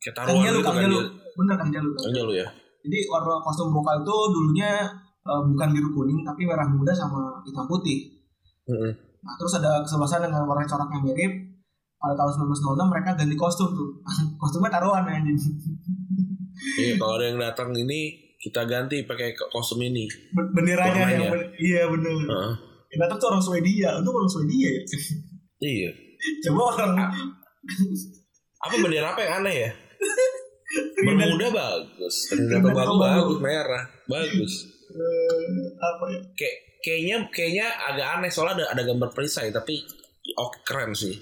Kayak 0.00 0.14
Kang 0.14 0.26
taruhan 0.26 0.42
Jalu, 0.42 0.56
gitu 0.56 0.64
Kang 0.64 0.74
kan 0.74 0.82
Jalu. 0.82 0.96
dia. 0.96 1.04
Bener 1.30 1.54
Kang 1.54 1.70
Jalu. 1.70 1.90
Kang 1.90 2.02
Kang 2.02 2.14
Jalu 2.16 2.32
ya. 2.34 2.46
Jadi 2.80 2.98
warna 3.06 3.34
kostum 3.38 3.68
Boca 3.68 3.92
itu 3.94 4.16
dulunya 4.32 4.70
eh, 5.20 5.40
bukan 5.44 5.68
biru 5.70 5.88
kuning 5.90 6.20
tapi 6.22 6.42
merah 6.42 6.64
muda 6.66 6.90
sama 6.90 7.20
hitam 7.42 7.64
putih. 7.64 8.08
Mm-mm. 8.64 8.92
Nah, 9.20 9.34
terus 9.36 9.52
ada 9.54 9.84
kesebelasan 9.84 10.24
dengan 10.24 10.44
warna 10.44 10.64
corak 10.64 10.88
yang 10.90 11.04
mirip. 11.04 11.32
Pada 11.94 12.16
tahun 12.16 12.32
1906 12.48 12.80
mereka 12.88 13.12
ganti 13.12 13.36
kostum 13.36 13.68
tuh. 13.70 14.00
Kostumnya 14.40 14.72
taruhan 14.72 15.04
anjing. 15.04 15.36
Iya 16.78 16.96
kalau 16.96 17.16
ada 17.16 17.24
yang 17.26 17.36
datang 17.36 17.72
ini 17.72 18.00
kita 18.36 18.64
ganti 18.64 19.04
pakai 19.04 19.36
kostum 19.46 19.76
ini. 19.78 20.08
Ben- 20.32 20.48
Benderanya 20.50 20.96
Warnanya. 20.96 21.20
yang 21.20 21.28
ben- 21.28 21.52
iya 21.60 21.82
bener. 21.84 22.16
Heeh. 22.24 22.52
Yang 22.90 23.00
datang 23.04 23.18
tuh 23.20 23.28
orang 23.28 23.44
Swedia. 23.44 23.90
Itu 23.94 24.08
orang 24.08 24.30
Swedia 24.32 24.68
ya. 24.70 24.82
Iya. 25.60 25.90
Coba 26.48 26.60
orang 26.72 26.92
Apa 28.60 28.74
bendera 28.76 29.12
apa 29.12 29.20
yang 29.20 29.34
aneh 29.40 29.56
ya? 29.58 29.70
Bermuda 31.00 31.48
bagus. 31.50 32.30
Tobago 32.30 32.70
Tobago. 32.70 32.94
bagus 33.02 33.38
merah. 33.42 33.84
Bagus. 34.06 34.54
eh, 34.90 35.66
apa 35.78 36.04
ya? 36.10 36.20
Kayak 36.34 36.56
kayaknya 36.80 37.16
kayaknya 37.30 37.66
agak 37.90 38.06
aneh 38.18 38.30
soalnya 38.32 38.64
ada 38.66 38.78
ada 38.78 38.82
gambar 38.86 39.10
perisai 39.14 39.50
tapi 39.50 39.82
oh 40.38 40.50
keren 40.62 40.94
sih. 40.94 41.14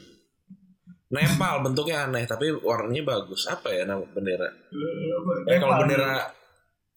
Nepal 1.09 1.65
bentuknya 1.65 2.05
aneh 2.05 2.29
tapi 2.29 2.53
warnanya 2.53 3.05
bagus. 3.09 3.49
Apa 3.49 3.73
ya 3.73 3.89
nama 3.89 4.05
bendera? 4.05 4.49
Apa? 4.49 5.33
Eh 5.49 5.57
kalau 5.57 5.75
bendera 5.81 6.13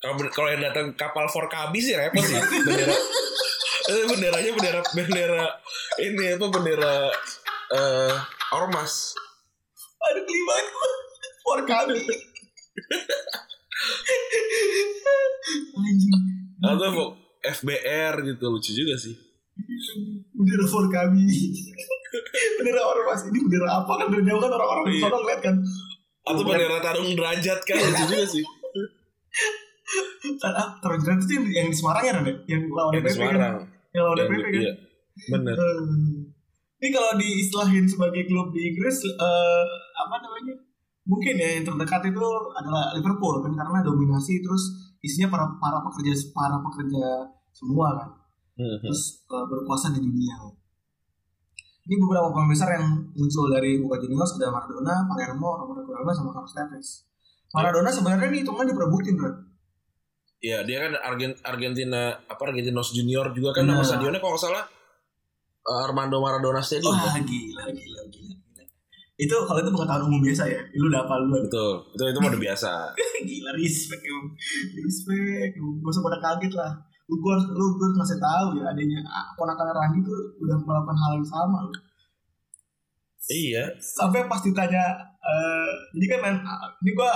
kalau 0.02 0.14
kalau 0.34 0.50
yang 0.52 0.64
datang 0.66 0.92
kapal 0.98 1.30
for 1.32 1.46
kabi 1.48 1.80
sih 1.80 1.96
repot 1.96 2.20
sih 2.20 2.36
bendera. 2.68 2.96
Eh, 3.82 4.06
benderanya 4.12 4.52
bendera 4.52 4.80
bendera 4.92 5.44
ini 6.04 6.36
apa 6.36 6.46
bendera 6.52 6.96
eh 7.72 8.16
ormas. 8.52 9.16
Aduh 10.02 10.24
geli 10.28 10.42
banget 10.44 10.92
gue. 11.42 11.48
For 11.48 11.60
kami. 11.66 11.98
Anjing. 15.74 16.14
Atau 16.62 17.18
FBR 17.42 18.14
gitu 18.24 18.46
lucu 18.48 18.72
juga 18.72 18.94
sih. 18.96 19.16
Bendera 20.38 20.66
for 20.70 20.86
kami. 20.88 21.26
bendera 22.60 22.82
orang 22.84 23.06
mas 23.08 23.24
ini 23.26 23.40
bendera 23.42 23.82
apa 23.82 23.94
kan 23.98 24.08
dari 24.12 24.24
jauh 24.28 24.38
kan 24.38 24.52
orang-orang 24.52 24.84
di 24.86 24.94
Iya. 24.94 25.04
sana 25.04 25.18
ngeliat 25.18 25.42
kan. 25.42 25.56
Atau 26.22 26.44
bendera 26.46 26.78
tarung 26.80 27.10
derajat 27.10 27.60
kan 27.66 27.76
lucu 27.78 28.04
juga 28.06 28.26
sih. 28.28 28.44
Kan, 30.40 30.54
ah, 30.56 30.70
terus 30.80 31.04
itu 31.04 31.34
yang, 31.36 31.46
yang 31.52 31.68
di 31.68 31.76
Semarang 31.76 32.04
ya 32.06 32.14
Ren, 32.16 32.24
ya? 32.24 32.34
Yang 32.48 32.62
lawan 32.72 32.92
DPP 32.96 33.04
kan? 33.04 33.14
Semarang. 33.18 33.56
Yang 33.92 34.04
lawan 34.06 34.18
DPP 34.22 34.32
kan? 34.32 34.52
iya. 34.56 34.74
Bener. 35.28 35.56
Eh, 35.58 35.82
Ini 36.82 36.90
kalau 36.90 37.14
diislahin 37.14 37.86
sebagai 37.86 38.26
klub 38.26 38.50
di 38.50 38.74
Inggris 38.74 39.06
eh, 39.06 39.64
apa 39.94 40.16
namanya? 40.18 40.56
Mungkin 41.12 41.36
ya 41.36 41.60
yang 41.60 41.68
terdekat 41.68 42.08
itu 42.08 42.24
adalah 42.56 42.96
Liverpool 42.96 43.44
kan 43.44 43.52
karena 43.52 43.84
dominasi 43.84 44.40
terus 44.40 44.96
isinya 45.04 45.28
para 45.36 45.46
para 45.60 45.84
pekerja 45.84 46.16
para 46.32 46.56
pekerja 46.64 47.04
semua 47.52 47.92
kan. 48.00 48.10
Terus 48.56 49.28
eh, 49.28 49.46
berkuasa 49.52 49.92
di 49.92 50.00
dunia. 50.00 50.36
Ini 51.82 51.98
beberapa 51.98 52.30
pemain 52.30 52.48
besar 52.48 52.78
yang 52.78 52.88
muncul 53.12 53.50
dari 53.50 53.82
Boca 53.82 53.98
Juniors 53.98 54.38
ada 54.38 54.54
Maradona, 54.54 55.02
Palermo, 55.10 55.50
Roberto 55.66 55.90
Carlos 55.90 56.14
sama 56.14 56.30
Carlos 56.32 56.54
Tevez. 56.54 56.88
Maradona 57.52 57.90
sebenarnya 57.92 58.30
ini 58.32 58.46
hitungan 58.46 58.70
diperebutin 58.70 59.18
kan. 59.18 59.34
Iya, 60.42 60.62
dia 60.64 60.78
kan 60.88 60.94
Argen, 61.02 61.34
Argentina 61.42 62.14
apa 62.26 62.42
Argentinos 62.50 62.94
Junior 62.94 63.30
juga 63.34 63.52
kan 63.58 63.66
nama 63.66 63.82
Nah. 63.82 63.86
stadionnya 63.86 64.22
kalau 64.22 64.38
nggak 64.38 64.46
salah 64.46 64.64
eh, 65.62 65.86
Armando 65.86 66.18
Maradona 66.22 66.62
Stadium. 66.62 66.94
Wah 66.94 67.18
gila 67.18 67.26
gila. 67.26 67.64
gila. 67.74 67.91
Itu 69.22 69.38
kalau 69.46 69.62
itu 69.62 69.70
pengetahuan 69.70 70.10
umum 70.10 70.18
biasa 70.26 70.50
ya. 70.50 70.58
Lu 70.82 70.90
udah 70.90 71.06
duluan. 71.06 71.46
Betul, 71.46 71.86
itu 71.94 72.04
itu 72.10 72.18
mah 72.18 72.30
udah 72.34 72.42
biasa. 72.42 72.72
gila 73.30 73.52
respect 73.54 74.02
emang. 74.02 74.28
Respect. 74.82 75.52
Gak 75.62 75.92
usah 75.94 76.02
pada 76.02 76.18
kaget 76.18 76.54
lah. 76.58 76.72
Lu 77.06 77.22
gue 77.22 77.36
lu 77.54 77.66
gue 77.78 77.88
ngasih 78.02 78.18
tahu 78.18 78.48
ya 78.58 78.74
adanya 78.74 79.06
ponakan 79.38 79.78
Randy 79.78 80.02
tuh 80.02 80.18
udah 80.42 80.58
melakukan 80.66 80.98
hal 80.98 81.12
yang 81.22 81.28
sama 81.30 81.58
lu. 81.70 81.74
iya. 83.30 83.64
Sampai 83.78 84.26
pas 84.26 84.42
ditanya 84.42 84.98
eh 85.22 85.72
jadi 85.94 86.18
kan 86.18 86.20
main 86.26 86.38
ini 86.82 86.92
gue 86.98 87.12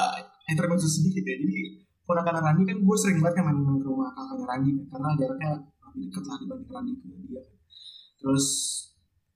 intermezzo 0.53 0.85
sedikit 0.85 1.25
ya. 1.25 1.41
Jadi 1.41 1.89
ponakan 2.05 2.37
Randy 2.37 2.69
kan 2.69 2.77
gue 2.85 2.97
sering 3.01 3.17
banget 3.17 3.41
kan 3.41 3.49
main-main 3.49 3.81
ke 3.81 3.87
rumah 3.89 4.13
kakaknya 4.13 4.45
Randy 4.45 4.69
kan 4.77 4.85
karena 4.93 5.09
jaraknya 5.17 5.51
lebih 5.89 6.01
dekat 6.13 6.23
lah 6.29 6.37
dibanding 6.37 6.69
Randy 6.69 6.93
ke 7.01 7.05
dia. 7.25 7.41
Terus 8.21 8.45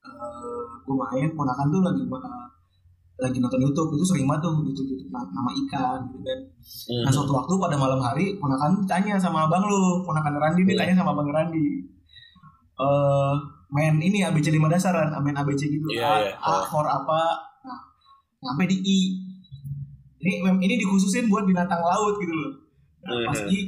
eh 0.05 0.63
gue 0.85 0.95
main 1.01 1.33
ponakan 1.33 1.67
tuh 1.73 1.81
lagi 1.81 2.03
eh, 2.05 2.58
lagi 3.19 3.37
nonton 3.37 3.59
YouTube 3.59 3.91
itu 3.91 4.05
sering 4.05 4.23
banget 4.23 4.41
tuh 4.41 4.55
YouTube 4.61 4.87
YouTube 4.87 5.09
na- 5.09 5.27
nama 5.27 5.51
ikan 5.57 5.99
gitu 6.07 6.19
kan. 6.21 6.39
Nah 7.03 7.11
suatu 7.11 7.31
waktu 7.33 7.53
pada 7.53 7.75
malam 7.75 7.99
hari 7.99 8.35
ponakan 8.35 8.79
tanya 8.85 9.15
sama 9.15 9.43
abang 9.43 9.61
lu, 9.61 9.79
ponakan 10.01 10.33
Randi 10.33 10.63
nih 10.63 10.75
tanya 10.75 10.93
sama 10.95 11.11
abang 11.11 11.27
Randi. 11.27 11.67
Eh 12.75 13.33
main 13.69 13.95
ini 13.97 14.19
ABC 14.21 14.49
lima 14.49 14.65
dasaran, 14.65 15.11
main 15.19 15.35
ABC 15.35 15.67
gitu. 15.67 15.87
Iya, 15.89 15.99
A, 15.99 16.15
iya. 16.21 16.33
A 16.37 16.63
for 16.65 16.83
apa? 16.83 17.21
Nah, 17.61 17.79
sampai 18.41 18.65
di 18.65 18.79
I. 18.79 18.99
Ini 20.17 20.31
ini 20.57 20.75
dikhususin 20.77 21.27
buat 21.27 21.43
binatang 21.43 21.79
laut 21.79 22.15
gitu 22.17 22.31
loh. 22.31 22.51
Nah, 23.01 23.27
pas 23.27 23.39
Mhm. 23.41 23.47
I, 23.47 23.59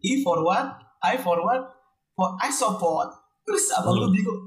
I 0.00 0.12
for 0.20 0.38
what? 0.40 0.66
I 1.00 1.14
for 1.16 1.38
what? 1.40 1.62
For 2.12 2.34
isopod. 2.40 3.10
Terus 3.42 3.70
abang 3.72 3.94
lu 3.96 4.06
Hmm. 4.06 4.14
bingung. 4.14 4.40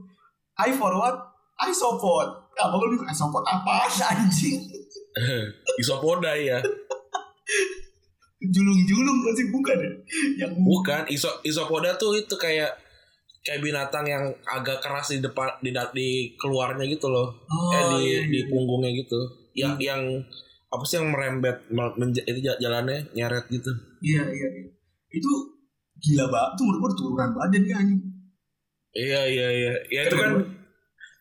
I 0.58 0.72
for 0.72 0.92
what? 0.94 1.16
Isopod. 1.62 2.43
Abang 2.60 2.80
lu 2.86 2.94
bingung 2.94 3.10
isopod 3.10 3.42
apa 3.46 3.90
anjing? 4.14 4.62
Isopoda 5.82 6.34
ya. 6.38 6.62
Julung-julung 8.44 9.18
pasti 9.24 9.44
bukan 9.50 9.78
ya? 9.80 9.92
Yang 10.46 10.52
Bukan, 10.60 11.02
iso 11.08 11.30
isopoda 11.48 11.96
tuh 11.96 12.20
itu 12.20 12.36
kayak 12.36 12.76
kayak 13.44 13.64
binatang 13.64 14.04
yang 14.08 14.24
agak 14.48 14.80
keras 14.84 15.12
di 15.12 15.20
depan 15.24 15.52
di 15.64 15.72
di 15.96 16.10
keluarnya 16.36 16.84
gitu 16.88 17.08
loh. 17.08 17.32
Oh, 17.48 17.72
eh 17.72 17.84
di 17.88 18.00
iya, 18.08 18.20
di 18.28 18.40
iya. 18.44 18.48
punggungnya 18.52 18.92
gitu. 18.96 19.20
Yang 19.56 19.74
yang 19.84 20.02
apa 20.74 20.84
sih 20.90 20.98
yang 21.00 21.14
merembet 21.14 21.58
itu 22.26 22.40
ja- 22.44 22.60
jalannya 22.60 23.08
nyeret 23.14 23.46
gitu. 23.48 23.72
Iya 24.04 24.24
iya 24.28 24.48
iya. 24.60 24.68
Itu 25.14 25.32
gila 26.04 26.26
banget 26.28 26.52
tuh 26.60 26.64
menurut 26.68 26.82
gue 26.84 26.92
turunan 27.00 27.30
badan 27.32 27.64
ya 27.64 27.76
anjing. 27.80 28.02
Iya 28.94 29.22
iya 29.30 29.48
iya. 29.50 29.74
Ya 29.88 30.02
itu 30.10 30.16
kan 30.20 30.32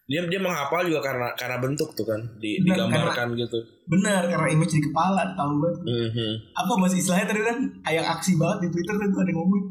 dia 0.02 0.18
dia 0.26 0.40
menghafal 0.42 0.82
juga 0.82 0.98
karena 0.98 1.30
karena 1.38 1.56
bentuk 1.62 1.94
tuh 1.94 2.02
kan 2.02 2.18
di, 2.42 2.58
Benar, 2.58 2.90
digambarkan 2.90 3.26
gitu. 3.38 3.58
Benar 3.86 4.26
karena 4.26 4.48
image 4.50 4.74
di 4.74 4.82
kepala 4.82 5.22
tahu 5.38 5.62
banget. 5.62 5.78
Mhm. 5.86 6.32
Apa 6.58 6.72
bahasa 6.74 6.96
istilahnya 6.98 7.26
tadi 7.30 7.40
kan 7.46 7.56
yang 7.86 8.06
aksi 8.06 8.34
banget 8.34 8.66
di 8.66 8.68
Twitter 8.74 8.94
tuh 8.98 9.20
ada 9.22 9.30
yang 9.30 9.38
ngomong. 9.38 9.62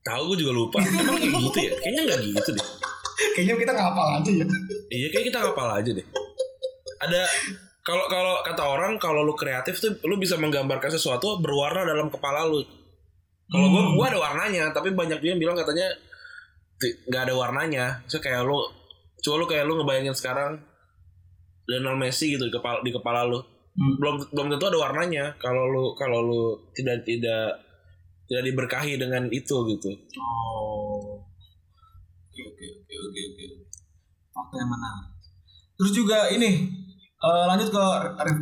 Tahu 0.00 0.22
gue 0.32 0.38
juga 0.44 0.52
lupa. 0.56 0.78
Emang 0.80 1.16
kayak 1.16 1.32
gitu 1.48 1.58
ya? 1.60 1.72
Kayaknya 1.80 2.02
nggak 2.08 2.18
gitu 2.28 2.50
deh. 2.56 2.66
Kayaknya 3.36 3.54
kita 3.56 3.72
ngapal 3.76 4.06
aja 4.16 4.30
ya. 4.32 4.46
Iya 4.90 5.06
kayak 5.12 5.24
kita 5.28 5.38
ngapal 5.44 5.68
aja 5.76 5.90
deh. 5.92 6.06
Ada 7.00 7.20
kalau 7.80 8.04
kalau 8.08 8.34
kata 8.44 8.62
orang 8.64 8.92
kalau 9.00 9.24
lu 9.24 9.32
kreatif 9.32 9.80
tuh 9.80 9.96
lu 10.04 10.20
bisa 10.20 10.36
menggambarkan 10.36 10.92
sesuatu 10.92 11.40
berwarna 11.40 11.88
dalam 11.88 12.12
kepala 12.12 12.44
lu. 12.44 12.60
Kalau 13.50 13.66
Hmm. 13.66 13.96
gua 13.98 14.06
ada 14.12 14.20
warnanya, 14.20 14.70
tapi 14.70 14.94
banyak 14.94 15.18
juga 15.18 15.30
yang 15.34 15.40
bilang 15.42 15.56
katanya 15.58 15.88
nggak 16.80 17.22
ada 17.28 17.34
warnanya. 17.34 17.84
So 18.06 18.20
kayak 18.20 18.44
lu 18.44 18.56
coba 19.20 19.36
lu 19.40 19.46
kayak 19.46 19.64
lu 19.68 19.74
ngebayangin 19.80 20.16
sekarang 20.16 20.60
Lionel 21.70 21.96
Messi 22.00 22.34
gitu 22.34 22.48
di 22.48 22.52
kepala 22.52 22.82
di 22.82 22.90
kepala 22.90 23.22
lu. 23.28 23.38
Hmm. 23.38 23.94
Belum 24.02 24.14
belum 24.34 24.46
tentu 24.50 24.66
ada 24.66 24.78
warnanya 24.82 25.38
kalau 25.38 25.70
lu 25.70 25.84
kalau 25.94 26.18
lu 26.26 26.42
tidak 26.74 27.06
tidak 27.06 27.62
tidak 28.26 28.42
diberkahi 28.50 28.98
dengan 28.98 29.30
itu 29.30 29.56
gitu. 29.70 29.90
Oh. 30.18 31.22
Oke 32.30 32.40
oke 32.42 32.66
oke 32.66 32.94
oke 32.98 33.20
oke. 33.30 33.44
Fakta 34.34 34.54
yang 34.58 34.70
menarik. 34.70 35.06
Terus 35.78 35.92
juga 35.94 36.18
ini 36.34 36.50
eh, 37.06 37.44
lanjut 37.46 37.70
ke 37.70 37.84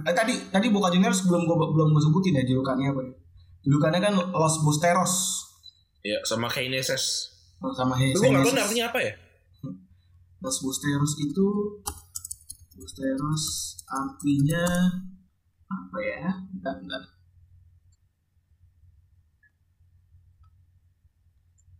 eh, 0.09 0.15
tadi 0.17 0.35
tadi 0.49 0.67
Boca 0.73 0.89
Juniors 0.89 1.29
belum 1.29 1.45
gua 1.45 1.69
belum 1.69 1.93
gue 1.93 2.03
sebutin 2.03 2.41
ya 2.41 2.45
julukannya 2.49 2.89
apa 2.89 3.01
ya. 3.05 3.13
Julukannya 3.69 4.01
kan 4.01 4.15
Los 4.17 4.65
Busteros 4.65 5.45
Ya 6.07 6.19
sama 6.23 6.47
Keyneses. 6.47 7.35
sama 7.75 7.99
Tapi 7.99 8.15
gua 8.15 8.39
nggak 8.39 8.55
tahu 8.55 8.65
artinya 8.65 8.87
apa 8.89 8.99
ya. 9.03 9.13
Los 10.39 10.63
Busteros 10.63 11.19
itu 11.19 11.47
Busteros 12.79 13.45
artinya 13.91 14.63
apa 15.67 15.99
ya? 15.99 16.31
Bentar, 16.55 16.79
bentar. 16.79 17.03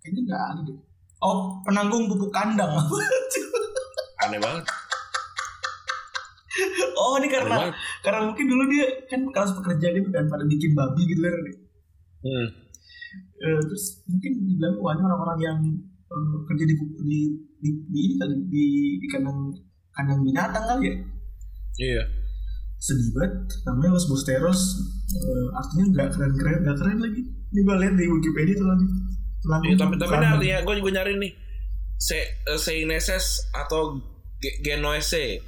Kayaknya 0.03 0.21
nggak 0.27 0.43
ada 0.43 0.61
deh. 0.67 0.79
Oh, 1.23 1.63
penanggung 1.63 2.11
pupuk 2.11 2.35
kandang. 2.35 2.71
Aneh 4.27 4.43
banget. 4.43 4.67
oh, 6.99 7.15
ini 7.23 7.27
Aneh 7.27 7.31
karena 7.31 7.57
banget. 7.63 7.75
karena 8.03 8.21
mungkin 8.27 8.47
dulu 8.51 8.63
dia 8.67 8.87
kan 9.07 9.21
kelas 9.31 9.55
pekerja 9.55 9.87
gitu 9.95 10.09
kan 10.11 10.27
pada 10.27 10.43
bikin 10.51 10.75
babi 10.75 11.03
gitu 11.07 11.23
kan. 11.23 11.35
Hmm. 12.27 12.47
Eh, 13.39 13.61
terus 13.71 14.03
mungkin 14.11 14.31
dibilang 14.35 14.75
wah 14.83 14.99
ini 14.99 15.03
orang-orang 15.07 15.39
yang 15.39 15.59
eh, 16.11 16.39
kerja 16.51 16.65
di 16.67 16.75
di 17.07 17.21
di, 17.59 17.71
di, 17.87 18.01
kali 18.17 18.35
di, 18.47 18.65
di 18.99 19.07
kandang 19.07 19.51
kandang 19.91 20.21
binatang 20.23 20.65
kali 20.65 20.83
ya. 20.87 20.95
Iya. 21.79 22.03
sedih 22.79 23.11
banget 23.11 23.35
namanya 23.67 23.91
Los 23.91 24.07
Busteros 24.07 24.61
eh, 25.11 25.47
artinya 25.51 25.85
nggak 25.91 26.09
keren 26.15 26.33
keren 26.35 26.59
nggak 26.63 26.77
keren 26.79 26.99
lagi 27.03 27.21
ini 27.27 27.61
gue 27.61 27.77
lihat 27.77 27.95
di 27.95 28.07
Wikipedia 28.07 28.55
tuh 28.55 28.69
lagi 28.69 28.87
Iya, 29.39 29.77
tapi 29.79 29.95
tapi 29.95 30.15
ini 30.15 30.27
artinya 30.29 30.59
gue 30.63 30.75
juga 30.77 30.91
nyari 30.99 31.15
nih. 31.15 31.33
Se 31.95 32.19
eh, 32.19 32.59
Seineses 32.59 33.47
atau 33.55 33.95
Ge- 34.37 34.59
Genoese. 34.61 35.39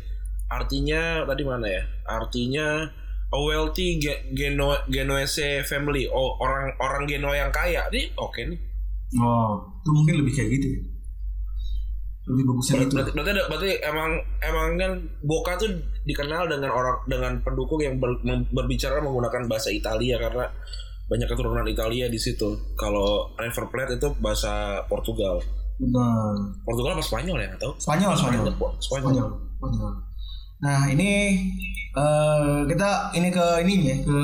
Artinya 0.47 1.27
tadi 1.27 1.43
mana 1.43 1.67
ya? 1.67 1.83
Artinya 2.07 2.87
a 3.27 3.39
wealthy 3.39 3.99
Ge- 3.99 4.31
Geno 4.31 4.79
Genoese 4.87 5.67
family. 5.67 6.07
Oh, 6.07 6.39
orang 6.39 6.71
orang 6.79 7.03
Genoa 7.07 7.35
yang 7.35 7.51
kaya. 7.51 7.91
Ini 7.91 8.15
oke 8.15 8.41
nih. 8.47 8.61
oh 9.19 9.59
itu 9.83 9.91
mungkin 9.91 10.15
lebih 10.23 10.33
kayak 10.39 10.51
gitu 10.55 10.67
ya 10.71 10.81
lebih 12.31 12.45
Berarti, 12.47 12.71
itu 12.87 12.95
berarti, 12.95 13.11
berarti, 13.11 13.31
berarti 13.51 13.71
emang 13.83 14.11
emang 14.39 14.67
kan 14.79 14.93
Boca 15.21 15.59
tuh 15.59 15.71
dikenal 16.07 16.47
dengan 16.47 16.71
orang 16.71 16.97
dengan 17.11 17.33
pendukung 17.43 17.83
yang 17.83 17.99
ber- 17.99 18.23
berbicara 18.55 19.03
menggunakan 19.03 19.51
bahasa 19.51 19.75
Italia 19.75 20.15
karena 20.17 20.47
banyak 21.11 21.27
keturunan 21.27 21.67
Italia 21.67 22.07
di 22.07 22.17
situ. 22.17 22.55
Kalau 22.79 23.35
River 23.35 23.67
Plate 23.67 23.99
itu 23.99 24.09
bahasa 24.23 24.79
Portugal. 24.87 25.43
benar 25.81 26.37
Portugal 26.63 26.93
apa 26.93 27.03
Spanyol 27.03 27.41
ya? 27.41 27.49
Atau 27.57 27.73
Spanyol 27.81 28.13
Spanyol 28.13 28.45
Spanyol. 28.53 28.77
Spanyol 28.79 29.29
Spanyol 29.59 29.93
nah 30.61 30.85
ini 30.85 31.41
eh, 31.97 32.59
kita 32.69 33.17
ini 33.17 33.33
ke 33.33 33.47
ininya 33.65 33.97
ke 34.05 34.19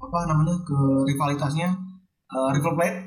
apa 0.00 0.18
namanya 0.26 0.56
ke 0.64 0.78
rivalitasnya 1.06 1.68
Eh, 2.32 2.48
River 2.56 2.72
Plate 2.72 2.98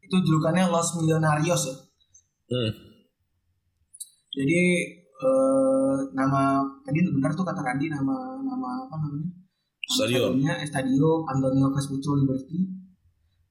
itu 0.00 0.16
julukannya 0.24 0.64
Los 0.72 0.96
Millonarios 0.96 1.68
ya 1.68 1.76
Hmm. 2.44 2.72
Jadi 4.34 4.60
eh, 5.14 5.96
nama 6.12 6.58
tadi 6.82 6.98
benar 7.06 7.30
tuh 7.32 7.46
kata 7.46 7.62
Randi 7.62 7.86
nama 7.86 8.34
nama 8.42 8.68
apa 8.82 8.94
namanya? 8.98 9.30
Nama 9.30 9.94
Stadion. 9.94 10.30
Stadionnya 10.34 10.54
Estadio 10.60 11.22
Antonio 11.30 11.66
Vespuccio 11.70 12.18
Liberty. 12.18 12.58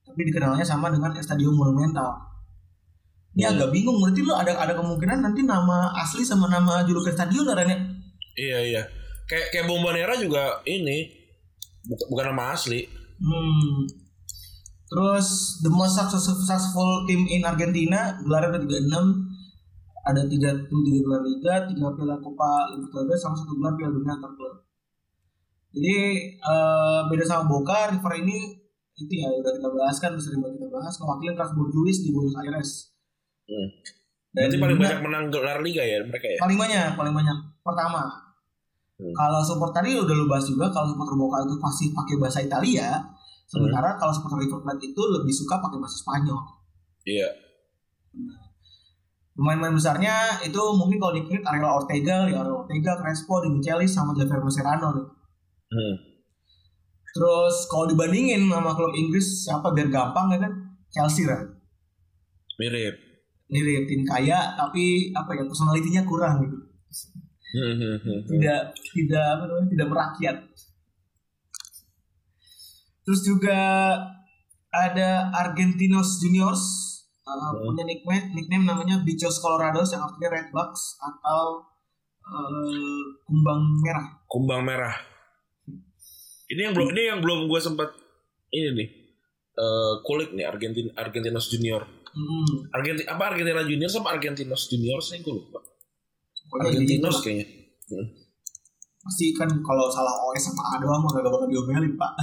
Tapi 0.04 0.22
dikenalnya 0.28 0.66
sama 0.68 0.92
dengan 0.92 1.16
Estadio 1.16 1.50
Monumental. 1.50 2.12
Ini 3.34 3.50
Hmm. 3.50 3.54
agak 3.58 3.70
bingung 3.74 3.98
berarti 3.98 4.22
lo 4.22 4.38
ada 4.38 4.54
ada 4.54 4.78
kemungkinan 4.78 5.26
nanti 5.26 5.42
nama 5.42 5.90
asli 5.98 6.22
sama 6.22 6.46
nama 6.46 6.86
julukan 6.86 7.16
stadion 7.16 7.50
ada 7.50 7.66
nih. 7.66 7.80
Iya 8.38 8.60
iya. 8.62 8.84
Kayak 9.26 9.50
kayak 9.50 9.66
Bombonera 9.66 10.14
juga 10.20 10.62
ini 10.68 11.10
bukan, 11.88 12.06
bukan 12.14 12.26
nama 12.36 12.54
asli. 12.54 12.86
Hmm. 13.18 13.90
Terus 14.86 15.58
the 15.66 15.72
most 15.74 15.98
successful, 15.98 17.10
team 17.10 17.26
in 17.26 17.42
Argentina 17.42 18.14
gelarnya 18.22 18.54
udah 18.54 18.62
36 18.62 19.33
ada 20.04 20.22
tiga 20.28 20.51
tiga 20.68 20.99
gelar 20.99 21.22
liga, 21.24 21.54
tiga 21.66 21.88
piala 21.95 22.20
Copa 22.20 22.76
Libertadores 22.76 23.20
sama 23.20 23.36
satu 23.36 23.56
gelar 23.56 23.74
piala 23.74 23.91
dunia 23.91 24.14
antar 24.16 24.32
klub. 24.36 24.56
Jadi 25.74 25.95
eh, 26.38 26.99
beda 27.10 27.24
sama 27.24 27.49
Boca, 27.49 27.89
River 27.89 28.14
ini 28.22 28.62
itu 28.93 29.14
ya 29.18 29.26
udah 29.26 29.51
kita 29.58 29.70
bahas 29.74 29.97
kan, 29.97 30.14
sering 30.22 30.38
banget 30.38 30.62
kita 30.62 30.70
bahas 30.70 30.93
mewakili 31.01 31.34
Strasbourg 31.34 31.70
Juiz 31.74 31.97
di 32.04 32.10
Buenos 32.14 32.36
Aires. 32.38 32.70
Hmm. 33.49 33.68
Dan 34.34 34.49
Berarti 34.49 34.58
paling 34.62 34.78
banyak 34.78 34.99
menang 35.01 35.26
gelar 35.30 35.60
liga 35.62 35.82
ya 35.82 36.01
mereka 36.06 36.26
ya. 36.26 36.38
paling 36.38 36.58
banyak, 36.58 36.89
paling 36.93 37.14
banyak. 37.14 37.38
Pertama, 37.62 38.04
Hmm. 38.93 39.10
kalau 39.18 39.41
support 39.41 39.74
tadi 39.74 39.97
udah 39.97 40.14
lu 40.14 40.30
bahas 40.30 40.45
juga, 40.45 40.70
kalau 40.70 40.86
supporter 40.86 41.18
Boca 41.18 41.41
itu 41.41 41.58
pasti 41.58 41.89
pakai 41.89 42.16
bahasa 42.22 42.39
Italia, 42.39 43.01
sementara 43.49 43.97
kalau 43.97 44.14
supporter 44.14 44.45
River 44.45 44.62
Plate 44.62 44.86
itu 44.86 45.01
lebih 45.01 45.34
suka 45.34 45.58
pakai 45.58 45.82
bahasa 45.82 45.97
Spanyol. 45.97 46.38
Iya. 47.01 47.26
Pemain-pemain 49.34 49.74
besarnya 49.74 50.46
itu 50.46 50.62
mungkin 50.78 51.02
kalau 51.02 51.14
di 51.18 51.26
Ariel 51.42 51.74
Ortega, 51.74 52.30
Ariel 52.30 52.54
Ortega, 52.54 53.02
Crespo, 53.02 53.42
Di 53.42 53.50
Michelis, 53.50 53.90
sama 53.90 54.14
Javier 54.14 54.46
Mascherano 54.46 54.94
nih. 54.94 55.08
Hmm. 55.74 55.96
Terus 57.14 57.70
kalau 57.70 57.86
dibandingin 57.90 58.46
sama 58.50 58.74
klub 58.78 58.94
Inggris 58.94 59.46
siapa 59.46 59.74
biar 59.74 59.90
gampang 59.90 60.34
ya 60.34 60.38
kan? 60.42 60.54
Chelsea 60.94 61.26
kan. 61.26 61.50
Mirip. 62.62 62.94
Mirip 63.50 63.90
tim 63.90 64.06
kaya 64.06 64.54
tapi 64.54 65.14
apa 65.14 65.34
ya 65.34 65.46
personalitinya 65.46 66.06
kurang 66.06 66.46
gitu. 66.46 66.58
Hmm, 67.54 67.74
hmm, 67.78 67.98
hmm. 68.02 68.20
Tidak 68.30 68.62
tidak 68.98 69.26
apa 69.38 69.44
namanya 69.46 69.70
tidak 69.74 69.88
merakyat. 69.94 70.38
Terus 73.06 73.22
juga 73.22 73.60
ada 74.74 75.10
Argentinos 75.38 76.18
Juniors 76.18 76.93
uh, 77.24 77.51
punya 77.59 77.84
nickname 77.88 78.32
nickname 78.36 78.65
namanya 78.67 78.99
Bichos 79.01 79.39
Colorados 79.39 79.91
yang 79.95 80.03
artinya 80.03 80.30
Red 80.32 80.49
Bucks 80.51 80.99
atau 80.99 81.63
uh, 82.24 83.03
kumbang 83.28 83.61
merah. 83.84 84.07
Kumbang 84.28 84.61
merah. 84.63 84.95
Ini 86.51 86.69
yang 86.69 86.74
belum 86.76 86.88
ini 86.93 87.01
yang 87.09 87.19
belum 87.24 87.39
gue 87.47 87.59
sempat 87.59 87.89
ini 88.53 88.69
nih. 88.78 88.89
eh 89.53 89.93
kulik 90.01 90.34
nih 90.34 90.49
Argentin 90.49 90.89
Argentinos 90.97 91.45
Junior. 91.53 91.86
Hmm, 92.13 92.74
Argentina 92.74 93.13
apa 93.13 93.34
Argentina 93.34 93.61
Junior 93.61 93.89
sama 93.89 94.13
Argentinos 94.17 94.65
Junior 94.65 94.97
sih 94.97 95.21
gue 95.21 95.30
lupa. 95.30 95.61
gitu 95.61 96.57
Argentinos 96.57 97.17
lah. 97.17 97.21
kayaknya. 97.21 97.47
Hmm. 97.93 98.07
pasti 99.03 99.36
kan 99.36 99.51
kalau 99.59 99.91
salah 99.91 100.15
OS 100.32 100.47
sama 100.47 100.63
A 100.63 100.80
doang 100.80 101.03
mah 101.03 101.11
gak 101.11 101.28
bakal 101.28 101.43
diomelin 101.43 101.91
pak 101.99 102.15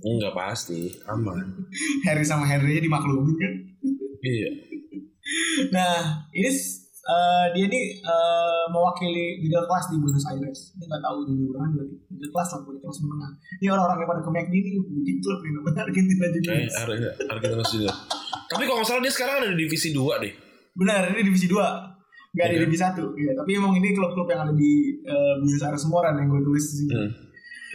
Enggak 0.00 0.32
pasti, 0.32 0.88
aman. 1.04 1.44
Harry 2.08 2.24
sama 2.24 2.48
Henry 2.48 2.80
dimaklumin 2.80 3.36
kan 3.36 3.52
Iya. 4.26 4.50
nah 5.74 5.94
ini 6.30 6.50
eh, 7.06 7.46
dia 7.52 7.66
nih 7.66 7.84
eh, 7.96 8.64
mewakili 8.68 9.38
middle 9.38 9.62
class 9.64 9.86
di 9.86 9.96
Buenos 9.96 10.26
Aires 10.26 10.74
ini 10.74 10.84
nggak 10.84 10.98
tahu 11.00 11.16
ini 11.24 11.46
orang 11.48 11.70
berarti 11.72 11.94
middle 12.08 12.30
class 12.30 12.48
lah 12.50 12.60
punya 12.62 12.78
kelas 12.80 12.98
menengah 13.00 13.30
ini 13.56 13.66
orang-orang 13.68 13.96
yang 13.96 14.08
pada 14.08 14.20
ke 14.20 14.30
McD 14.32 14.54
ini 14.56 14.70
klub 15.18 15.38
ini 15.40 15.52
namanya 15.52 15.80
Argentina 15.82 16.24
Eh, 16.24 16.32
Juniors 16.36 16.74
Ar- 16.76 17.16
Argentinos 17.32 17.70
Junior. 17.70 17.94
Tapi 18.46 18.62
kalau 18.62 18.78
nggak 18.78 18.88
salah 18.88 19.00
dia 19.00 19.12
sekarang 19.12 19.34
ada 19.36 19.48
di 19.48 19.58
divisi 19.60 19.90
2 19.90 20.02
deh. 20.18 20.32
benar 20.72 21.08
ini 21.08 21.24
divisi 21.24 21.46
2 21.46 21.56
nggak 22.28 22.44
ada 22.44 22.52
Iya. 22.52 22.62
divisi 22.62 22.82
1 22.84 23.00
iya 23.16 23.32
tapi 23.32 23.50
emang 23.52 23.72
ini 23.74 23.88
klub-klub 23.90 24.28
yang 24.28 24.44
ada 24.44 24.52
di 24.52 24.72
eh, 25.00 25.34
Buenos 25.36 25.62
Aires 25.62 25.80
semua 25.80 26.00
kan 26.02 26.14
yang 26.14 26.28
gue 26.28 26.42
tulis 26.42 26.64
di 26.64 26.76
sini 26.78 26.92
Hmm. 26.92 27.12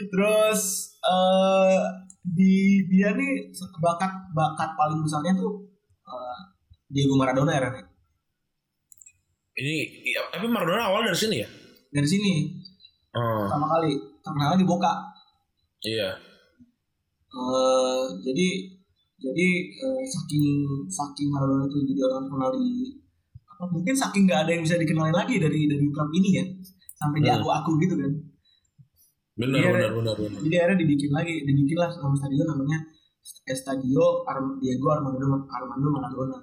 Terus 0.07 0.61
eh 0.99 1.77
di 2.23 2.53
dia 2.85 3.09
nih 3.11 3.49
bakat 3.77 4.09
bakat 4.31 4.69
paling 4.71 4.97
besarnya 4.99 5.33
tuh 5.33 5.61
eh, 6.11 6.39
Diego 6.87 7.15
Maradona 7.15 7.51
ya 7.51 7.61
Ren? 7.63 7.75
Ini 9.51 9.75
iya, 10.07 10.21
tapi 10.31 10.47
Maradona 10.47 10.87
awal 10.87 11.05
dari 11.05 11.17
sini 11.17 11.35
ya? 11.39 11.47
Dari 11.91 12.07
sini 12.07 12.33
Oh, 13.11 13.43
pertama 13.43 13.67
kali 13.69 13.91
terkenal 14.23 14.55
di 14.55 14.63
Boca. 14.63 14.93
iya. 15.83 16.15
Eh, 17.27 18.03
jadi 18.23 18.47
jadi 19.19 19.47
eh, 19.67 20.01
saking 20.05 20.45
saking 20.87 21.27
Maradona 21.27 21.67
itu 21.67 21.77
jadi 21.91 22.01
orang 22.07 22.23
terkenal 22.25 22.49
di 22.55 22.95
apa 23.45 23.63
mungkin 23.67 23.91
saking 23.93 24.23
nggak 24.25 24.47
ada 24.47 24.51
yang 24.51 24.63
bisa 24.63 24.79
dikenalin 24.79 25.11
lagi 25.11 25.35
dari 25.37 25.67
dari 25.67 25.83
klub 25.91 26.07
ini 26.15 26.29
ya 26.39 26.43
sampai 26.95 27.19
Hmm. 27.19 27.27
diaku-aku 27.27 27.71
gitu 27.79 27.95
kan. 27.99 28.11
Benar, 29.31 29.59
benar, 29.59 29.91
benar, 29.91 30.13
benar. 30.15 30.39
Jadi 30.39 30.55
akhirnya 30.55 30.77
dibikin 30.79 31.11
lagi, 31.11 31.33
dibikin 31.43 31.77
lah 31.79 31.89
nama 31.89 32.15
stadion 32.15 32.47
namanya 32.47 32.79
Estadio 33.45 34.25
Arm- 34.25 34.57
Diego 34.57 34.87
Armando 34.89 35.25
Armando 35.47 35.87
Maradona. 35.89 36.37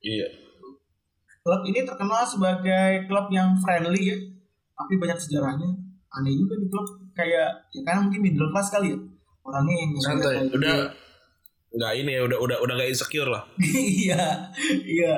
Iya. 0.00 0.28
Klub 1.40 1.64
ini 1.64 1.80
terkenal 1.82 2.20
sebagai 2.22 3.08
klub 3.08 3.32
yang 3.32 3.56
friendly 3.56 4.12
ya, 4.12 4.16
tapi 4.76 5.00
banyak 5.00 5.16
sejarahnya. 5.16 5.68
Aneh 6.10 6.36
juga 6.36 6.58
di 6.58 6.68
klub 6.68 6.84
kayak 7.14 7.48
ya 7.72 7.80
karena 7.80 8.04
mungkin 8.04 8.20
middle 8.20 8.50
class 8.52 8.68
kali 8.68 8.92
ya. 8.92 8.98
Orangnya 9.40 9.74
yang 9.74 9.90
Santai. 9.96 10.52
Udah 10.52 10.76
gitu. 10.92 11.08
nggak 11.70 11.92
ini 11.96 12.10
ya, 12.18 12.22
udah 12.26 12.38
udah 12.42 12.56
udah 12.60 12.74
gak 12.76 12.90
insecure 12.90 13.30
lah. 13.30 13.46
iya, 14.02 14.52
iya. 14.84 15.14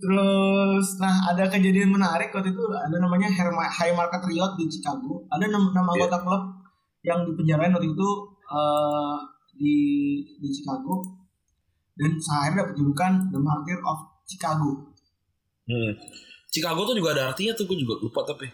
Terus, 0.00 0.86
nah 0.96 1.28
ada 1.28 1.44
kejadian 1.46 1.92
menarik 1.92 2.32
waktu 2.32 2.50
itu 2.50 2.62
ada 2.72 2.96
namanya 2.98 3.28
High 3.28 3.94
Market 3.94 4.24
Riot 4.26 4.52
di 4.56 4.64
Chicago. 4.66 5.22
Ada 5.28 5.44
enam 5.46 5.70
enam 5.70 5.86
Iya. 5.86 5.92
anggota 5.94 6.18
klub 6.24 6.42
yang 7.04 7.18
dipenjarain 7.22 7.70
waktu 7.70 7.92
itu 7.92 8.08
eh, 8.48 9.16
di 9.62 9.78
di 10.42 10.48
Chicago 10.50 11.22
dan 11.94 12.18
akhirnya 12.18 12.66
dapat 12.66 12.74
julukan 12.74 13.12
The 13.30 13.38
Martyr 13.38 13.78
of 13.86 13.98
Chicago. 14.26 14.90
Hmm. 15.62 15.92
Chicago 16.50 16.82
tuh 16.84 16.98
juga 16.98 17.14
ada 17.14 17.30
artinya 17.30 17.54
tuh, 17.54 17.64
gue 17.64 17.78
juga 17.78 18.02
lupa 18.02 18.26
tapi. 18.26 18.50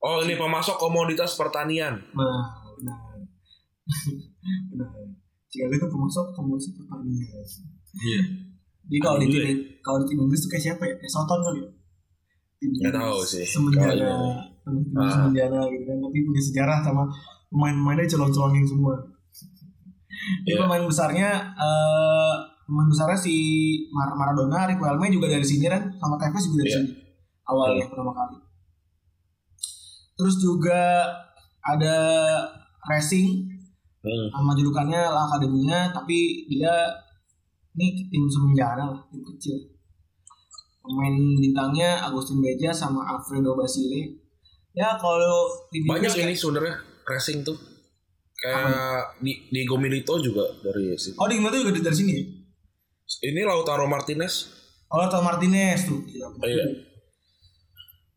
Oh 0.00 0.24
ini 0.24 0.34
pemasok 0.34 0.80
komoditas 0.80 1.36
pertanian. 1.36 2.00
Nah, 2.16 2.40
benar. 2.80 2.98
Chicago 5.46 5.72
itu 5.74 5.86
pemasok 5.86 6.24
komoditas 6.32 6.72
pertanian. 6.74 7.28
Iya. 7.96 8.20
Jadi 8.86 8.98
kalau 9.02 9.18
di 9.18 9.26
Iya. 9.28 9.42
tim 9.42 9.58
kalau 9.82 9.98
di 10.02 10.06
tim 10.08 10.18
Inggris 10.22 10.40
tuh 10.46 10.50
kayak 10.50 10.64
siapa 10.64 10.82
ya? 10.86 10.94
Soton 11.10 11.38
kali 11.42 11.58
ya? 11.62 11.70
Tim 12.56 12.70
tahu 12.88 13.18
sih. 13.22 13.44
Semenjana, 13.44 14.14
tim 14.62 14.94
Ah. 14.96 15.10
semenjana 15.10 15.58
gitu 15.68 15.84
kan. 15.84 15.98
Tapi 15.98 16.18
punya 16.22 16.42
sejarah 16.42 16.78
sama 16.82 17.02
pemain-pemainnya 17.50 18.06
colong-colongin 18.08 18.64
semua. 18.64 18.94
Iya. 20.44 20.56
pemain 20.60 20.82
besarnya 20.82 21.28
eh 21.54 22.34
pemain 22.66 22.88
besarnya 22.88 23.14
si 23.14 23.34
Mar 23.90 24.10
Maradona, 24.12 24.66
Riquelme 24.66 25.06
juga 25.08 25.30
dari 25.30 25.42
sini 25.42 25.66
kan, 25.66 25.86
sama 25.96 26.18
Tevez 26.18 26.44
juga 26.46 26.58
dari 26.60 26.70
Iya. 26.70 26.78
sini. 26.82 26.90
Awalnya 27.46 27.84
pertama 27.86 28.12
kali. 28.12 28.36
Terus 30.16 30.34
juga 30.36 30.82
ada 31.62 31.96
Racing 32.84 33.54
Hmm. 34.06 34.30
sama 34.30 34.54
julukannya 34.54 35.02
lah 35.02 35.26
akademinya 35.26 35.90
tapi 35.90 36.46
dia 36.46 36.70
ini 37.74 38.06
tim 38.06 38.22
semenjana 38.30 38.86
lah 38.86 39.02
tim 39.10 39.18
kecil 39.18 39.58
pemain 40.78 41.10
bintangnya 41.34 42.06
Agustin 42.06 42.38
Beja 42.38 42.70
sama 42.70 43.02
Alfredo 43.02 43.58
Basile 43.58 44.14
ya 44.70 44.94
kalau 44.94 45.50
Banyak 45.74 46.22
ini 46.22 46.38
sebenarnya 46.38 46.78
racing 47.02 47.42
tuh. 47.42 47.58
Kayak 48.36 49.16
di 49.18 49.32
Diego 49.48 49.76
Milito 49.76 50.20
juga 50.20 50.44
dari 50.60 50.92
sini. 50.94 51.16
oh 51.16 51.24
di 51.24 51.36
Inggris 51.36 51.64
juga 51.64 51.80
dari 51.82 51.96
sini 51.96 52.12
ya 52.12 52.24
Ini 53.26 53.40
Lautaro 53.42 53.86
Martinez. 53.86 54.34
oh 54.86 54.98
Lautaro 54.98 55.24
Martinez 55.24 55.88
tuh 55.88 56.04
Iya. 56.42 56.66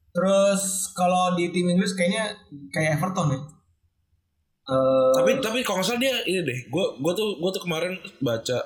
terus 0.09 0.61
kalau 0.91 1.33
di 1.33 1.47
tim 1.49 1.69
Inggris 1.69 1.93
kayaknya 1.93 2.35
kayak 2.69 2.97
Everton 2.97 3.31
ya 3.31 3.39
Eh, 4.69 5.11
Tapi 5.17 5.41
tapi 5.41 5.65
kalau 5.65 5.81
nggak 5.81 5.89
salah 5.89 5.97
dia 5.97 6.13
ini 6.29 6.45
deh. 6.45 6.59
Gue 6.69 6.85
gue 7.01 7.13
tuh 7.17 7.41
gue 7.41 7.49
tuh 7.49 7.63
kemarin 7.65 7.97
baca 8.21 8.61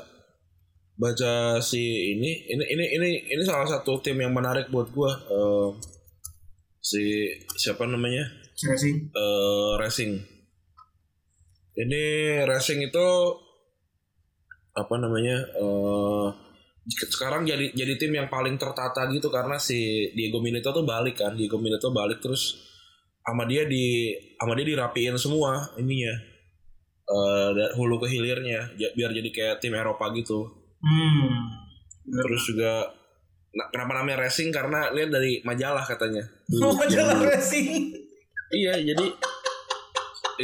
baca 0.94 1.32
si 1.58 1.80
ini 2.12 2.44
ini 2.44 2.60
ini 2.60 2.86
ini 2.92 3.10
ini 3.32 3.40
salah 3.40 3.64
satu 3.64 4.04
tim 4.04 4.20
yang 4.20 4.36
menarik 4.36 4.68
buat 4.68 4.92
gue. 4.92 5.12
Eh, 5.32 5.70
si 6.84 7.04
siapa 7.56 7.88
namanya? 7.88 8.20
Racing 8.60 9.16
eh 9.16 9.72
racing. 9.80 10.12
Ini 11.74 12.04
racing 12.46 12.86
itu 12.86 13.08
apa 14.74 14.96
namanya? 14.98 15.38
eh 15.58 16.28
sekarang 16.84 17.48
jadi 17.48 17.72
jadi 17.72 17.96
tim 17.96 18.12
yang 18.12 18.28
paling 18.28 18.60
tertata 18.60 19.08
gitu 19.08 19.32
karena 19.32 19.56
si 19.56 20.12
Diego 20.14 20.44
Milito 20.44 20.70
tuh 20.70 20.86
balik 20.86 21.22
kan. 21.24 21.34
Diego 21.34 21.58
Milito 21.58 21.90
balik 21.96 22.20
terus 22.20 22.60
sama 23.24 23.48
dia 23.48 23.64
di 23.64 24.12
sama 24.36 24.54
dia 24.54 24.68
dirapiin 24.68 25.16
semua 25.16 25.74
ininya. 25.80 26.14
Da- 27.54 27.74
hulu 27.78 28.00
ke 28.04 28.08
hilirnya 28.10 28.74
biar 28.76 29.12
jadi 29.12 29.30
kayak 29.32 29.56
tim 29.64 29.74
Eropa 29.76 30.10
gitu. 30.16 30.46
hmm 30.84 31.32
Terus 32.04 32.44
juga 32.52 32.84
nah, 33.56 33.68
kenapa 33.72 34.04
namanya 34.04 34.28
racing 34.28 34.52
karena 34.52 34.92
lihat 34.92 35.10
dari 35.10 35.40
majalah 35.48 35.84
katanya. 35.88 36.24
oh 36.64 36.76
dulu. 36.76 37.24
Racing 37.28 37.96
Iya, 38.54 38.78
jadi 38.94 39.06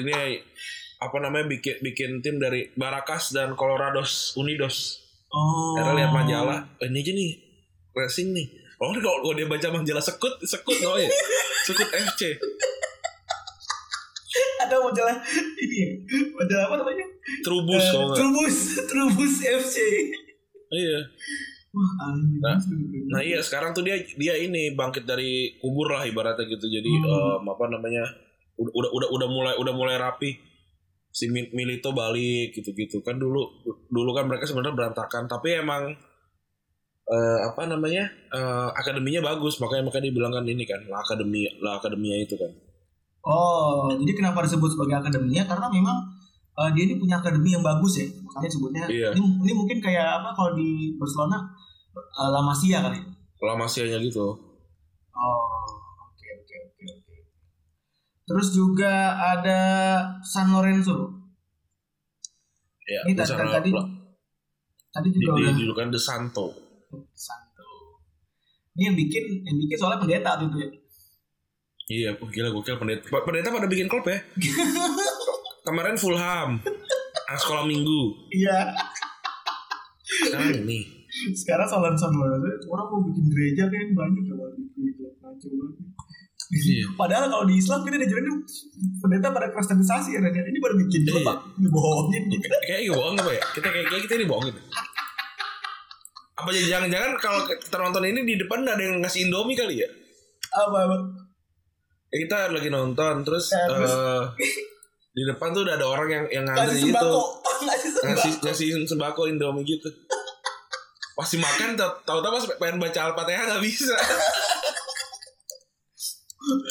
ini 0.01 0.41
apa 0.99 1.17
namanya 1.17 1.47
bikin 1.47 1.79
bikin 1.79 2.19
tim 2.19 2.35
dari 2.37 2.67
Baracas 2.75 3.31
dan 3.31 3.55
Colorados 3.55 4.35
Unidos. 4.35 4.99
oh 5.31 5.79
Karena 5.79 5.95
lihat 5.95 6.11
majalah, 6.11 6.59
"Eh, 6.77 6.87
ini 6.87 6.99
aja 6.99 7.11
nih 7.13 7.31
racing 7.93 8.29
nih. 8.31 8.47
Oh 8.79 8.91
kalau 8.91 9.19
kalau 9.21 9.35
dia 9.35 9.45
baca 9.45 9.67
majalah 9.69 9.99
sekut, 9.99 10.39
sekut 10.41 10.75
oh 10.83 10.95
ya. 10.95 11.07
Sekut 11.63 11.87
FC. 11.87 12.35
Ada 14.59 14.75
majalah 14.77 15.15
ini 15.57 15.75
ya, 15.79 15.89
majalah 16.35 16.63
apa 16.67 16.75
namanya? 16.79 17.05
Trubus 17.41 17.85
nggak. 17.85 18.15
Trubus, 18.15 18.55
Trubus 18.85 19.33
FC. 19.41 19.75
Iya. 20.69 20.99
Wah. 21.69 21.91
Nah, 22.41 22.57
Nah 23.09 23.21
iya 23.21 23.39
sekarang 23.41 23.71
tuh 23.71 23.81
dia 23.81 23.97
dia 24.15 24.33
ini 24.35 24.73
bangkit 24.73 25.05
dari 25.05 25.57
kubur 25.57 25.89
lah 25.89 26.03
ibaratnya 26.03 26.45
gitu. 26.45 26.65
Jadi 26.65 26.91
Hmm. 26.91 27.41
em, 27.41 27.45
apa 27.45 27.65
namanya? 27.67 28.03
Udah 28.55 28.71
udah 28.73 28.89
udah 28.91 29.07
udah 29.11 29.27
mulai 29.27 29.53
udah 29.55 29.73
mulai 29.73 29.95
rapi. 29.97 30.48
Si 31.19 31.25
Mi- 31.33 31.51
Milito 31.57 31.89
balik 32.01 32.47
gitu-gitu 32.55 32.97
kan 33.07 33.15
dulu 33.23 33.41
dulu 33.95 34.11
kan 34.17 34.25
mereka 34.29 34.47
sebenarnya 34.47 34.77
berantakan 34.79 35.23
tapi 35.33 35.47
emang 35.63 35.83
eh, 37.15 37.39
apa 37.49 37.61
namanya? 37.71 38.03
eh, 38.37 38.69
akademinya 38.81 39.21
bagus 39.29 39.55
makanya 39.61 39.83
makanya 39.89 40.05
dibilang 40.09 40.33
kan 40.37 40.45
ini 40.53 40.63
kan 40.71 40.81
lah 40.91 40.99
akademi 41.05 41.41
lah 41.63 41.73
akademia 41.79 42.15
itu 42.25 42.35
kan. 42.41 42.51
Oh, 43.19 43.91
jadi 43.99 44.11
kenapa 44.15 44.47
disebut 44.47 44.69
sebagai 44.73 44.95
akademinya? 45.03 45.43
Karena 45.43 45.67
memang 45.67 45.97
eh, 46.59 46.69
dia 46.75 46.83
ini 46.87 46.95
punya 47.01 47.15
akademi 47.19 47.49
yang 47.55 47.63
bagus 47.65 47.93
ya. 47.99 48.07
Makanya 48.25 48.49
sebutnya 48.55 48.83
Iya. 48.87 49.09
ini, 49.17 49.21
ini 49.43 49.53
mungkin 49.59 49.77
kayak 49.83 50.23
apa 50.23 50.29
kalau 50.37 50.51
di 50.55 50.95
Barcelona 50.95 51.37
eh, 51.97 52.29
La 52.31 52.41
Masia 52.41 52.79
kali. 52.85 52.99
Masianya 53.39 53.99
gitu. 54.03 54.27
Oh, 55.19 55.41
oke 56.05 56.27
oke 56.39 56.55
oke 56.67 56.83
oke. 56.95 57.15
Terus 58.29 58.53
juga 58.53 59.17
ada 59.17 59.61
San 60.21 60.53
Lorenzo. 60.53 61.17
Ya, 62.85 63.01
Ini 63.09 63.17
di 63.17 63.21
tadi 63.25 63.33
tadi, 63.33 63.69
tadi 64.93 65.07
di, 65.09 65.17
juga 65.17 65.33
di, 65.33 65.41
udah 65.49 65.53
di, 65.57 65.65
kan 65.73 65.89
De 65.89 65.97
Santo. 65.97 66.53
Santo. 67.17 67.65
Ini 68.77 68.93
yang 68.93 68.97
bikin 68.97 69.23
yang 69.49 69.57
bikin 69.65 69.77
soalnya 69.81 69.97
pendeta 69.97 70.37
tuh 70.37 70.49
ya. 70.61 70.69
Iya, 71.89 72.09
oh, 72.21 72.29
gila 72.29 72.53
gokil 72.53 72.77
pendeta. 72.77 73.09
Pendeta 73.09 73.49
pada 73.49 73.65
bikin 73.65 73.89
klub 73.89 74.05
ya. 74.05 74.21
Kemarin 75.65 75.97
Fulham. 75.97 76.61
Anak 77.29 77.39
sekolah 77.41 77.65
minggu. 77.65 78.29
Iya. 78.29 78.77
Sekarang 80.05 80.53
ini. 80.65 80.85
Sekarang 81.33 81.65
soal 81.65 81.97
San 81.97 82.13
Lorenzo 82.13 82.69
orang 82.69 82.87
mau 82.93 83.01
bikin 83.09 83.25
gereja 83.33 83.65
kan 83.65 83.89
banyak 83.97 84.23
ya 84.29 84.33
bikin 84.53 84.81
klub 85.01 85.17
kacau 85.17 85.49
banget. 85.49 86.08
Iya. 86.49 86.81
Padahal 86.93 87.29
kalau 87.29 87.45
di 87.45 87.55
Islam 87.55 87.81
kita 87.81 87.95
diajarin 87.95 88.41
pendeta 88.97 89.29
pada 89.29 89.47
kristenisasi 89.49 90.09
ya. 90.11 90.19
Ini 90.19 90.57
baru 90.57 90.75
bikin 90.79 91.01
klub 91.05 91.21
Iya. 91.21 91.29
Pak. 91.29 91.37
dibohongin. 91.55 92.23
Kayak 92.59 92.79
gitu 92.81 92.93
bohong 92.95 93.15
apa 93.15 93.31
ya? 93.31 93.43
Kita 93.53 93.67
kayak, 93.67 93.85
kita 94.01 94.13
ini 94.15 94.25
bohong 94.25 94.45
gitu. 94.47 94.61
Apa 96.35 96.49
jadi 96.49 96.67
jangan-jangan 96.69 97.11
kalau 97.19 97.39
kita 97.45 97.77
nonton 97.77 98.03
ini 98.03 98.19
di 98.23 98.35
depan 98.35 98.63
ada 98.63 98.79
yang 98.79 98.97
ngasih 98.97 99.27
Indomie 99.27 99.53
kali 99.53 99.77
ya? 99.77 99.89
Apa 100.57 100.77
apa? 100.81 100.97
Ya, 102.09 102.17
kita 102.19 102.37
lagi 102.49 102.69
nonton 102.69 103.21
terus, 103.21 103.51
Ya, 103.51 103.69
terus? 103.69 103.91
eh, 103.91 104.23
di 105.11 105.23
depan 105.25 105.51
tuh 105.51 105.61
udah 105.61 105.75
ada 105.75 105.85
orang 105.85 106.09
yang 106.09 106.25
yang 106.31 106.45
ngantri 106.47 106.79
gitu. 106.79 106.89
sembako. 106.95 107.21
Ngasih 107.59 107.89
Ngasih 108.01 108.31
sembako. 108.31 108.41
ngasih 108.41 108.67
sembako 108.87 109.21
Indomie 109.27 109.67
gitu. 109.67 109.89
Pasti 111.13 111.35
makan 111.35 111.75
tahu-tahu 111.75 112.31
pas 112.31 112.45
pengen 112.57 112.79
baca 112.79 112.99
Al-Fatihah 113.05 113.43
nggak 113.45 113.61
bisa. 113.61 113.93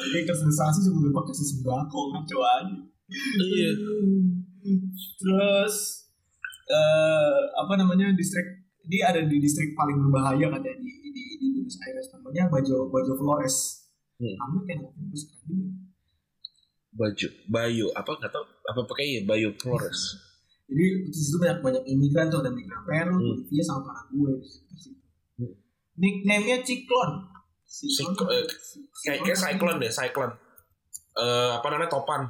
Ini 0.09 0.25
kristenisasi 0.25 0.79
cuma 0.89 1.05
lupa 1.05 1.21
kasih 1.29 1.47
sembako 1.57 2.01
ngaco 2.17 2.39
aja. 2.41 2.77
Iya. 3.39 3.71
Terus 5.21 5.75
eh 6.69 7.39
apa 7.57 7.73
namanya 7.81 8.13
distrik 8.13 8.69
dia 8.85 9.13
ada 9.13 9.21
di 9.25 9.37
distrik 9.41 9.73
paling 9.73 9.97
berbahaya 10.01 10.49
katanya 10.53 10.77
di 10.81 10.91
di, 11.13 11.23
di 11.41 11.47
Buenos 11.57 11.77
Aires 11.85 12.07
namanya 12.13 12.49
Bajo 12.49 12.89
Bajo 12.89 13.13
Flores. 13.17 13.57
Hmm. 14.19 14.35
Kamu 14.35 14.59
kan 14.67 14.79
juga. 15.13 15.37
Baju, 16.99 17.29
Bayu, 17.47 17.87
apa 17.95 18.11
nggak 18.11 18.33
tahu 18.35 18.45
apa 18.67 18.81
pakai 18.91 19.21
ya 19.21 19.23
Bayu 19.23 19.55
Flores. 19.55 20.19
Jadi 20.69 21.09
di 21.09 21.15
situ 21.17 21.39
banyak 21.41 21.63
banyak 21.65 21.85
imigran 21.87 22.29
tuh 22.29 22.45
ada 22.45 22.51
migran 22.53 22.83
Peru, 22.85 23.17
Hmm. 23.17 23.25
Bolivia 23.25 23.63
sama 23.65 23.81
Paraguay 23.89 24.37
di 24.43 24.77
situ. 24.77 25.01
Hmm. 25.41 25.55
Nickname-nya 25.97 26.61
Ciklon. 26.67 27.38
Cyclone, 27.69 28.33
eh, 28.33 28.45
Kayak 29.05 29.19
kayak 29.29 29.39
cyclone 29.39 29.79
deh, 29.79 29.93
cyclone. 29.93 30.33
Eh 31.21 31.51
apa 31.53 31.67
namanya 31.69 31.93
topan. 31.93 32.25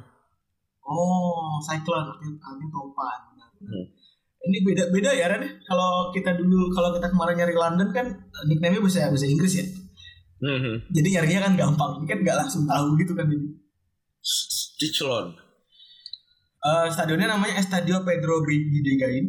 Oh, 0.83 1.55
cyclone 1.63 2.11
artinya, 2.11 2.67
topan. 2.67 3.19
Hmm. 3.63 3.85
Ini 4.39 4.57
beda 4.63 4.83
beda 4.91 5.11
ya 5.15 5.31
Ren. 5.31 5.43
Kalau 5.63 6.11
kita 6.11 6.35
dulu 6.35 6.71
kalau 6.71 6.95
kita 6.95 7.07
kemarin 7.11 7.35
nyari 7.39 7.55
London 7.55 7.89
kan 7.91 8.07
nickname-nya 8.47 8.83
bahasa 8.83 9.07
bahasa 9.11 9.27
Inggris 9.27 9.53
ya. 9.59 9.65
Hmm. 10.39 10.79
Jadi 10.91 11.07
nyarinya 11.15 11.39
kan 11.47 11.53
gampang. 11.55 11.91
Ini 12.03 12.05
kan 12.07 12.19
nggak 12.23 12.37
langsung 12.39 12.63
tahu 12.67 12.95
gitu 12.99 13.15
kan 13.15 13.27
ini. 13.27 13.47
Ciclon. 14.79 15.35
Eh, 16.59 16.87
stadionnya 16.91 17.31
namanya 17.31 17.55
Estadio 17.59 18.03
Pedro 18.03 18.43
Bidegain. 18.43 19.27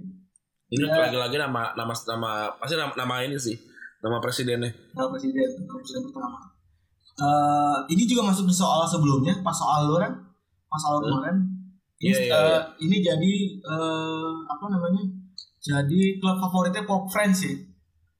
Ini 0.71 0.87
Ya. 0.87 1.11
lagi-lagi 1.11 1.39
nama 1.39 1.75
nama 1.75 1.95
nama 2.07 2.31
pasti 2.59 2.75
nama, 2.79 2.95
nama 2.95 3.15
ini 3.27 3.35
sih. 3.35 3.59
Nama 4.01 4.17
presidennya. 4.19 4.71
Nama 4.97 5.09
presiden, 5.13 5.49
nama 5.61 5.77
presiden 5.77 6.03
pertama. 6.09 6.39
Eh, 7.21 7.79
ini 7.93 8.03
juga 8.09 8.33
masuk 8.33 8.49
di 8.49 8.57
soal 8.57 8.89
sebelumnya, 8.89 9.37
pas 9.45 9.53
soal 9.53 9.93
lu 9.93 10.01
kan, 10.01 10.13
pas 10.73 10.81
soal 10.81 11.05
kemarin. 11.05 11.37
Ini, 12.01 12.09
Iya, 12.09 12.17
iya, 12.17 12.33
eh, 12.33 12.49
iya. 12.49 12.61
ini 12.81 12.97
jadi 13.05 13.33
eh, 13.61 14.33
apa 14.49 14.65
namanya? 14.73 15.05
Jadi 15.61 16.17
klub 16.17 16.41
favoritnya 16.41 16.89
Pop 16.89 17.13
Friends 17.13 17.45
ya. 17.45 17.53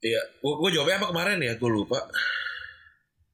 Iya, 0.05 0.21
gua, 0.45 0.61
gua 0.61 0.69
jawabnya 0.69 1.01
apa 1.01 1.07
kemarin 1.09 1.41
ya? 1.41 1.57
Gua 1.57 1.73
lupa. 1.73 1.97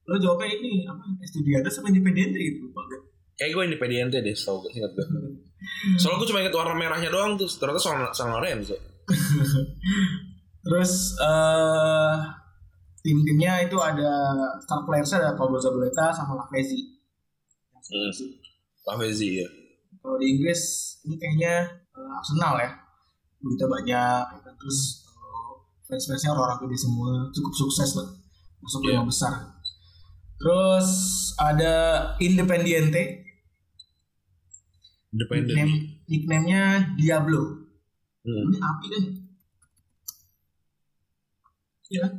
Lo 0.07 0.15
jawabnya 0.15 0.47
ini 0.55 0.87
apa? 0.87 1.03
Estudiantes 1.19 1.75
sama 1.75 1.91
Independiente 1.91 2.39
gitu 2.39 2.71
lupa 2.71 2.79
gue. 2.87 2.99
Kayak 3.35 3.51
gue 3.59 3.63
Independiente 3.67 4.17
deh, 4.23 4.31
tau 4.33 4.63
gue 4.63 4.71
ingat 4.71 4.95
gue. 4.95 5.05
Soalnya 5.99 6.23
gue 6.23 6.27
cuma 6.31 6.39
ingat 6.41 6.55
warna 6.55 6.73
merahnya 6.79 7.11
doang 7.11 7.35
tuh. 7.35 7.45
Ternyata 7.51 7.79
San, 7.83 7.99
San 8.15 8.31
Lorenzo. 8.31 8.79
Terus 10.67 10.91
eh 11.17 12.15
tim-timnya 12.99 13.63
itu 13.63 13.77
ada 13.79 14.11
star 14.59 14.83
players 14.83 15.15
ada 15.15 15.31
Pablo 15.39 15.55
Zabaleta 15.55 16.11
sama 16.11 16.35
Lavezzi. 16.35 16.99
Hmm. 17.71 18.11
Lavezzi 18.83 19.39
ya. 19.39 19.47
Kalau 20.03 20.19
di 20.19 20.35
Inggris 20.35 20.61
ini 21.07 21.15
kayaknya 21.15 21.53
eh, 21.71 22.17
Arsenal 22.19 22.59
ya. 22.59 22.71
Duitnya 23.37 23.67
banyak, 23.69 24.23
ya 24.33 24.39
kan? 24.43 24.53
terus 24.57 25.07
eh, 25.07 25.51
fans-fansnya 25.87 26.33
orang-orang 26.33 26.67
gede 26.67 26.77
semua, 26.83 27.11
cukup 27.31 27.53
sukses 27.55 27.95
lah, 27.95 28.07
masuk 28.59 28.81
Iya. 28.83 28.89
lima 28.97 29.05
besar. 29.07 29.33
Terus 30.37 30.89
ada 31.37 31.75
Independiente, 32.19 33.23
Independen. 35.13 35.47
nickname 35.47 35.73
nickname-nya 36.05 36.63
Diablo. 36.97 37.41
Hmm. 38.25 38.51
Ini 38.51 38.57
api 38.59 38.85
kan? 38.91 39.01
ya? 39.05 39.11
Iya 41.91 41.99
kan? 42.07 42.13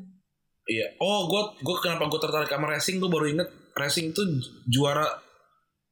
Iya. 0.68 0.86
Oh, 1.00 1.28
gue 1.28 1.42
gue 1.64 1.76
kenapa 1.80 2.04
gue 2.12 2.20
tertarik 2.20 2.50
sama 2.52 2.68
racing 2.68 3.00
tuh 3.00 3.08
baru 3.08 3.32
inget 3.32 3.48
racing 3.72 4.12
tuh 4.12 4.24
juara 4.68 5.08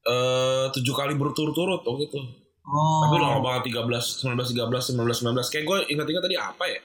eh 0.07 0.67
tujuh 0.71 0.95
kali 0.95 1.17
berturut-turut 1.17 1.83
oh 1.83 1.95
gitu. 1.99 2.21
Oh. 2.67 3.01
Tapi 3.07 3.17
lama 3.23 3.39
banget 3.41 3.73
13, 3.73 4.27
19, 4.27 4.37
13, 4.69 4.99
19, 4.99 5.23
19. 5.33 5.53
Kayak 5.55 5.65
gue 5.65 5.79
ingat-ingat 5.97 6.23
tadi 6.23 6.37
apa 6.37 6.65
ya? 6.69 6.81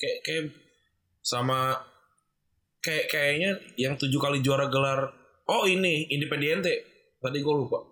Kayak 0.00 0.18
kayak 0.24 0.42
sama 1.20 1.74
kayak 2.80 3.06
kayaknya 3.08 3.50
yang 3.76 3.94
tujuh 4.00 4.18
kali 4.18 4.40
juara 4.40 4.72
gelar. 4.72 5.10
Oh 5.50 5.68
ini 5.68 6.08
Independiente. 6.08 6.86
Tadi 7.20 7.38
gue 7.44 7.54
lupa. 7.54 7.82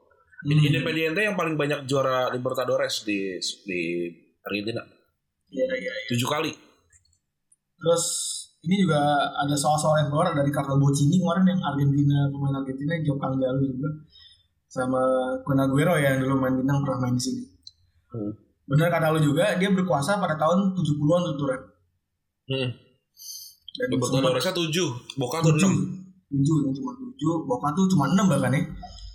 Hmm. 0.43 0.59
Independiente 0.59 1.21
yang 1.23 1.37
paling 1.37 1.55
banyak 1.55 1.85
juara 1.87 2.33
Libertadores 2.33 3.05
di 3.05 3.37
di 3.69 4.11
Argentina. 4.43 4.83
Iya, 5.53 5.67
iya, 5.77 5.93
iya. 5.93 6.09
Tujuh 6.11 6.29
kali. 6.31 6.53
Terus 7.79 8.05
ini 8.63 8.75
juga 8.87 9.01
ada 9.35 9.55
soal-soal 9.59 9.99
yang 9.99 10.09
keluar 10.15 10.31
dari 10.31 10.51
Carlo 10.55 10.79
Boccini 10.79 11.19
kemarin 11.19 11.51
yang 11.51 11.61
Argentina 11.67 12.31
pemain 12.31 12.63
Argentina 12.63 12.95
yang 12.95 13.05
Jokang 13.11 13.35
Jalu 13.43 13.63
juga 13.75 13.91
sama 14.71 15.03
Kun 15.43 15.59
Aguero 15.59 15.99
ya 15.99 16.15
yang 16.15 16.23
dulu 16.25 16.39
main 16.39 16.55
bintang 16.55 16.79
pernah 16.87 16.99
main 17.05 17.19
di 17.19 17.23
sini. 17.23 17.43
Hmm. 18.15 18.33
Benar 18.71 18.89
kata 18.89 19.11
lu 19.13 19.21
juga 19.21 19.59
dia 19.59 19.69
berkuasa 19.69 20.23
pada 20.23 20.39
tahun 20.39 20.79
70-an 20.79 21.21
tuh 21.27 21.37
Turan. 21.37 21.61
Hmm. 22.55 22.69
Dan 23.73 23.87
Libertadoresnya 23.99 24.55
tujuh. 24.55 24.89
Boca 25.19 25.43
tuh 25.43 25.59
enam. 25.59 25.73
7 26.33 26.65
yang 26.65 26.73
cuma 26.73 26.93
7, 26.97 27.51
Boca 27.51 27.69
tuh 27.75 27.85
cuma 27.91 28.05
6 28.09 28.31
bahkan 28.31 28.55
ya. 28.55 28.63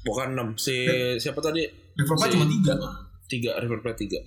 Bukan 0.03 0.27
enam. 0.35 0.47
Si 0.59 0.75
siapa 1.17 1.39
tadi? 1.39 1.63
River 1.95 2.15
Plate 2.19 2.29
Si- 2.29 2.35
cuma 2.35 2.45
3. 2.45 3.31
Tiga. 3.31 3.51
River 3.63 3.79
Plate 3.79 3.99
tiga. 4.03 4.19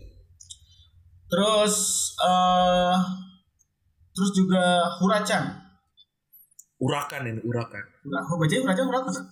Terus 1.30 1.74
eh 2.20 2.96
terus 4.10 4.30
juga 4.32 4.62
Huracan. 4.98 5.42
Urakan 6.80 7.22
ini 7.28 7.40
urakan. 7.44 7.84
Hura, 8.00 8.18
oh, 8.24 8.36
bacanya 8.36 8.62
Huracan 8.64 8.86
Huracan. 8.88 9.12
kan? 9.12 9.26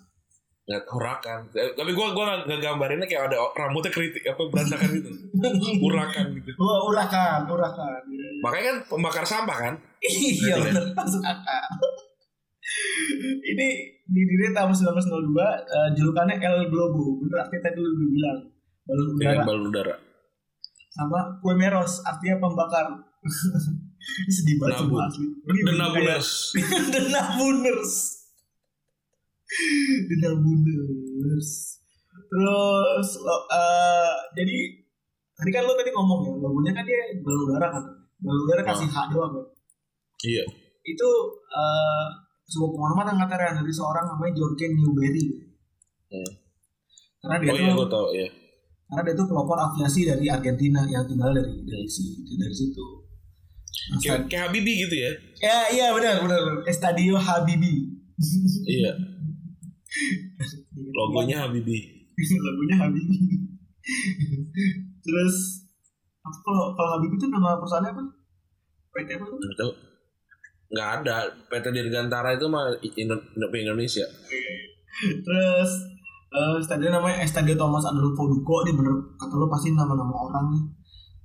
Nggak 0.68 0.82
urakan. 0.92 1.38
Eh, 1.54 1.72
Tapi 1.72 1.90
gua 1.96 2.12
gua 2.12 2.44
nggak 2.44 2.60
gambarinnya 2.60 3.08
kayak 3.08 3.32
ada 3.32 3.40
rambutnya 3.56 3.88
kritik 3.88 4.20
apa 4.22 4.42
berantakan 4.46 4.88
gitu. 4.92 5.10
urakan 5.88 6.24
gitu. 6.36 6.50
Oh, 6.56 6.92
Huracan, 6.92 7.48
Huracan. 7.48 8.02
Makanya 8.44 8.64
kan 8.68 8.78
pembakar 8.86 9.24
sampah 9.24 9.58
kan? 9.58 9.74
Iya 9.98 10.60
benar 10.60 10.84
masuk 10.92 11.24
akal. 11.24 11.64
ini 13.42 13.66
didirikan 14.04 14.52
tahun 14.54 14.70
1902 14.70 15.08
eh, 15.40 15.88
julukannya 15.96 16.36
El 16.36 16.68
Globo 16.68 17.16
bener 17.18 17.40
artinya 17.40 17.64
tadi 17.64 17.80
lu 17.80 18.08
bilang 18.12 18.38
balon 18.84 19.08
udara 19.10 19.24
Dengan 19.32 19.44
balon 19.44 19.64
udara. 19.66 19.94
sama 20.90 21.18
kue 21.40 21.56
meros 21.56 22.04
artinya 22.04 22.36
pembakar 22.38 22.86
sedih 24.34 24.56
banget 24.56 24.86
Ini 25.44 25.60
The 25.60 25.74
Nabuners. 25.74 26.30
The 26.88 27.00
Nabuners 27.08 27.92
The 30.04 30.16
Nabuners 30.18 31.50
terus 32.28 33.08
lo- 33.16 33.46
eh, 33.48 34.14
jadi 34.34 34.56
tadi 35.32 35.50
kan 35.50 35.62
lo 35.62 35.72
tadi 35.72 35.88
ngomong 35.88 36.20
ya 36.20 36.32
logonya 36.36 36.72
kan 36.72 36.84
dia 36.84 37.00
balon 37.18 37.40
udara 37.46 37.66
kan 37.70 37.84
balon 38.18 38.40
udara 38.44 38.62
kasih 38.64 38.84
H 38.86 38.96
doang 39.08 39.32
kan 39.32 39.46
Iya. 40.20 40.44
itu 40.84 41.08
eh, 41.48 42.06
sebuah 42.44 42.70
penghormatan 42.70 43.16
katanya 43.18 43.56
dari 43.56 43.70
seorang 43.70 44.04
namanya 44.06 44.32
Jorgen 44.34 44.72
Newbery 44.74 45.24
Hmm. 46.08 46.32
karena 47.20 47.36
dia 47.38 47.48
Oh 47.48 47.52
tuh 47.52 47.60
iya 47.62 47.72
gue 47.74 47.88
tau 47.88 48.06
ya. 48.10 48.28
karena 48.86 49.02
dia 49.02 49.14
tuh 49.14 49.26
pelopor 49.26 49.58
aviasi 49.58 50.00
dari 50.02 50.24
Argentina 50.26 50.80
yang 50.82 51.04
tinggal 51.04 51.30
dari 51.30 51.52
dari 51.62 51.84
si 51.84 52.00
dari 52.30 52.48
situ. 52.50 52.84
Kayak, 53.98 54.20
kayak 54.26 54.42
Habibie 54.48 54.76
gitu 54.84 54.94
ya. 54.94 55.10
ya 55.38 55.58
iya 55.70 55.86
benar 55.92 56.20
benar 56.20 56.40
Estadio 56.64 57.14
Habibie. 57.14 57.88
Iya. 58.64 58.92
Logonya 60.96 61.46
Habibie. 61.46 62.08
Logonya 62.16 62.76
Habibie. 62.82 63.20
Terus 65.04 65.36
apa 66.20 66.38
kalau 66.38 66.64
kalau 66.74 66.90
Habibie 66.96 67.16
itu 67.16 67.26
nama 67.28 67.56
perusahaannya 67.56 67.90
apa? 67.92 68.02
PT 68.92 69.08
apa 69.16 69.24
tuh? 69.24 69.38
Nggak 69.38 69.56
tahu. 69.56 69.72
Nggak 70.68 70.88
ada. 71.00 71.16
PT 71.48 71.66
Dirgantara 71.72 72.30
itu 72.34 72.46
mah 72.46 72.68
Indo- 72.96 73.24
Indo- 73.32 73.52
Indonesia. 73.54 74.04
Terus 74.98 75.70
eh 76.28 76.56
stadion 76.60 76.92
namanya 76.92 77.24
Estadio 77.24 77.56
Thomas 77.56 77.88
Adolfo 77.88 78.28
Duco 78.28 78.60
ini 78.60 78.76
bener 78.76 78.92
kata 79.16 79.32
lo 79.32 79.48
pasti 79.48 79.72
nama-nama 79.72 80.12
orang 80.12 80.44
nih. 80.52 80.62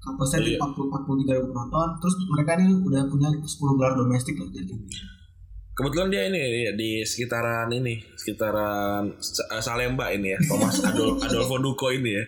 Kapasitas 0.03 0.43
Iya. 0.45 0.59
40 0.59 0.91
43 0.91 1.31
ribu 1.33 1.47
penonton. 1.49 1.89
Terus 1.97 2.13
mereka 2.27 2.51
ini 2.57 2.75
udah 2.75 3.01
punya 3.07 3.29
10 3.31 3.47
gelar 3.73 3.93
domestik 3.95 4.35
lah 4.35 4.47
jadi. 4.51 4.75
Kebetulan 5.73 6.07
dia 6.07 6.21
ini 6.27 6.37
ya, 6.37 6.71
di 6.75 7.01
sekitaran 7.01 7.65
ini, 7.67 7.97
sekitaran 8.13 9.09
Sa- 9.17 9.57
Salemba 9.57 10.13
ini 10.13 10.29
ya, 10.29 10.39
Thomas 10.45 10.77
Adol 10.85 11.17
Adolfo 11.25 11.57
Duco 11.57 11.89
ini 11.89 12.13
ya. 12.13 12.23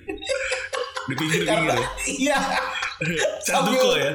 Di 1.05 1.13
pinggir-pinggir 1.13 1.69
ya. 1.69 1.85
Iya. 2.09 2.39
Duco 3.69 3.91
ya. 3.95 4.11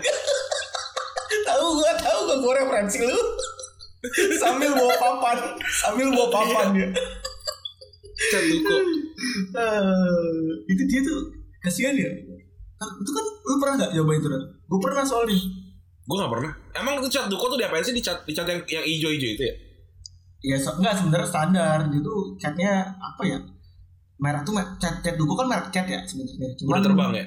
tahu 1.46 1.66
gua 1.76 1.92
tahu 1.94 2.18
gua 2.26 2.36
gua 2.40 2.52
referensi 2.58 2.98
lu 3.00 3.14
sambil 4.42 4.72
bawa 4.72 4.94
papan 4.96 5.36
sambil 5.68 6.08
bawa 6.10 6.28
papan 6.32 6.66
dia 6.74 6.88
Duco. 8.50 8.76
Eh, 9.52 10.46
itu 10.66 10.82
dia 10.88 11.00
tuh 11.04 11.18
kasihan 11.60 11.94
ya 11.94 12.10
Ah, 12.80 12.90
itu 12.96 13.10
kan 13.12 13.24
lu 13.44 13.56
pernah 13.60 13.74
nggak 13.76 13.92
coba 13.92 14.12
itu 14.16 14.28
kan 14.32 14.42
gue 14.48 14.80
pernah 14.80 15.04
soalnya. 15.04 15.36
Gue 16.10 16.16
gak 16.18 16.32
pernah. 16.32 16.52
Emang 16.74 16.98
itu 16.98 17.06
cat 17.06 17.30
Duco 17.30 17.46
tuh 17.46 17.58
diapain 17.60 17.86
sih? 17.86 17.94
Di 17.94 18.02
cat, 18.02 18.26
di 18.26 18.34
cat 18.34 18.42
yang, 18.42 18.58
yang 18.66 18.82
hijau-hijau 18.82 19.30
itu 19.30 19.44
ya? 19.46 19.54
ya 20.40 20.56
so, 20.58 20.74
enggak 20.80 20.98
sebenarnya 20.98 21.28
standar. 21.28 21.78
Dia 21.86 22.00
tuh 22.02 22.34
catnya 22.34 22.90
apa 22.98 23.22
ya? 23.28 23.38
Merek 24.18 24.42
tuh 24.42 24.52
cat 24.76 25.00
cat 25.00 25.14
duko 25.14 25.32
kan 25.38 25.46
merek 25.46 25.70
cat 25.70 25.86
ya 25.86 26.02
sebenarnya. 26.02 26.50
Udah 26.66 26.82
terbang 26.82 27.10
ya? 27.14 27.26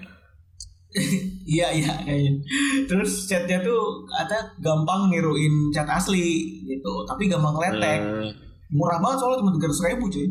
iya 1.57 1.67
iya 1.73 1.93
kayaknya. 2.05 2.43
Terus 2.85 3.25
catnya 3.25 3.63
tuh 3.65 4.05
kata 4.05 4.59
gampang 4.59 5.09
niruin 5.09 5.71
cat 5.71 5.87
asli 5.87 6.61
gitu. 6.67 6.91
Tapi 7.07 7.31
gampang 7.31 7.55
letek. 7.55 8.01
Hmm, 8.03 8.29
murah 8.73 8.99
banget 8.99 9.23
soalnya 9.23 9.41
cuma 9.41 9.51
tiga 9.55 9.71
ratus 9.71 9.83
ribu 9.87 10.05
cuy. 10.11 10.27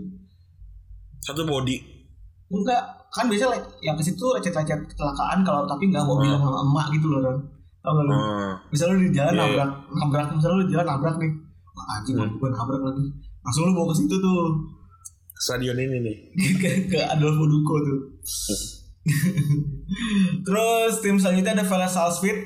Satu 1.23 1.47
body. 1.47 1.79
enggak 2.53 2.85
kan 3.13 3.29
biasa 3.29 3.45
like, 3.47 3.67
yang 3.79 3.93
ke 3.93 4.03
situ 4.03 4.25
lecet-lecet 4.33 4.81
kecelakaan 4.87 5.41
kalau 5.43 5.63
tapi 5.65 5.87
nggak 5.87 6.01
mau 6.01 6.17
bilang 6.17 6.41
sama 6.41 6.59
emak 6.63 6.87
gitu 6.93 7.07
loh 7.07 7.21
kan 7.21 7.37
tau 7.79 7.93
gak 7.93 8.05
lu 8.05 8.13
Hmm. 8.13 8.53
misalnya 8.71 8.95
lu 8.95 9.03
di 9.03 9.13
jalan 9.13 9.33
Iya, 9.33 9.39
iya. 9.39 9.47
nabrak 9.53 9.71
nabrak 9.93 10.27
misalnya 10.33 10.57
lu 10.57 10.65
di 10.65 10.73
jalan 10.73 10.87
nabrak 10.89 11.15
nih 11.17 11.33
wah 11.69 11.87
anjing 11.93 12.17
Hmm. 12.17 12.33
gue 12.33 12.49
nabrak 12.49 12.81
lagi 12.81 13.05
langsung 13.39 13.63
lu 13.65 13.73
bawa 13.73 13.87
ke 13.89 13.97
situ 13.97 14.15
tuh 14.17 14.39
Stadion 15.35 15.75
ini 15.75 15.99
nih. 15.99 16.17
ke, 16.63 16.69
ke 16.87 16.99
Adolfo 17.05 17.45
Duco 17.45 17.75
tuh 17.77 17.99
terus 20.43 20.93
tim 21.01 21.17
selanjutnya 21.17 21.53
ada 21.55 21.65
Vélez 21.65 21.91
Sarsfield 21.91 22.41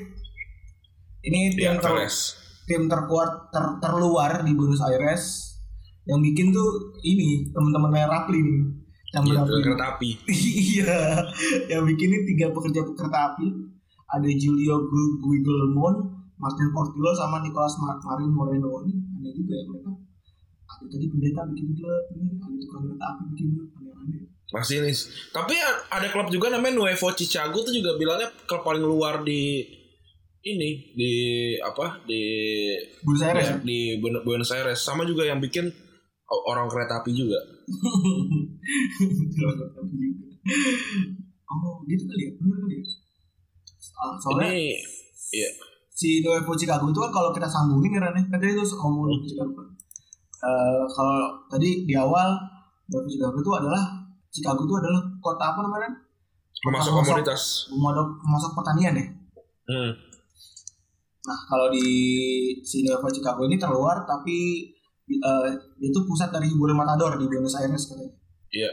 ini 1.23 1.53
tim 1.53 1.61
Iya, 1.69 1.77
ter, 1.77 1.91
Veles. 1.91 2.17
tim 2.65 2.81
terkuat 2.85 3.29
ter, 3.49 3.77
terluar 3.79 4.41
di 4.41 4.51
Buenos 4.51 4.81
Aires 4.81 5.53
yang 6.03 6.19
bikin 6.19 6.49
tuh 6.49 6.65
ini 7.01 7.51
teman-temannya 7.51 8.07
Rapli 8.07 8.39
nih 8.39 8.57
yang 9.09 9.23
Gitu, 9.23 9.33
Rapli. 9.33 9.61
kereta 9.61 9.85
api. 9.89 10.09
iya 10.67 10.99
yang 11.69 11.83
bikin 11.83 12.07
ini 12.09 12.23
tiga 12.27 12.47
pekerja 12.49 12.81
kereta 12.85 13.19
api 13.29 13.47
ada 14.05 14.29
Julio 14.31 14.83
Gu- 14.83 15.17
Guigelmon 15.17 15.95
Martin 16.35 16.69
Portillo 16.69 17.11
sama 17.11 17.39
Nicolas 17.39 17.71
Mar- 17.77 17.97
Marin 17.99 18.29
Moreno 18.29 18.83
ini 18.83 18.93
aneh 19.13 19.31
juga 19.33 19.53
ya 19.53 19.63
mereka 19.65 19.91
ada 20.67 20.85
tadi 20.85 21.05
pendeta 21.07 21.41
bikin 21.45 21.67
klub 21.73 22.03
ini 22.13 22.27
ada 22.35 22.55
tukang 22.57 22.81
kereta 22.85 23.05
api 23.07 23.21
bikin 23.29 23.47
klub 23.53 23.69
aneh-aneh 23.73 24.21
Masih 24.47 24.79
nih. 24.79 24.95
Tapi 25.29 25.55
ada 25.89 26.07
klub 26.07 26.27
juga 26.27 26.47
namanya 26.49 26.75
Nuevo 26.77 27.07
Chicago 27.11 27.57
tuh 27.59 27.73
juga 27.73 27.95
bilangnya 27.95 28.27
klub 28.41 28.61
paling 28.61 28.79
luar 28.81 29.19
di 29.21 29.59
ini 30.41 30.69
di 30.93 31.11
apa 31.59 31.99
di 32.01 32.21
Buenos 33.01 33.19
Aires 33.21 33.43
ya? 33.45 33.51
ya, 33.51 33.55
di 33.61 33.79
Buen- 33.97 34.21
Buenos 34.21 34.47
Aires 34.49 34.79
sama 34.79 35.03
juga 35.03 35.23
yang 35.23 35.39
bikin 35.39 35.67
orang 36.27 36.67
kereta 36.67 36.99
api 36.99 37.11
juga. 37.11 37.39
Tukang 37.65 39.55
kereta 39.55 39.79
api 39.79 39.95
juga. 39.95 40.25
oh 41.47 41.79
gitu 41.83 42.03
kali 42.03 42.23
ya 42.23 42.31
bener 42.35 42.57
kali 42.61 42.75
ya 42.77 42.85
Ah, 43.97 44.13
soalnya 44.15 44.53
Ini 44.53 44.77
iya. 45.33 45.49
si 45.89 46.21
Nuevo 46.21 46.53
Chicago 46.53 46.85
itu 46.85 46.99
kan 46.99 47.09
kalau 47.09 47.33
kita 47.33 47.49
sambungin 47.49 47.97
ya 47.97 48.03
Ren, 48.03 48.13
kan 48.13 48.37
tadi 48.37 48.53
itu 48.53 48.61
ngomong 48.61 49.09
Nuevo 49.09 49.25
Chicago. 49.25 49.61
Eh, 50.37 50.83
kalau 50.87 51.17
tadi 51.47 51.81
di 51.83 51.97
awal 51.97 52.37
Nuevo 52.85 53.09
Chicago 53.09 53.33
itu 53.35 53.51
adalah 53.51 53.81
Chicago 54.29 54.61
itu 54.61 54.75
adalah 54.77 55.01
kota 55.17 55.45
apa 55.49 55.59
namanya? 55.63 55.89
Masuk 56.61 56.93
Pemasok- 56.93 56.93
komoditas. 57.01 57.41
Pemasok, 57.67 58.07
pemasok 58.21 58.51
pertanian 58.53 58.93
ya. 58.93 59.05
Hmm. 59.65 59.91
Nah 61.25 61.39
kalau 61.49 61.67
di 61.73 61.87
si 62.61 62.85
Nuevo 62.85 63.09
Chicago 63.09 63.41
ini 63.43 63.57
terluar 63.57 64.05
tapi 64.05 64.69
eh, 65.09 65.47
itu 65.79 65.99
pusat 66.03 66.29
dari 66.29 66.47
hiburan 66.47 66.75
matador 66.75 67.15
di 67.15 67.25
Buenos 67.25 67.55
Aires 67.55 67.83
katanya. 67.85 68.11
Iya. 68.49 68.71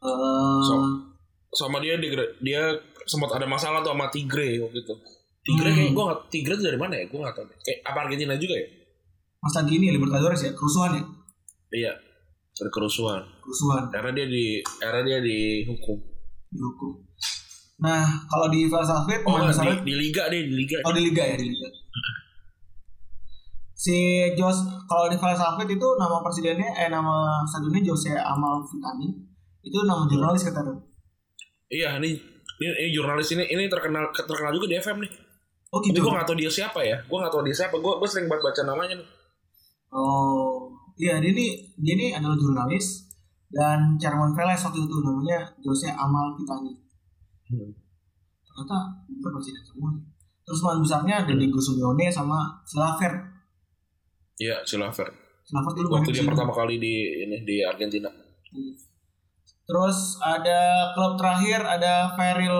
Eh, 0.00 0.60
So- 0.64 1.12
Sama 1.54 1.78
dia 1.78 1.94
dia, 1.96 2.10
dia 2.42 2.62
sempat 3.06 3.30
ada 3.30 3.46
masalah 3.46 3.78
tuh 3.78 3.94
sama 3.94 4.10
Tigre 4.10 4.58
waktu 4.58 4.74
itu. 4.76 4.94
Tigre 5.40 5.70
Hmm. 5.70 5.78
kayak 5.78 5.90
gue 5.92 6.02
nggak 6.02 6.20
Tigre 6.26 6.54
dari 6.58 6.74
mana 6.74 6.98
ya? 6.98 7.06
Gue 7.06 7.22
nggak 7.22 7.30
tahu. 7.32 7.46
Kayak 7.62 7.78
apa 7.84 7.98
Argentina 8.02 8.34
juga 8.34 8.56
ya? 8.56 8.68
masa 9.38 9.60
gini 9.62 9.92
Libertadores 9.92 10.40
ya 10.40 10.50
kerusuhan 10.50 10.96
ya 10.96 11.04
Iya. 11.70 11.92
Ada 12.56 12.70
kerusuhan. 12.72 13.20
kerusuhan 13.38 13.92
Karena 13.92 14.10
dia 14.10 14.24
di 14.24 14.44
era 14.80 15.04
dia 15.04 15.20
dihukum. 15.20 16.00
dihukum. 16.48 16.90
Nah 17.78 18.02
kalau 18.24 18.48
di 18.48 18.64
Falsafet 18.66 19.20
Oh 19.22 19.36
di, 19.36 19.84
di 19.84 19.94
liga 19.94 20.26
deh 20.26 20.42
di 20.42 20.54
liga. 20.56 20.80
Oh 20.82 20.90
di 20.90 21.04
liga 21.04 21.22
ya 21.22 21.36
di 21.36 21.46
liga. 21.46 21.68
Si 23.84 23.96
Jos 24.32 24.64
kalau 24.88 25.12
di 25.12 25.16
Falsafet 25.20 25.68
itu 25.68 25.88
nama 26.00 26.24
presidennya 26.24 26.72
eh 26.72 26.88
nama 26.88 27.44
stadionnya 27.44 27.84
Jose 27.84 28.16
Amal 28.16 28.64
Vitani 28.64 29.12
itu 29.60 29.76
nama 29.84 30.08
jurnalis 30.08 30.48
katanya. 30.48 30.72
Iya 31.68 32.00
ini, 32.00 32.16
ini 32.64 32.72
ini 32.80 32.90
jurnalis 32.96 33.28
ini 33.36 33.44
ini 33.44 33.68
terkenal 33.68 34.08
terkenal 34.08 34.56
juga 34.56 34.72
di 34.72 34.80
FM 34.80 35.04
nih. 35.04 35.12
Oh 35.68 35.84
Tapi 35.84 35.92
gitu. 35.92 36.00
gue 36.00 36.16
gak 36.16 36.24
tau 36.24 36.36
dia 36.38 36.48
siapa 36.48 36.80
ya. 36.80 36.96
Gue 37.04 37.18
gak 37.20 37.28
tau 37.28 37.44
dia 37.44 37.52
siapa. 37.52 37.76
Gue 37.76 37.92
gue 38.00 38.08
sering 38.08 38.24
banget 38.24 38.48
baca 38.48 38.62
namanya 38.72 38.94
nih. 38.96 39.08
Oh 39.92 40.72
iya 40.96 41.20
dia 41.20 41.36
ini 41.36 41.68
dia 41.76 41.92
ini 41.92 42.06
adalah 42.16 42.40
jurnalis 42.40 43.04
dan 43.52 44.00
chairman 44.00 44.32
Veles 44.32 44.64
waktu 44.64 44.80
itu 44.80 44.96
namanya 45.04 45.44
Jose 45.60 45.92
Amal 45.92 46.32
Vitani. 46.40 46.72
Hmm. 47.52 47.68
Ternyata 48.48 48.96
bukan 49.12 49.30
presiden 49.36 49.60
semua. 49.60 49.92
Terus 50.40 50.60
pemain 50.64 50.80
besarnya 50.80 51.14
ada 51.20 51.32
Diego 51.36 51.60
Simeone 51.60 52.08
sama 52.08 52.64
Silaver. 52.64 53.33
Iya 54.36 54.62
Silaver. 54.62 55.08
Silaver 55.44 55.72
dulu 55.74 55.88
Waktu 55.94 56.10
di 56.10 56.16
dia 56.16 56.26
pertama 56.26 56.52
kali 56.52 56.74
di 56.76 56.94
ini 57.22 57.36
di 57.42 57.56
Argentina. 57.60 58.10
Terus 59.64 59.98
ada 60.20 60.92
klub 60.92 61.16
terakhir 61.16 61.60
ada 61.60 62.12
Feril 62.14 62.58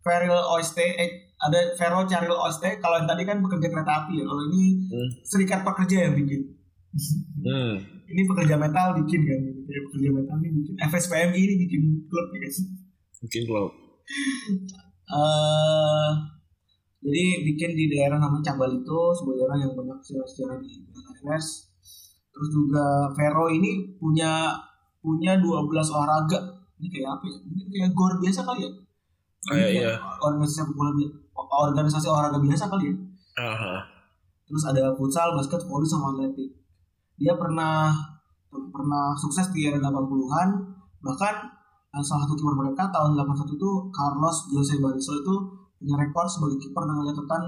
Feril 0.00 0.36
Oiste 0.54 0.84
eh, 0.84 1.10
ada 1.36 1.74
Ferro 1.74 2.04
Charil 2.04 2.32
Oiste 2.32 2.78
kalau 2.78 2.96
yang 2.96 3.06
tadi 3.06 3.22
kan 3.22 3.40
pekerja 3.40 3.68
kereta 3.68 3.92
api 4.02 4.16
ya 4.16 4.24
kalau 4.24 4.42
ini 4.48 4.64
Hmm. 4.84 5.08
serikat 5.22 5.60
pekerja 5.62 6.08
yang 6.08 6.14
bikin 6.14 6.40
Hmm. 7.36 7.74
ini 8.12 8.22
pekerja 8.24 8.54
metal 8.54 8.94
bikin 8.96 9.20
kan. 9.24 9.40
Kayak 9.64 9.82
pekerja 9.88 10.08
metal 10.12 10.36
ini 10.38 10.50
bikin 10.54 10.74
FSPMI 10.78 11.40
ini 11.42 11.54
bikin 11.58 11.82
klub 12.06 12.26
ya 12.30 12.38
guys 12.40 12.58
Mungkin 13.20 13.42
kalau 13.44 13.66
eh 15.06 16.10
Jadi 17.04 17.24
bikin 17.44 17.76
di 17.76 17.84
daerah 17.92 18.16
namanya 18.16 18.52
Cabalito, 18.52 19.12
sebuah 19.12 19.36
daerah 19.44 19.56
yang 19.60 19.72
banyak 19.76 20.00
sejarah-sejarah 20.00 20.56
di 20.64 20.80
Buenos 20.88 21.04
Aires. 21.20 21.46
Terus 22.32 22.48
juga 22.48 23.12
Vero 23.12 23.46
ini 23.52 23.92
punya 24.00 24.56
punya 25.04 25.36
12 25.36 25.68
olahraga. 25.92 26.40
Ini 26.80 26.88
kayak 26.88 27.08
apa 27.20 27.24
ya? 27.28 27.36
Mungkin 27.44 27.66
kayak 27.68 27.90
gor 27.92 28.12
biasa 28.16 28.40
kali 28.48 28.60
ya? 28.64 28.70
Kayak 29.44 29.68
Ini 29.68 29.80
iya. 29.84 29.92
Organisasi 30.00 30.64
sepak 30.64 30.72
bola 30.72 30.90
organisasi 31.68 32.06
olahraga 32.08 32.40
biasa 32.40 32.64
kali 32.72 32.84
ya? 32.88 32.94
Aha. 33.44 33.74
Terus 34.48 34.64
ada 34.64 34.96
futsal, 34.96 35.36
basket, 35.36 35.60
voli 35.68 35.84
sama 35.84 36.16
atletik. 36.16 36.56
Dia 37.20 37.36
pernah 37.36 37.92
pernah 38.48 39.12
sukses 39.20 39.52
di 39.52 39.68
era 39.68 39.76
80-an. 39.76 40.48
Bahkan 41.04 41.34
eh, 41.92 42.02
salah 42.04 42.24
satu 42.24 42.32
kiper 42.32 42.56
mereka 42.56 42.88
tahun 42.88 43.12
81 43.12 43.60
itu 43.60 43.70
Carlos 43.92 44.36
Jose 44.48 44.80
Bariso 44.80 45.12
itu 45.20 45.34
punya 45.84 45.96
rekor 46.00 46.24
sebagai 46.24 46.56
kiper 46.64 46.82
dengan 46.88 47.12
catatan 47.12 47.42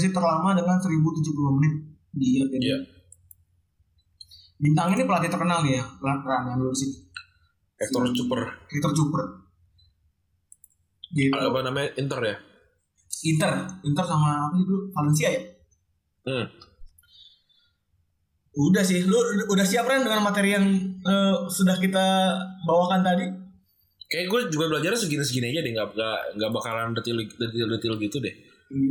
sheet 0.00 0.12
terlama 0.16 0.56
dengan 0.56 0.80
1070 0.80 1.56
menit 1.60 1.74
di 2.16 2.40
Argentina. 2.40 2.64
Iya. 2.64 2.78
Bintang 4.62 4.88
ini 4.96 5.02
pelatih 5.04 5.28
terkenal 5.28 5.60
nih 5.66 5.76
ya, 5.80 5.84
pelatih 6.00 6.48
yang 6.48 6.58
dulu 6.60 6.72
sini. 6.72 6.96
Hector 7.76 8.02
Super. 8.14 8.40
Victor 8.70 8.92
Cuper. 8.94 9.22
Gitu. 11.12 11.34
Apa 11.34 11.60
namanya? 11.66 11.90
Inter 11.98 12.20
ya? 12.22 12.36
Inter, 13.26 13.52
Inter 13.82 14.04
sama 14.06 14.48
apa 14.48 14.54
sih 14.54 14.64
dulu? 14.64 14.80
Valencia 14.94 15.28
ya? 15.28 15.42
Hmm. 16.22 16.46
Udah 18.52 18.84
sih, 18.84 19.02
lu 19.02 19.18
udah 19.50 19.66
siap 19.66 19.88
kan 19.88 20.04
dengan 20.04 20.22
materi 20.22 20.54
yang 20.54 20.66
eh, 21.02 21.34
sudah 21.50 21.74
kita 21.82 22.36
bawakan 22.62 23.02
tadi? 23.02 23.41
Kayak 24.12 24.26
gue 24.28 24.40
juga 24.52 24.76
belajarnya 24.76 25.00
segini-segini 25.00 25.56
aja 25.56 25.60
deh, 25.64 25.72
nggak 25.72 25.88
nggak 25.96 26.18
nggak 26.36 26.50
bakalan 26.52 26.92
detil 26.92 27.16
detil 27.24 27.68
detil 27.72 27.94
gitu 27.96 28.20
deh. 28.20 28.34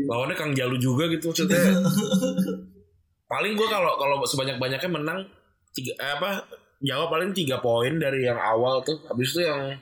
Lawannya 0.09 0.33
Kang 0.33 0.57
Jalu 0.57 0.81
juga 0.81 1.05
gitu 1.13 1.29
maksudnya. 1.29 1.57
paling 3.31 3.53
gue 3.53 3.67
kalau 3.69 3.95
kalau 4.01 4.15
sebanyak 4.25 4.57
banyaknya 4.57 4.89
menang 4.91 5.19
tiga 5.71 5.95
eh, 6.01 6.11
apa 6.19 6.43
jawab 6.83 7.13
paling 7.13 7.31
tiga 7.31 7.61
poin 7.61 8.01
dari 8.01 8.25
yang 8.25 8.41
awal 8.41 8.81
tuh. 8.81 8.97
Habis 9.05 9.37
itu 9.37 9.45
yang 9.45 9.77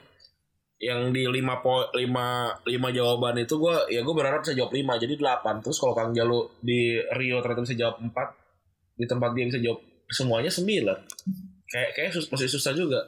yang 0.80 1.12
di 1.12 1.28
lima 1.28 1.60
po 1.60 1.92
lima 1.92 2.56
lima 2.64 2.88
jawaban 2.88 3.36
itu 3.36 3.52
gue 3.60 3.92
ya 3.92 4.00
gue 4.00 4.14
berharap 4.16 4.40
bisa 4.40 4.56
jawab 4.56 4.72
lima 4.72 4.96
jadi 4.96 5.12
delapan 5.12 5.60
terus 5.60 5.76
kalau 5.76 5.92
Kang 5.92 6.16
Jalu 6.16 6.56
di 6.64 6.96
Rio 7.20 7.44
ternyata 7.44 7.68
bisa 7.68 7.76
jawab 7.76 8.00
empat 8.00 8.32
di 8.96 9.04
tempat 9.04 9.36
dia 9.36 9.44
bisa 9.44 9.60
jawab 9.60 9.84
semuanya 10.08 10.48
sembilan 10.48 10.98
kayak 11.76 11.90
kayak 11.92 12.10
sus- 12.16 12.32
masih 12.32 12.48
susah 12.48 12.72
juga 12.72 13.04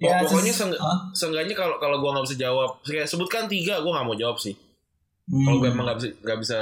Ya, 0.00 0.24
pokoknya 0.24 0.48
seng- 0.56 0.80
seenggaknya 1.12 1.52
kalau 1.52 1.76
kalau 1.76 2.00
gue 2.00 2.08
nggak 2.08 2.24
bisa 2.24 2.36
jawab 2.40 2.80
kayak 2.80 3.04
sebutkan 3.04 3.44
tiga 3.44 3.84
gue 3.84 3.92
nggak 3.92 4.06
mau 4.08 4.16
jawab 4.16 4.40
sih. 4.40 4.56
Hmm. 5.30 5.46
kalau 5.46 5.56
gue 5.62 5.68
emang 5.70 5.84
nggak 5.86 5.98
bisa 6.00 6.08
nggak 6.24 6.38
bisa 6.40 6.58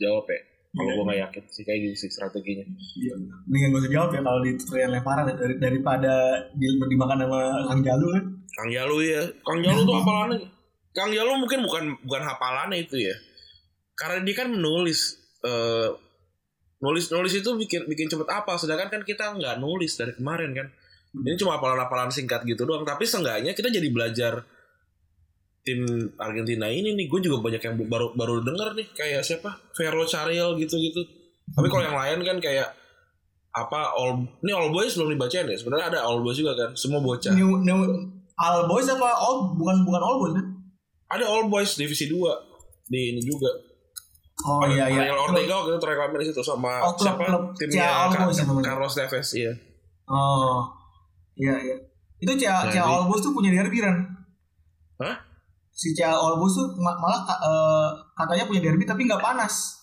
jawab 0.00 0.24
ya. 0.24 0.40
Kalau 0.72 0.92
gue 0.96 1.04
nggak 1.04 1.20
yakin 1.28 1.42
sih 1.52 1.62
kayak 1.68 1.78
gitu 1.84 1.96
sih 2.08 2.10
strateginya. 2.10 2.64
Iya, 2.72 3.14
mendingan 3.44 3.68
gue 3.76 3.92
jawab 3.92 4.10
ya 4.16 4.20
kalau 4.24 4.40
di 4.40 4.50
tutorial 4.56 4.90
lemparan 4.96 5.24
ya, 5.28 5.34
dari, 5.36 5.54
daripada 5.60 6.14
di, 6.56 6.66
dimakan 6.80 7.18
sama 7.20 7.40
Kang 7.68 7.82
Jalu 7.84 8.06
kan. 8.16 8.24
Kang 8.52 8.70
Jalu 8.72 8.96
ya 9.04 9.22
Kang 9.44 9.60
Jalu 9.60 9.80
tuh 9.84 9.94
hafalannya 10.00 10.38
Kang 10.96 11.10
Jalu 11.12 11.30
mungkin 11.36 11.60
bukan 11.68 11.84
bukan 12.00 12.22
hafalannya 12.24 12.80
itu 12.80 12.96
ya. 12.96 13.16
Karena 13.92 14.24
dia 14.24 14.34
kan 14.40 14.48
menulis 14.48 15.20
eh, 15.44 15.88
nulis 16.80 17.12
nulis 17.12 17.32
itu 17.36 17.50
bikin 17.60 17.86
bikin 17.86 18.08
cepet 18.08 18.26
apa 18.26 18.58
sedangkan 18.58 18.88
kan 18.90 19.02
kita 19.04 19.36
nggak 19.38 19.60
nulis 19.62 19.94
dari 19.94 20.16
kemarin 20.18 20.50
kan 20.50 20.66
ini 21.12 21.36
cuma 21.36 21.56
hafalan-hafalan 21.56 22.08
singkat 22.08 22.40
gitu 22.44 22.64
doang. 22.64 22.82
Tapi 22.82 23.04
seenggaknya 23.04 23.52
kita 23.52 23.68
jadi 23.68 23.88
belajar 23.88 24.40
tim 25.62 25.84
Argentina 26.16 26.66
ini 26.66 26.92
nih. 26.92 27.06
Gue 27.06 27.20
juga 27.20 27.38
banyak 27.40 27.60
yang 27.60 27.74
baru 27.86 28.12
baru 28.12 28.40
denger 28.40 28.68
nih. 28.74 28.86
Kayak 28.92 29.22
siapa? 29.22 29.50
Vero 29.72 30.02
Chariel 30.02 30.56
gitu 30.56 30.76
gitu 30.76 31.02
tapi 31.42 31.66
kalau 31.66 31.82
yang 31.82 31.98
lain 31.98 32.22
kan 32.22 32.38
kayak 32.38 32.70
apa 33.52 33.92
all 33.92 34.24
ini 34.40 34.54
all 34.54 34.72
boys 34.72 34.94
belum 34.96 35.12
dibacain 35.12 35.44
ya? 35.44 35.58
Sebenarnya 35.58 35.92
ada 35.92 36.00
all 36.00 36.22
boys 36.22 36.38
juga 36.38 36.56
kan? 36.56 36.70
Semua 36.72 37.02
bocah. 37.02 37.34
New, 37.34 37.60
new, 37.60 37.78
All 38.32 38.64
Boys 38.64 38.88
apa 38.88 39.12
All 39.12 39.52
bukan 39.52 39.84
bukan 39.84 40.00
All 40.00 40.16
Boys 40.18 40.34
kan? 40.34 40.46
ada 41.12 41.28
all 41.28 41.44
boys 41.52 41.76
divisi 41.76 42.08
2 42.08 42.16
di 42.88 43.12
ini 43.12 43.20
juga. 43.20 43.52
Oh 44.48 44.64
iya 44.64 44.88
iya. 44.88 45.04
Ariel 45.04 45.20
Ortega 45.20 45.60
waktu 45.60 45.76
itu 45.76 45.80
terakhir 45.84 46.16
di 46.16 46.24
situ 46.24 46.40
sama 46.40 46.80
Oh, 46.80 46.96
klub- 46.96 47.04
siapa? 47.12 47.24
klub. 47.28 47.44
Timnya 47.52 48.08
ya? 48.08 48.62
Carlos 48.64 48.96
Tevez 48.96 49.28
iya. 49.36 49.52
Oh 50.08 50.64
iya 51.34 51.54
iya. 51.56 51.76
Itu 52.18 52.32
Cia 52.34 52.68
Cia 52.68 52.84
Boys 53.02 53.18
tuh 53.18 53.30
punya 53.30 53.50
derby 53.50 53.78
kan? 53.78 53.96
Hah? 54.98 55.16
Si 55.68 55.90
Cia 55.90 56.10
Boys 56.32 56.52
tuh 56.52 56.70
ma- 56.76 56.94
malah 56.94 57.20
eh, 57.24 57.88
katanya 58.14 58.44
punya 58.44 58.62
derby 58.62 58.84
tapi 58.84 59.04
nggak 59.04 59.20
panas. 59.20 59.78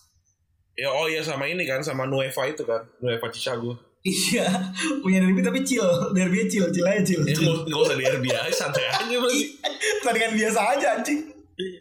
ya 0.72 0.88
oh 0.88 1.04
iya 1.04 1.20
sama 1.20 1.44
ini 1.44 1.62
kan 1.62 1.78
sama 1.78 2.04
Nueva 2.04 2.40
itu 2.46 2.62
kan 2.62 2.80
Nueva 2.98 3.28
Chicago 3.28 3.76
Iya, 4.00 4.48
punya 5.04 5.20
derby 5.20 5.40
tapi 5.40 5.60
chill, 5.60 5.84
derby 6.10 6.46
chill, 6.46 6.64
chill 6.70 6.86
aja 6.86 7.02
chill. 7.02 7.20
ya 7.20 7.34
chill. 7.34 7.52
nggak 7.62 7.80
usah 7.82 7.96
derby 7.98 8.28
aja 8.30 8.48
santai 8.64 8.88
aja 8.88 9.12
berarti 9.12 9.60
Pertandingan 10.00 10.32
biasa 10.34 10.60
aja 10.72 10.86
anjing. 10.96 11.20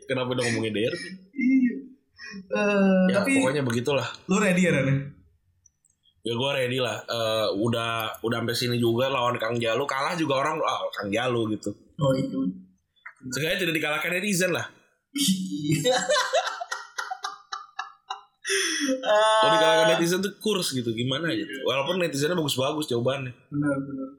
kenapa 0.03 0.34
udah 0.34 0.43
ngomongin 0.45 0.74
derby 0.74 1.07
Iya. 1.32 1.76
Eh, 2.51 3.03
ya 3.07 3.13
tapi 3.15 3.39
pokoknya 3.39 3.63
begitulah 3.63 4.03
lu 4.28 4.36
ready 4.38 4.61
ya 4.61 4.72
Ren? 4.76 5.15
Ya 6.22 6.34
gue 6.34 6.49
ready 6.51 6.78
lah 6.78 6.97
Eh, 7.01 7.47
udah 7.55 8.20
udah 8.20 8.38
sampai 8.39 8.53
sini 8.53 8.76
juga 8.76 9.07
lawan 9.07 9.36
Kang 9.36 9.55
Jalu 9.55 9.84
kalah 9.84 10.13
juga 10.13 10.39
orang 10.39 10.59
ah 10.59 10.84
Kang 10.91 11.09
Jalu 11.09 11.53
gitu 11.53 11.72
Oh 11.97 12.11
iya. 12.13 12.28
Seenggaknya 13.26 13.59
tidak 13.61 13.76
dikalahkan 13.76 14.11
netizen 14.11 14.51
lah 14.51 14.67
Iya. 15.11 15.95
kalau 19.39 19.51
dikalahkan 19.53 19.86
Ah, 19.86 19.89
netizen 19.93 20.20
tuh 20.20 20.34
kurs 20.38 20.72
gitu 20.72 20.89
gimana 20.91 21.30
gitu 21.32 21.49
walaupun 21.63 21.99
netizennya 21.99 22.34
bagus-bagus 22.34 22.88
jawabannya 22.88 23.32
benar 23.49 23.76
benar. 23.80 24.09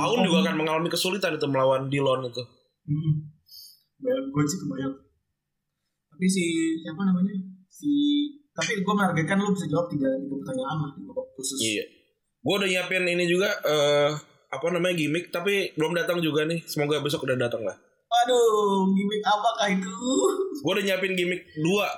Aun 0.00 0.18
Tom. 0.18 0.24
juga 0.24 0.38
akan 0.42 0.56
mengalami 0.56 0.88
kesulitan 0.88 1.36
itu 1.36 1.46
melawan 1.46 1.88
Dillon 1.88 2.24
itu 2.24 2.42
Hmm. 2.84 3.16
Gue 4.04 4.44
sih 4.44 4.60
kebayang. 4.60 4.92
Tapi 6.04 6.26
si 6.28 6.44
siapa 6.78 7.00
namanya? 7.00 7.32
Si 7.64 7.88
tapi 8.54 8.80
gue 8.80 8.94
menargetkan 8.94 9.36
lu 9.36 9.50
bisa 9.50 9.66
jawab 9.66 9.90
tiga 9.90 10.06
tiga 10.14 10.34
pertanyaan 10.38 10.76
lah 10.78 10.90
khusus. 11.34 11.58
Iya. 11.58 11.84
Gue 12.40 12.54
udah 12.56 12.68
nyiapin 12.68 13.04
ini 13.04 13.24
juga 13.26 13.50
eh 13.66 14.10
apa 14.48 14.66
namanya 14.70 14.94
gimmick 14.94 15.28
tapi 15.28 15.74
belum 15.74 15.92
datang 15.92 16.22
juga 16.22 16.46
nih. 16.46 16.62
Semoga 16.64 17.02
besok 17.02 17.26
udah 17.26 17.34
datang 17.34 17.66
lah. 17.66 17.74
Aduh, 18.24 18.94
gimmick 18.94 19.22
apakah 19.26 19.66
itu? 19.68 19.90
Gue 20.62 20.72
udah 20.72 20.84
nyiapin 20.86 21.12
gimmick 21.12 21.42
dua. 21.58 21.90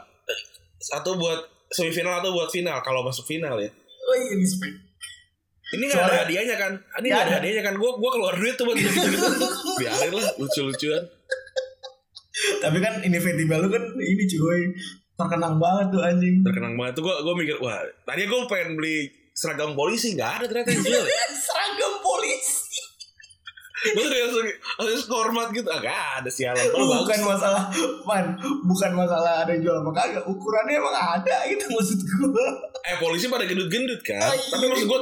Satu 0.81 1.21
buat 1.21 1.45
semifinal 1.69 2.25
atau 2.25 2.33
buat 2.33 2.49
final 2.49 2.81
kalau 2.81 3.05
masuk 3.05 3.29
final 3.29 3.61
ya. 3.61 3.69
Oh 4.07 4.17
iya 4.17 4.35
respect. 4.39 4.77
Ini 5.67 5.83
gak 5.91 5.99
ada 5.99 5.99
Soalnya- 5.99 6.23
hadiahnya 6.25 6.57
kan? 6.57 6.73
Ini 7.03 7.09
gak 7.11 7.19
ada 7.19 7.27
ada. 7.27 7.37
hadiahnya 7.43 7.63
kan? 7.67 7.75
Gue 7.75 7.91
gua 7.99 8.11
keluar 8.15 8.33
duit 8.39 8.55
tuh 8.55 8.65
buat 8.65 8.79
gitu 8.79 8.87
gitu. 8.87 9.29
Biarin 9.83 10.13
lah 10.15 10.31
lucu-lucuan. 10.39 11.03
Tapi 12.63 12.79
kan 12.79 12.95
inevitable 13.03 13.61
lu 13.67 13.69
kan 13.69 13.83
ini 13.99 14.25
cuy 14.25 14.63
terkenang 15.17 15.57
banget 15.57 15.87
tuh 15.97 16.01
anjing. 16.05 16.45
Terkenang 16.45 16.75
banget 16.77 16.93
tuh 17.01 17.03
gue 17.09 17.15
gue 17.25 17.35
mikir 17.41 17.57
wah 17.65 17.81
tadi 18.05 18.23
gue 18.29 18.41
pengen 18.47 18.77
beli 18.77 19.09
seragam 19.33 19.73
polisi 19.77 20.17
nggak 20.17 20.31
ada 20.41 20.45
ternyata 20.49 20.71
yang 20.73 20.85
jual. 20.85 21.05
Seragam 21.47 21.93
polisi. 22.01 22.81
Gue 23.87 24.03
langsung 24.09 24.49
harus 24.81 25.05
hormat 25.07 25.49
gitu. 25.53 25.69
Ah, 25.69 25.79
gak 25.79 26.05
ada 26.25 26.31
sialan. 26.33 26.65
Oh, 26.75 27.05
bukan 27.05 27.21
bagus. 27.23 27.29
masalah 27.29 27.63
man, 28.03 28.35
bukan 28.67 28.91
masalah 28.97 29.45
ada 29.45 29.51
yang 29.53 29.63
jual 29.63 29.77
apa 29.85 29.91
kagak. 29.95 30.25
Ukurannya 30.27 30.75
emang 30.81 30.97
ada 30.97 31.37
gitu 31.47 31.65
maksud 31.71 31.99
gue. 32.01 32.47
Eh 32.89 32.97
polisi 32.99 33.29
pada 33.29 33.45
gendut-gendut 33.45 34.01
kan. 34.03 34.27
Oh, 34.27 34.35
iya. 34.35 34.49
Tapi 34.49 34.65
maksud 34.73 34.87
gue 34.89 35.01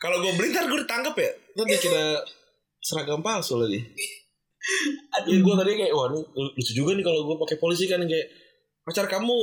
kalau 0.00 0.16
gue 0.22 0.32
beli 0.34 0.48
ntar 0.50 0.64
gue 0.66 0.80
ditangkap 0.82 1.14
ya. 1.14 1.30
Ntar 1.54 1.64
dia 1.68 1.78
kira 1.78 2.04
seragam 2.82 3.20
palsu 3.20 3.60
lagi. 3.60 3.78
Ya 5.28 5.38
gue 5.38 5.54
tadi 5.54 5.70
kayak 5.76 5.92
wah 5.92 6.08
ini 6.10 6.20
lucu 6.34 6.72
juga 6.72 6.96
nih 6.96 7.04
kalau 7.04 7.20
gue 7.30 7.36
pakai 7.46 7.56
polisi 7.60 7.84
kan 7.86 8.00
kayak 8.02 8.26
pacar 8.88 9.06
kamu 9.06 9.38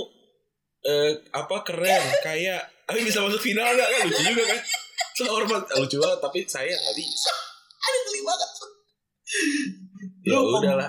eh 0.85 1.13
apa 1.33 1.55
keren 1.65 2.03
kayak 2.25 2.61
tapi 2.89 3.05
bisa 3.05 3.21
masuk 3.21 3.41
final 3.41 3.65
nggak 3.73 3.89
kan 3.89 4.01
lucu 4.09 4.21
juga 4.25 4.43
kan. 4.49 4.59
So 5.13 5.23
hormat 5.29 5.63
lucu 5.77 5.97
banget 6.01 6.19
tapi 6.19 6.39
saya 6.49 6.73
nggak 6.73 6.95
bisa. 6.97 7.33
Ada 7.85 7.97
geli 8.09 8.21
banget. 8.25 8.49
Ya 10.25 10.37
udahlah. 10.41 10.87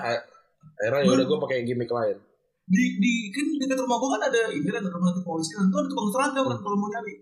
Akhirnya 0.77 1.05
ya 1.05 1.11
udah 1.13 1.25
gue 1.25 1.37
pakai 1.45 1.65
gimmick 1.65 1.89
lain. 1.89 2.17
di 2.67 2.99
di 2.99 3.31
kan 3.31 3.47
dekat 3.63 3.79
rumah 3.79 3.95
gua 3.95 4.19
kan 4.19 4.27
ada 4.27 4.51
ini 4.51 4.67
kan 4.67 4.83
rumah 4.83 5.07
sakit 5.15 5.23
polisi 5.23 5.55
kan 5.55 5.71
tuh 5.71 5.79
ada 5.79 5.87
tukang 5.87 6.11
seragam 6.11 6.43
kan 6.51 6.57
kalau 6.59 6.75
mau 6.75 6.91
nyari 6.91 7.15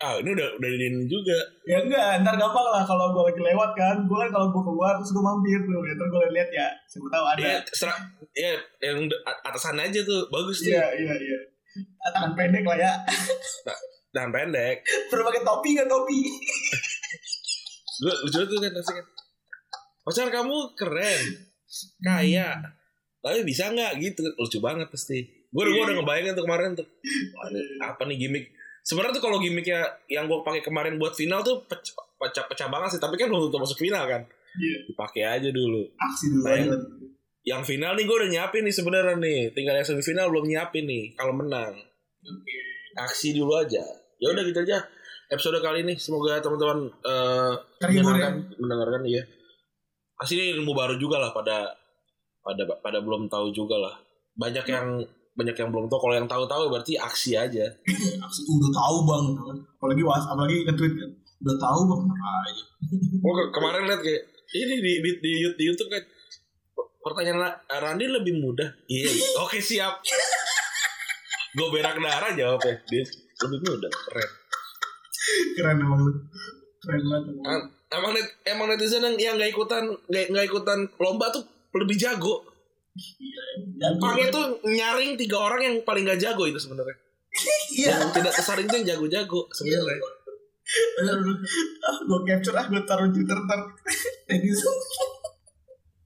Ah 0.00 0.16
ini 0.16 0.32
udah 0.32 0.48
udah 0.56 0.68
di 0.70 0.80
ini 0.80 1.04
juga. 1.04 1.36
ya 1.62 1.76
enggak 1.76 2.24
ntar 2.24 2.32
gampang 2.34 2.66
lah 2.66 2.80
kalau 2.82 3.12
gua 3.12 3.28
lagi 3.28 3.36
lewat 3.38 3.70
kan 3.76 3.96
gua 4.08 4.24
kan 4.24 4.30
kalau 4.32 4.46
gua 4.48 4.62
keluar 4.64 4.92
terus 4.96 5.12
gua 5.12 5.24
mampir 5.28 5.60
tuh 5.60 5.76
ya 5.76 5.92
ntar 5.92 6.08
gua 6.08 6.20
lihat 6.32 6.48
ya 6.48 6.66
siapa 6.88 7.06
tahu 7.06 7.24
ada 7.26 7.40
Iya, 7.40 7.56
serak, 7.68 7.98
ya 8.32 8.52
yang 8.80 9.04
atasan 9.44 9.76
aja 9.76 10.00
tuh 10.00 10.24
bagus 10.28 10.64
tuh. 10.64 10.72
iya 10.72 10.88
iya 10.96 11.12
iya 11.14 11.38
tangan 12.10 12.32
pendek 12.32 12.64
lah 12.64 12.74
ya 12.74 12.92
Dan 14.10 14.32
pendek. 14.32 14.82
berbagai 15.06 15.44
topi 15.44 15.76
nggak 15.76 15.86
topi 15.86 16.18
Gue 18.00 18.14
lucu 18.24 18.40
tuh 18.40 18.58
kan 18.58 18.72
pasti 18.72 18.92
kan. 18.96 19.06
Pacar 20.00 20.28
kamu 20.32 20.56
keren, 20.72 21.20
kaya, 22.00 22.48
Tapi 23.20 23.44
bisa 23.44 23.68
nggak 23.68 24.00
gitu? 24.00 24.24
Lucu 24.32 24.58
banget 24.58 24.88
pasti. 24.88 25.20
Gue 25.46 25.62
udah, 25.62 25.70
gua 25.70 25.82
udah 25.84 25.94
ngebayangin 26.00 26.32
tuh 26.32 26.44
kemarin 26.48 26.70
tuh. 26.72 26.88
Apa 27.78 28.08
nih 28.08 28.16
gimmick? 28.18 28.48
Sebenarnya 28.80 29.16
tuh 29.20 29.24
kalau 29.24 29.38
gimmicknya 29.38 29.84
yang 30.08 30.24
gue 30.26 30.40
pakai 30.40 30.64
kemarin 30.64 30.96
buat 30.96 31.12
final 31.12 31.44
tuh 31.44 31.64
pecah, 31.68 32.44
pecah, 32.48 32.68
banget 32.68 32.96
sih. 32.96 33.00
Tapi 33.00 33.14
kan 33.20 33.28
belum 33.28 33.48
tentu 33.48 33.60
masuk 33.60 33.78
final 33.78 34.04
kan. 34.08 34.22
Iya. 34.56 34.78
Dipakai 34.90 35.22
aja 35.24 35.48
dulu. 35.52 35.84
Aksi 35.94 36.26
dulu 36.32 36.44
Nah, 36.44 36.56
aja. 36.56 36.76
Yang 37.40 37.62
final 37.72 37.92
nih 37.96 38.04
gue 38.04 38.16
udah 38.16 38.30
nyiapin 38.30 38.62
nih 38.66 38.74
sebenarnya 38.74 39.16
nih. 39.16 39.40
Tinggal 39.56 39.74
yang 39.80 39.86
semifinal 39.86 40.26
belum 40.28 40.44
nyiapin 40.48 40.84
nih. 40.88 41.04
Kalau 41.14 41.32
menang. 41.36 41.76
Aksi 42.98 43.36
dulu 43.36 43.56
aja. 43.56 43.84
Ya 44.20 44.26
udah 44.32 44.42
gitu 44.44 44.60
aja. 44.64 44.84
Episode 45.30 45.62
kali 45.62 45.86
ini 45.86 45.94
semoga 45.94 46.42
teman-teman 46.42 46.90
eh, 47.06 47.54
Terhibur 47.78 48.18
ya. 48.18 48.34
mendengarkan, 48.34 48.58
mendengarkan 48.58 49.02
iya. 49.06 49.22
Pasti 50.18 50.34
ini 50.36 50.58
ilmu 50.58 50.74
baru 50.74 50.98
juga 50.98 51.22
lah 51.22 51.30
pada 51.30 51.70
pada 52.42 52.66
pada 52.82 52.98
belum 52.98 53.30
tahu 53.30 53.54
juga 53.54 53.78
lah. 53.78 53.94
Banyak 54.34 54.66
yang 54.66 55.00
banyak 55.40 55.56
yang 55.56 55.70
belum 55.70 55.88
tahu. 55.88 55.98
Kalau 55.98 56.14
yang 56.14 56.28
tahu-tahu 56.28 56.68
berarti 56.68 56.94
aksi 56.94 57.32
aja. 57.34 57.64
Aksi 58.20 58.40
udah 58.44 58.70
tahu 58.70 58.96
bang. 59.02 59.24
Apalagi 59.74 60.02
was, 60.02 60.24
apalagi 60.24 60.62
nge-tweet 60.62 60.94
kan. 60.94 61.10
Udah 61.40 61.56
tahu 61.56 61.80
bang 61.88 62.00
aja. 62.12 62.62
Oh 63.20 63.32
ke- 63.32 63.50
kemarin 63.50 63.88
lihat 63.88 64.00
kayak 64.00 64.22
ini 64.52 64.74
di 64.76 64.92
di, 64.98 65.10
di, 65.16 65.30
di 65.50 65.64
YouTube 65.64 65.88
kan 65.88 66.04
pertanyaan 67.00 67.38
La- 67.40 67.58
Randy 67.80 68.06
lebih 68.06 68.36
mudah. 68.36 68.68
Iya. 68.84 69.08
Oke 69.40 69.56
siap. 69.58 70.04
Gue 71.50 71.68
berak 71.70 71.96
darah 71.96 72.30
jawabnya. 72.30 72.76
Dia 72.86 73.02
lebih 73.40 73.58
mudah. 73.64 73.90
Keren. 73.90 74.30
Keren 75.56 75.76
emang 75.80 76.00
lu. 76.04 76.12
Keren 76.78 77.00
banget. 77.02 77.24
emang. 77.32 77.46
Em- 77.48 77.68
Emang 77.90 78.14
net, 78.14 78.22
emang 78.46 78.70
netizen 78.70 79.02
yang 79.02 79.18
yang 79.18 79.34
nggak 79.34 79.50
ikutan 79.50 79.82
nggak 80.06 80.46
ikutan 80.46 80.86
lomba 81.02 81.26
tuh 81.34 81.42
lebih 81.74 81.98
jago. 81.98 82.46
Pangnya 84.00 84.28
banget. 84.28 84.34
tuh 84.34 84.46
nyaring 84.66 85.10
tiga 85.16 85.36
orang 85.38 85.60
yang 85.62 85.74
paling 85.86 86.04
gak 86.04 86.20
jago 86.20 86.44
itu 86.44 86.58
sebenarnya. 86.58 86.96
Iya. 87.70 87.94
Yang 87.96 88.10
tidak 88.18 88.32
tersaring 88.34 88.66
tuh 88.66 88.76
yang 88.82 88.88
jago-jago 88.96 89.40
sebenarnya. 89.54 89.98
ah, 91.86 91.98
gue 92.02 92.18
capture 92.26 92.54
ah, 92.54 92.66
gue 92.66 92.82
taruh 92.84 93.06
di 93.10 93.14
Twitter 93.16 93.38
ntar. 93.38 93.60
Netizen. 94.28 94.74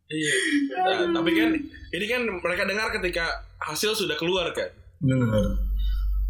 Iya. 0.04 0.32
Nah, 0.76 1.08
tapi 1.16 1.30
kan 1.32 1.50
ini 1.90 2.04
kan 2.06 2.22
mereka 2.28 2.68
dengar 2.68 2.92
ketika 2.92 3.24
hasil 3.58 3.96
sudah 3.96 4.14
keluar 4.14 4.52
kan. 4.52 4.68
Bener. 5.00 5.56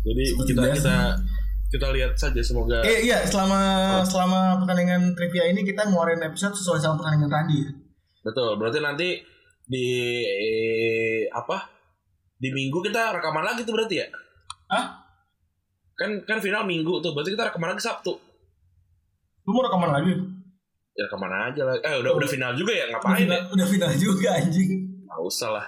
Jadi 0.04 0.24
Seperti 0.30 0.48
kita 0.54 0.62
biasa. 0.62 0.78
kita 0.78 0.96
kita 1.74 1.86
lihat 1.90 2.12
saja 2.14 2.38
semoga 2.38 2.78
Eh 2.86 3.02
iya, 3.02 3.26
selama 3.26 3.58
selama 4.06 4.62
pertandingan 4.62 5.10
trivia 5.18 5.50
ini 5.50 5.66
kita 5.66 5.90
ngeluarin 5.90 6.22
episode 6.22 6.54
sesuai 6.54 6.78
sama 6.78 7.02
pertandingan 7.02 7.30
tadi 7.32 7.56
ya. 7.66 7.70
betul. 8.22 8.50
Berarti 8.56 8.78
nanti 8.78 9.08
di 9.64 9.86
eh, 10.24 11.20
apa? 11.32 11.68
Di 12.36 12.52
minggu 12.52 12.84
kita 12.84 13.16
rekaman 13.16 13.44
lagi 13.44 13.64
tuh 13.64 13.72
berarti 13.72 14.04
ya? 14.04 14.06
Hah? 14.68 14.84
Kan 15.96 16.26
kan 16.28 16.38
final 16.42 16.68
minggu 16.68 17.00
tuh. 17.00 17.16
Berarti 17.16 17.32
kita 17.32 17.48
rekaman 17.48 17.72
lagi 17.72 17.82
Sabtu. 17.84 18.12
Lu 19.44 19.50
mau 19.52 19.64
rekaman 19.64 19.90
lagi? 19.92 20.12
Ya 20.94 21.10
rekaman 21.10 21.32
aja 21.32 21.62
lah. 21.66 21.74
Eh 21.80 21.94
udah 22.04 22.12
udah 22.14 22.28
final 22.28 22.52
juga 22.54 22.72
ya 22.72 22.86
Udah 22.86 23.02
ngapain 23.02 23.18
final, 23.26 23.34
ya? 23.34 23.42
udah 23.50 23.66
final 23.66 23.90
juga 23.98 24.28
anjing. 24.38 24.70
Nggak 25.04 25.20
usah 25.26 25.48
lah. 25.52 25.66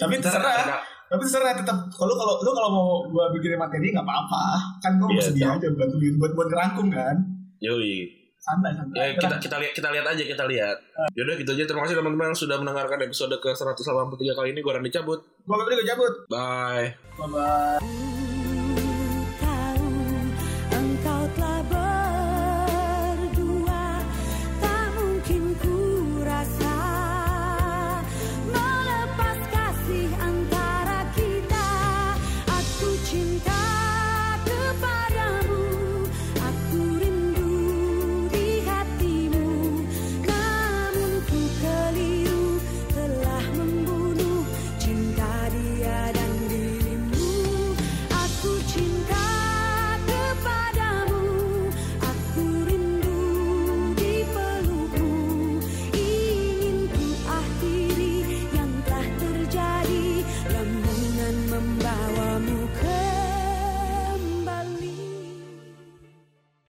Tapi 0.00 0.14
terserah. 0.18 0.82
Tapi 1.08 1.20
terserah 1.24 1.52
tetap 1.56 1.78
kalau 1.94 2.14
kalau 2.18 2.34
lu 2.44 2.50
kalau 2.52 2.68
mau 2.68 2.88
gua 3.08 3.32
bikin 3.32 3.56
materi 3.56 3.94
nggak 3.94 4.04
apa-apa. 4.04 4.44
Kan 4.82 4.92
gua 4.98 5.08
bersedia 5.14 5.54
tahu. 5.54 5.56
aja 5.62 5.68
bantuin 5.72 6.14
buat 6.18 6.32
buat 6.34 6.48
ngerangkum 6.50 6.86
kan. 6.90 7.16
Yoi 7.62 8.17
santai 8.48 8.72
santai. 8.72 8.96
Ya, 8.96 9.06
kita 9.20 9.36
kita 9.36 9.56
lihat 9.60 9.72
kita 9.76 9.88
lihat 9.92 10.06
aja 10.08 10.22
kita 10.24 10.44
lihat. 10.48 10.76
Yaudah 11.12 11.34
gitu 11.36 11.50
aja. 11.52 11.64
Terima 11.68 11.84
kasih 11.84 11.96
teman-teman 12.00 12.32
yang 12.32 12.38
sudah 12.38 12.56
mendengarkan 12.56 12.98
episode 13.04 13.36
ke 13.36 13.50
183 13.52 14.32
kali 14.32 14.48
ini. 14.56 14.60
Gue 14.64 14.72
Randy 14.72 14.88
cabut. 14.88 15.20
Gue 15.44 15.56
Febri 15.60 15.84
cabut. 15.84 16.14
Bye. 16.32 16.96
Bye 17.20 17.28
bye 17.28 18.18